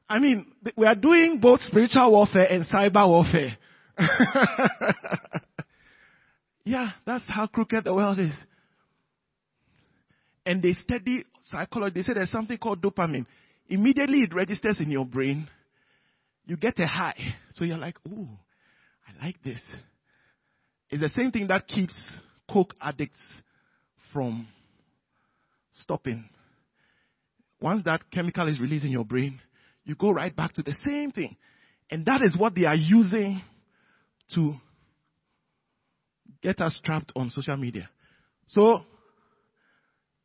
I 0.10 0.20
mean, 0.20 0.46
we 0.76 0.86
are 0.86 0.96
doing 0.96 1.40
both 1.42 1.62
spiritual 1.62 2.12
warfare 2.12 2.52
and 2.52 2.66
cyber 2.66 3.08
warfare. 3.08 3.58
yeah, 6.66 6.92
that's 7.06 7.26
how 7.28 7.48
crooked 7.48 7.84
the 7.84 7.94
world 7.94 8.20
is. 8.20 8.34
And 10.46 10.62
they 10.62 10.74
study 10.74 11.24
psychology. 11.44 11.96
They 11.96 12.04
say 12.04 12.14
there's 12.14 12.32
something 12.32 12.58
called 12.58 12.82
dopamine. 12.82 13.26
Immediately 13.70 14.20
it 14.20 14.34
registers 14.34 14.80
in 14.80 14.92
your 14.92 15.06
brain. 15.06 15.48
You 16.46 16.58
get 16.58 16.80
a 16.80 16.86
high. 16.86 17.16
So 17.54 17.64
you're 17.64 17.78
like, 17.78 17.96
ooh, 18.08 18.28
I 19.08 19.26
like 19.26 19.42
this. 19.44 19.60
It's 20.90 21.02
the 21.02 21.10
same 21.10 21.32
thing 21.32 21.48
that 21.48 21.68
keeps 21.68 21.94
coke 22.52 22.74
addicts 22.82 23.22
from 24.12 24.48
stopping. 25.74 26.30
Once 27.62 27.84
that 27.86 28.02
chemical 28.12 28.48
is 28.50 28.60
released 28.60 28.86
in 28.86 28.92
your 28.92 29.06
brain, 29.06 29.40
you 29.86 29.96
go 29.96 30.12
right 30.12 30.36
back 30.36 30.54
to 30.54 30.62
the 30.62 30.76
same 30.86 31.12
thing. 31.12 31.36
And 31.90 32.06
that 32.06 32.22
is 32.24 32.38
what 32.38 32.56
they 32.56 32.66
are 32.66 32.76
using 32.76 33.42
to 34.36 34.54
get 36.42 36.62
us 36.62 36.80
trapped 36.84 37.12
on 37.16 37.30
social 37.30 37.58
media. 37.58 37.90
So, 38.48 38.80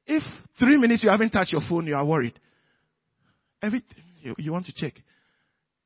if 0.06 0.22
three 0.58 0.76
minutes 0.76 1.04
you 1.04 1.10
haven't 1.10 1.30
touched 1.30 1.52
your 1.52 1.62
phone, 1.68 1.86
you 1.86 1.94
are 1.94 2.04
worried. 2.04 2.38
Everything 3.62 4.02
you, 4.20 4.34
you 4.38 4.52
want 4.52 4.66
to 4.66 4.72
check. 4.72 4.94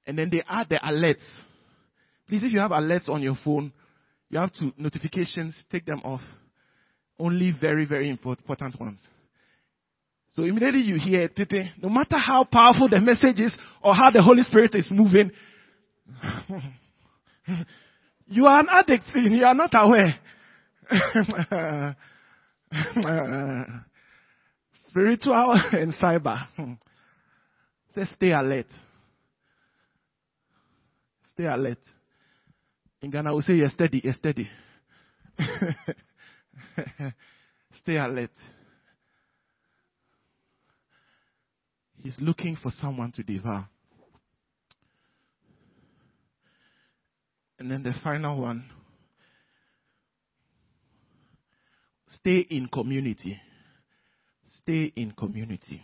And 0.06 0.18
then 0.18 0.30
they 0.30 0.42
add 0.48 0.68
the 0.68 0.76
alerts. 0.76 1.24
Please, 2.28 2.42
if 2.42 2.52
you 2.52 2.60
have 2.60 2.70
alerts 2.70 3.08
on 3.08 3.22
your 3.22 3.36
phone, 3.44 3.72
you 4.30 4.38
have 4.38 4.52
to 4.54 4.72
notifications, 4.76 5.64
take 5.70 5.84
them 5.84 6.00
off. 6.04 6.22
Only 7.18 7.52
very, 7.58 7.86
very 7.86 8.08
important 8.08 8.80
ones. 8.80 9.00
So 10.30 10.42
immediately 10.44 10.80
you 10.80 10.98
hear 10.98 11.28
it, 11.36 11.38
no 11.82 11.90
matter 11.90 12.16
how 12.16 12.44
powerful 12.44 12.88
the 12.88 12.98
message 13.00 13.38
is 13.38 13.54
or 13.82 13.94
how 13.94 14.10
the 14.10 14.22
Holy 14.22 14.42
Spirit 14.42 14.74
is 14.74 14.88
moving, 14.90 15.30
you 18.26 18.46
are 18.46 18.60
an 18.60 18.68
addict. 18.70 19.04
You 19.14 19.44
are 19.44 19.54
not 19.54 19.70
aware. 19.74 20.18
Spiritual 24.88 25.52
and 25.72 25.92
cyber. 25.94 26.46
Say 27.94 28.04
stay 28.14 28.30
alert. 28.32 28.66
Stay 31.32 31.44
alert. 31.44 31.78
In 33.00 33.10
Ghana, 33.10 33.34
we 33.34 33.42
say 33.42 33.54
you're 33.54 33.68
steady, 33.68 34.00
you're 34.04 34.12
steady. 34.12 34.48
stay 37.82 37.96
alert. 37.96 38.30
He's 42.02 42.16
looking 42.20 42.56
for 42.56 42.70
someone 42.70 43.12
to 43.12 43.22
devour. 43.22 43.68
And 47.62 47.70
then 47.70 47.84
the 47.84 47.94
final 48.02 48.40
one 48.40 48.64
stay 52.08 52.44
in 52.50 52.66
community. 52.66 53.40
Stay 54.58 54.92
in 54.96 55.12
community. 55.12 55.80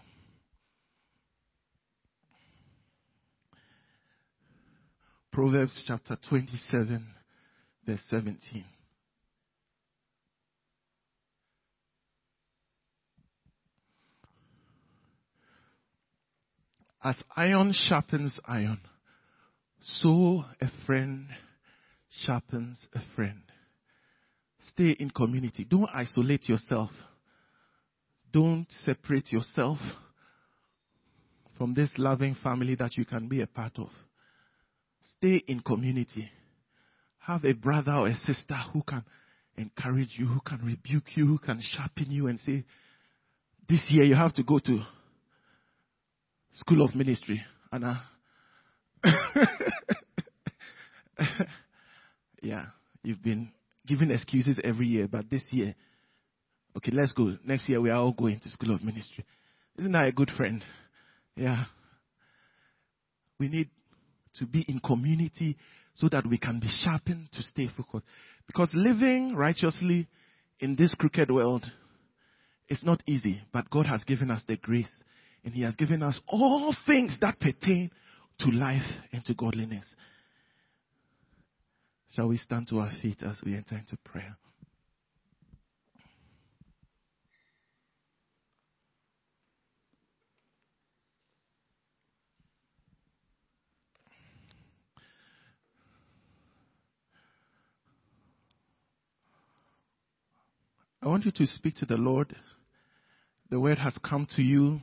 Proverbs 5.31 5.85
chapter 5.87 6.19
27, 6.29 7.07
verse 7.87 8.01
17. 8.11 8.65
As 17.05 17.23
iron 17.37 17.73
sharpens 17.73 18.37
iron, 18.49 18.81
so 19.81 20.43
a 20.61 20.67
friend 20.85 21.29
sharpens 22.25 22.79
a 22.95 23.01
friend. 23.15 23.43
Stay 24.73 24.91
in 24.91 25.11
community. 25.11 25.65
Don't 25.65 25.89
isolate 25.95 26.49
yourself. 26.49 26.91
Don't 28.33 28.67
separate 28.85 29.33
yourself 29.33 29.79
from 31.57 31.75
this 31.75 31.91
loving 31.97 32.37
family 32.43 32.75
that 32.77 32.97
you 32.97 33.05
can 33.05 33.29
be 33.29 33.41
a 33.41 33.47
part 33.47 33.79
of. 33.79 33.89
Stay 35.17 35.43
in 35.47 35.61
community. 35.61 36.31
Have 37.21 37.45
a 37.45 37.55
brother 37.55 37.93
or 37.93 38.09
a 38.09 38.17
sister 38.17 38.57
who 38.73 38.83
can 38.83 39.05
encourage 39.57 40.15
you, 40.17 40.27
who 40.27 40.41
can 40.41 40.61
rebuke 40.65 41.17
you, 41.17 41.27
who 41.27 41.39
can 41.39 41.61
sharpen 41.61 42.11
you 42.11 42.29
and 42.29 42.39
say, 42.41 42.65
this 43.69 43.83
year 43.89 44.05
you 44.05 44.15
have 44.15 44.35
to 44.35 44.43
go 44.43 44.59
to 44.59 44.81
School 46.55 46.83
of 46.85 46.95
Ministry. 46.95 47.43
Anna. 47.73 48.03
yeah, 52.43 52.67
you've 53.03 53.23
been 53.23 53.51
giving 53.87 54.11
excuses 54.11 54.61
every 54.63 54.87
year, 54.87 55.09
but 55.11 55.31
this 55.31 55.45
year, 55.51 55.75
okay, 56.77 56.93
let's 56.93 57.13
go. 57.13 57.37
Next 57.45 57.69
year 57.69 57.81
we 57.81 57.91
are 57.91 58.01
all 58.01 58.13
going 58.13 58.39
to 58.41 58.51
School 58.51 58.75
of 58.75 58.83
Ministry. 58.83 59.25
Isn't 59.79 59.93
that 59.93 60.09
a 60.09 60.13
good 60.13 60.31
friend? 60.37 60.63
Yeah. 61.37 61.65
We 63.39 63.49
need 63.49 63.71
to 64.39 64.47
be 64.47 64.65
in 64.69 64.81
community 64.81 65.57
so 65.95 66.09
that 66.09 66.27
we 66.27 66.39
can 66.39 66.61
be 66.61 66.69
sharpened 66.69 67.29
to 67.33 67.43
stay 67.43 67.69
focused. 67.77 68.07
Because 68.47 68.71
living 68.73 69.35
righteously 69.37 70.09
in 70.61 70.77
this 70.77 70.95
crooked 70.95 71.31
world 71.31 71.65
is 72.69 72.83
not 72.85 73.03
easy, 73.07 73.41
but 73.53 73.71
God 73.71 73.87
has 73.87 74.05
given 74.05 74.31
us 74.31 74.43
the 74.47 74.57
grace 74.57 74.91
and 75.45 75.55
He 75.55 75.63
has 75.63 75.77
given 75.77 76.03
us 76.03 76.21
all 76.29 76.75
things 76.87 77.17
that 77.21 77.41
pertain 77.41 77.91
to 78.41 78.51
life 78.51 78.83
and 79.13 79.25
to 79.25 79.35
godliness. 79.35 79.85
Shall 82.15 82.29
we 82.29 82.39
stand 82.39 82.69
to 82.69 82.79
our 82.79 82.91
feet 83.03 83.23
as 83.23 83.41
we 83.45 83.55
enter 83.55 83.77
into 83.77 83.97
prayer? 83.99 84.37
I 101.01 101.07
want 101.07 101.25
you 101.25 101.31
to 101.31 101.47
speak 101.47 101.77
to 101.77 101.87
the 101.87 101.97
Lord. 101.97 102.35
The 103.51 103.61
word 103.61 103.79
has 103.79 103.97
come 104.03 104.27
to 104.37 104.43
you 104.43 104.81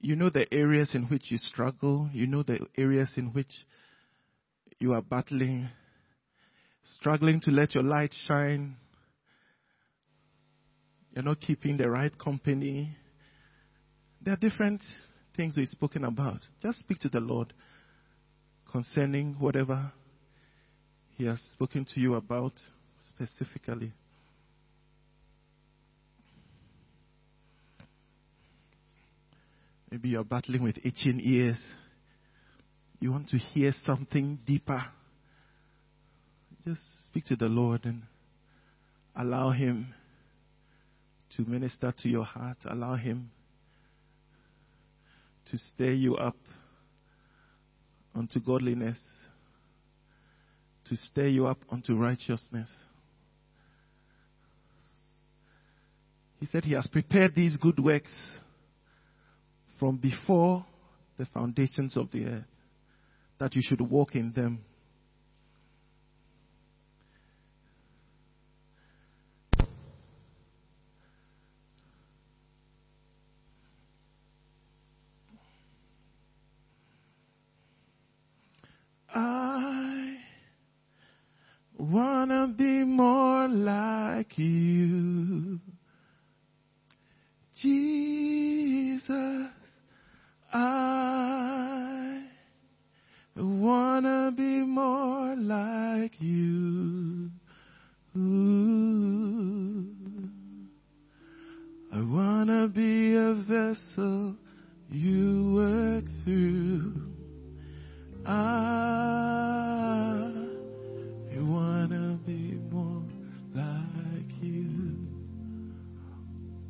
you 0.00 0.14
know 0.14 0.30
the 0.30 0.52
areas 0.54 0.94
in 0.94 1.06
which 1.06 1.30
you 1.30 1.38
struggle. 1.38 2.08
You 2.12 2.26
know 2.26 2.42
the 2.42 2.66
areas 2.76 3.14
in 3.16 3.32
which 3.32 3.50
you 4.78 4.92
are 4.92 5.02
battling, 5.02 5.68
struggling 6.96 7.40
to 7.40 7.50
let 7.50 7.74
your 7.74 7.84
light 7.84 8.14
shine. 8.26 8.76
You're 11.12 11.24
not 11.24 11.40
keeping 11.40 11.76
the 11.76 11.90
right 11.90 12.16
company. 12.18 12.96
There 14.20 14.34
are 14.34 14.38
different 14.38 14.82
things 15.36 15.54
we've 15.56 15.68
spoken 15.68 16.04
about. 16.04 16.40
Just 16.62 16.80
speak 16.80 16.98
to 17.00 17.08
the 17.08 17.20
Lord 17.20 17.52
concerning 18.70 19.34
whatever 19.38 19.92
He 21.16 21.24
has 21.26 21.40
spoken 21.52 21.84
to 21.94 22.00
you 22.00 22.14
about 22.14 22.52
specifically. 23.08 23.92
Maybe 29.90 30.10
you're 30.10 30.24
battling 30.24 30.62
with 30.62 30.76
itching 30.84 31.20
ears. 31.22 31.58
You 33.00 33.12
want 33.12 33.28
to 33.28 33.38
hear 33.38 33.72
something 33.84 34.38
deeper. 34.46 34.82
Just 36.66 36.80
speak 37.06 37.24
to 37.26 37.36
the 37.36 37.46
Lord 37.46 37.84
and 37.84 38.02
allow 39.14 39.50
Him 39.50 39.94
to 41.36 41.42
minister 41.42 41.94
to 42.02 42.08
your 42.08 42.24
heart. 42.24 42.58
Allow 42.64 42.96
Him 42.96 43.30
to 45.50 45.58
stir 45.58 45.92
you 45.92 46.16
up 46.16 46.36
unto 48.14 48.40
godliness, 48.40 48.98
to 50.88 50.96
stir 50.96 51.28
you 51.28 51.46
up 51.46 51.58
unto 51.70 51.94
righteousness. 51.94 52.68
He 56.40 56.46
said 56.46 56.64
He 56.64 56.74
has 56.74 56.86
prepared 56.86 57.34
these 57.34 57.56
good 57.56 57.78
works 57.78 58.12
from 59.78 59.96
before 59.96 60.64
the 61.18 61.26
foundations 61.26 61.96
of 61.96 62.10
the 62.10 62.24
earth, 62.26 62.44
that 63.38 63.54
you 63.54 63.62
should 63.62 63.80
walk 63.80 64.14
in 64.14 64.32
them. 64.32 64.64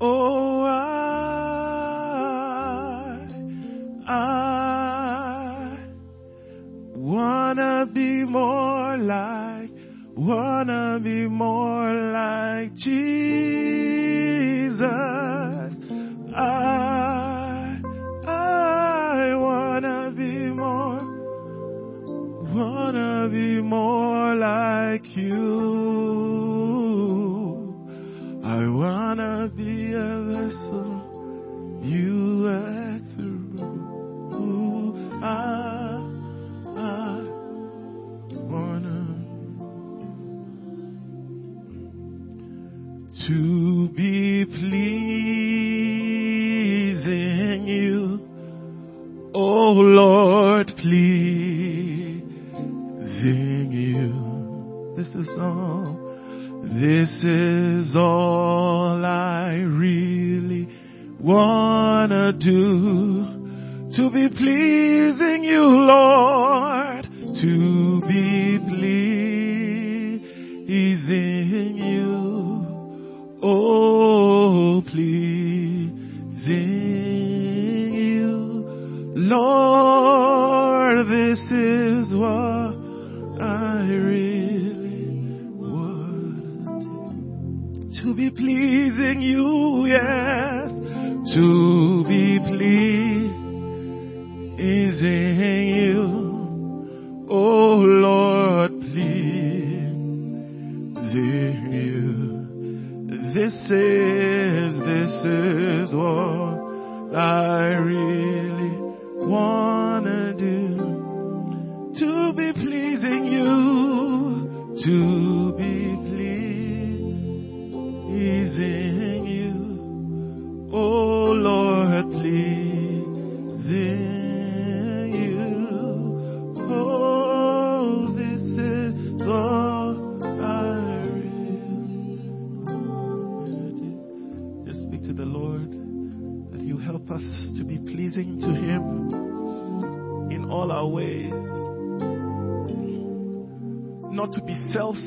Oh, 0.01 0.63
I, 0.63 0.69
I 4.07 5.79
wanna 6.95 7.87
be 7.93 8.25
more 8.25 8.97
like, 8.97 9.71
wanna 10.15 11.01
be 11.03 11.27
more 11.27 11.93
like 12.13 12.75
Jesus. 12.77 13.18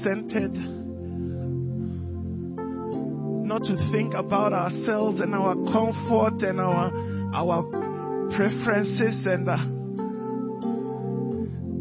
Centered, 0.04 0.56
not 3.46 3.64
to 3.64 3.76
think 3.92 4.14
about 4.14 4.54
ourselves 4.54 5.20
and 5.20 5.34
our 5.34 5.56
comfort 5.72 6.42
and 6.42 6.60
our, 6.60 6.92
our 7.36 7.64
preferences 8.36 9.26
and 9.26 9.48
the, 9.48 9.58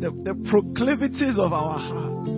the, 0.00 0.10
the 0.24 0.34
proclivities 0.50 1.38
of 1.38 1.52
our 1.52 1.78
hearts. 1.78 2.28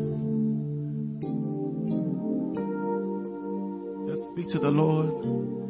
Just 4.08 4.28
speak 4.32 4.48
to 4.52 4.58
the 4.58 4.68
Lord. 4.68 5.61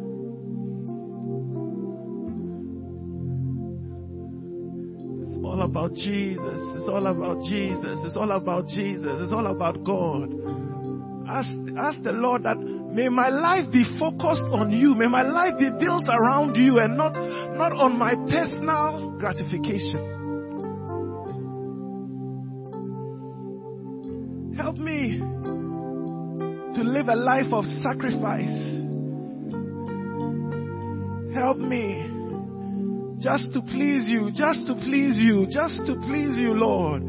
About 5.72 5.94
Jesus. 5.94 6.76
It's 6.76 6.86
all 6.86 7.06
about 7.06 7.40
Jesus. 7.48 7.96
It's 8.04 8.14
all 8.14 8.30
about 8.32 8.66
Jesus. 8.68 9.16
It's 9.20 9.32
all 9.32 9.46
about 9.46 9.82
God. 9.82 10.28
Ask, 11.26 11.48
ask 11.78 12.02
the 12.02 12.12
Lord 12.12 12.42
that 12.42 12.58
may 12.58 13.08
my 13.08 13.30
life 13.30 13.72
be 13.72 13.82
focused 13.98 14.44
on 14.52 14.70
you. 14.70 14.94
May 14.94 15.06
my 15.08 15.22
life 15.22 15.58
be 15.58 15.70
built 15.80 16.08
around 16.10 16.56
you 16.56 16.78
and 16.78 16.98
not, 16.98 17.14
not 17.56 17.72
on 17.72 17.98
my 17.98 18.12
personal 18.28 19.16
gratification. 19.18 20.12
Help 24.58 24.76
me 24.76 25.20
to 26.76 26.82
live 26.84 27.08
a 27.08 27.16
life 27.16 27.50
of 27.50 27.64
sacrifice. 27.80 28.60
Help 31.34 31.56
me 31.56 32.11
just 33.22 33.52
to 33.52 33.62
please 33.62 34.08
you, 34.08 34.30
just 34.34 34.66
to 34.66 34.74
please 34.74 35.16
you, 35.16 35.46
just 35.48 35.86
to 35.86 35.94
please 36.08 36.36
you, 36.36 36.54
Lord. 36.54 37.02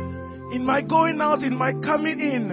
In 0.53 0.63
my 0.63 0.83
going 0.83 1.19
out, 1.19 1.41
in 1.41 1.57
my 1.57 1.73
coming 1.83 2.19
in. 2.19 2.51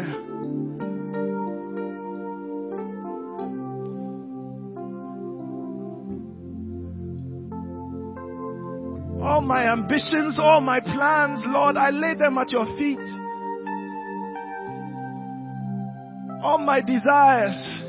All 9.23 9.43
my 9.43 9.71
ambitions, 9.71 10.39
all 10.41 10.63
my 10.63 10.81
plans, 10.81 11.43
Lord, 11.47 11.77
I 11.77 11.91
lay 11.91 12.15
them 12.15 12.39
at 12.39 12.51
your 12.51 12.65
feet. 12.79 12.99
All 16.43 16.57
my 16.57 16.81
desires, 16.81 17.83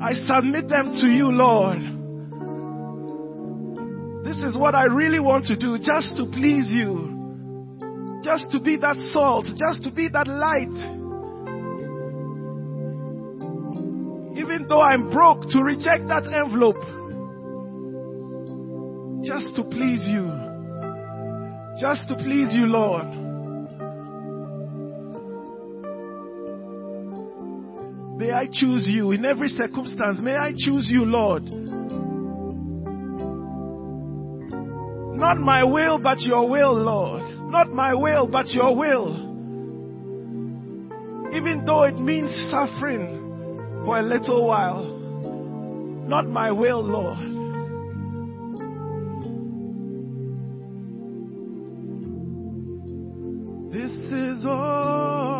I 0.00 0.14
submit 0.26 0.70
them 0.70 0.92
to 1.02 1.06
you, 1.06 1.30
Lord. 1.30 1.93
This 4.34 4.52
is 4.52 4.56
what 4.56 4.74
I 4.74 4.84
really 4.84 5.20
want 5.20 5.46
to 5.46 5.56
do, 5.56 5.78
just 5.78 6.16
to 6.16 6.26
please 6.26 6.66
you. 6.68 8.20
Just 8.24 8.50
to 8.52 8.60
be 8.60 8.76
that 8.78 8.96
salt, 9.12 9.46
just 9.56 9.84
to 9.84 9.90
be 9.92 10.08
that 10.08 10.26
light. 10.26 10.74
Even 14.36 14.66
though 14.68 14.80
I'm 14.80 15.10
broke, 15.10 15.48
to 15.50 15.62
reject 15.62 16.08
that 16.08 16.24
envelope. 16.26 16.82
Just 19.24 19.54
to 19.56 19.62
please 19.62 20.04
you. 20.08 20.26
Just 21.80 22.08
to 22.08 22.16
please 22.16 22.54
you, 22.54 22.66
Lord. 22.66 23.06
May 28.18 28.32
I 28.32 28.46
choose 28.50 28.84
you 28.86 29.12
in 29.12 29.24
every 29.24 29.48
circumstance. 29.48 30.18
May 30.20 30.36
I 30.36 30.52
choose 30.56 30.88
you, 30.90 31.04
Lord. 31.04 31.44
Not 35.24 35.38
my 35.40 35.64
will, 35.64 35.98
but 35.98 36.20
your 36.20 36.46
will, 36.50 36.74
Lord. 36.74 37.22
Not 37.50 37.72
my 37.72 37.94
will, 37.94 38.28
but 38.28 38.50
your 38.50 38.76
will. 38.76 39.14
Even 41.34 41.64
though 41.64 41.84
it 41.84 41.98
means 41.98 42.30
suffering 42.50 43.82
for 43.86 44.00
a 44.00 44.02
little 44.02 44.46
while. 44.46 44.84
Not 46.06 46.28
my 46.28 46.52
will, 46.52 46.82
Lord. 46.84 47.16
This 53.72 53.92
is 54.12 54.44
all. 54.44 55.30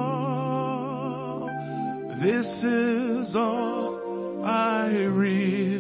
This 2.22 2.46
is 2.64 3.36
all 3.36 4.42
I 4.46 4.88
really 4.92 5.73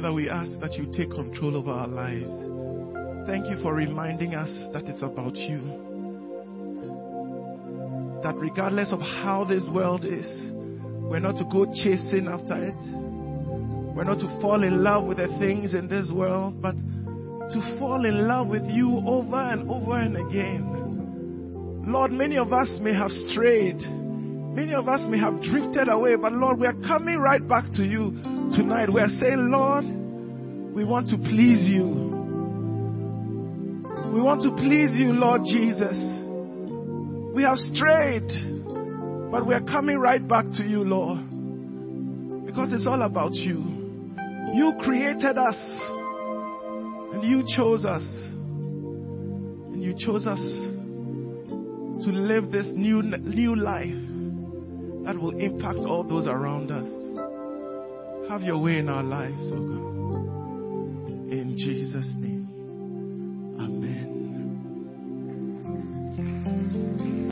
Father, 0.00 0.14
we 0.14 0.30
ask 0.30 0.50
that 0.60 0.78
you 0.78 0.90
take 0.96 1.10
control 1.10 1.56
of 1.56 1.68
our 1.68 1.86
lives. 1.86 2.30
Thank 3.26 3.50
you 3.50 3.62
for 3.62 3.74
reminding 3.74 4.34
us 4.34 4.48
that 4.72 4.84
it's 4.84 5.02
about 5.02 5.36
you. 5.36 5.60
that 8.22 8.34
regardless 8.36 8.94
of 8.94 9.00
how 9.00 9.44
this 9.44 9.62
world 9.70 10.06
is, 10.06 10.24
we're 11.04 11.20
not 11.20 11.36
to 11.36 11.44
go 11.52 11.66
chasing 11.66 12.28
after 12.28 12.64
it. 12.64 12.80
We're 13.94 14.04
not 14.04 14.20
to 14.20 14.40
fall 14.40 14.62
in 14.62 14.82
love 14.82 15.04
with 15.04 15.18
the 15.18 15.28
things 15.38 15.74
in 15.74 15.86
this 15.86 16.10
world, 16.10 16.62
but 16.62 16.72
to 16.72 17.76
fall 17.78 18.06
in 18.06 18.26
love 18.26 18.48
with 18.48 18.64
you 18.70 19.02
over 19.06 19.36
and 19.36 19.70
over 19.70 19.98
and 19.98 20.16
again. 20.16 21.84
Lord, 21.86 22.10
many 22.10 22.38
of 22.38 22.54
us 22.54 22.74
may 22.80 22.94
have 22.94 23.10
strayed. 23.28 23.76
Many 23.76 24.72
of 24.72 24.88
us 24.88 25.02
may 25.10 25.18
have 25.18 25.42
drifted 25.42 25.90
away, 25.90 26.16
but 26.16 26.32
Lord, 26.32 26.58
we 26.58 26.66
are 26.66 26.80
coming 26.88 27.18
right 27.18 27.46
back 27.46 27.64
to 27.74 27.84
you 27.84 28.29
tonight. 28.54 28.92
We 28.92 29.00
are 29.00 29.08
saying, 29.08 29.50
Lord, 29.50 29.84
we 30.74 30.84
want 30.84 31.08
to 31.10 31.16
please 31.16 31.68
you. 31.68 31.84
We 34.12 34.20
want 34.20 34.42
to 34.42 34.50
please 34.56 34.98
you, 34.98 35.12
Lord 35.12 35.42
Jesus. 35.44 35.94
We 37.34 37.42
have 37.44 37.58
strayed, 37.58 38.28
but 39.30 39.46
we 39.46 39.54
are 39.54 39.62
coming 39.62 39.98
right 39.98 40.26
back 40.26 40.46
to 40.56 40.64
you, 40.64 40.82
Lord. 40.82 41.18
Because 42.44 42.72
it's 42.72 42.86
all 42.86 43.02
about 43.02 43.34
you. 43.34 43.58
You 44.54 44.74
created 44.82 45.38
us, 45.38 45.56
and 47.12 47.22
you 47.22 47.44
chose 47.56 47.84
us. 47.84 48.02
And 49.72 49.82
you 49.82 49.94
chose 49.96 50.26
us 50.26 50.40
to 52.04 52.10
live 52.10 52.50
this 52.50 52.66
new, 52.72 53.02
new 53.02 53.54
life 53.54 53.86
that 55.04 55.16
will 55.16 55.38
impact 55.38 55.86
all 55.86 56.02
those 56.02 56.26
around 56.26 56.70
us. 56.72 57.09
Have 58.30 58.42
your 58.42 58.58
way 58.58 58.78
in 58.78 58.88
our 58.88 59.02
lives, 59.02 59.50
oh 59.52 59.58
God. 59.58 61.32
In 61.32 61.56
Jesus' 61.58 62.14
name. 62.16 62.39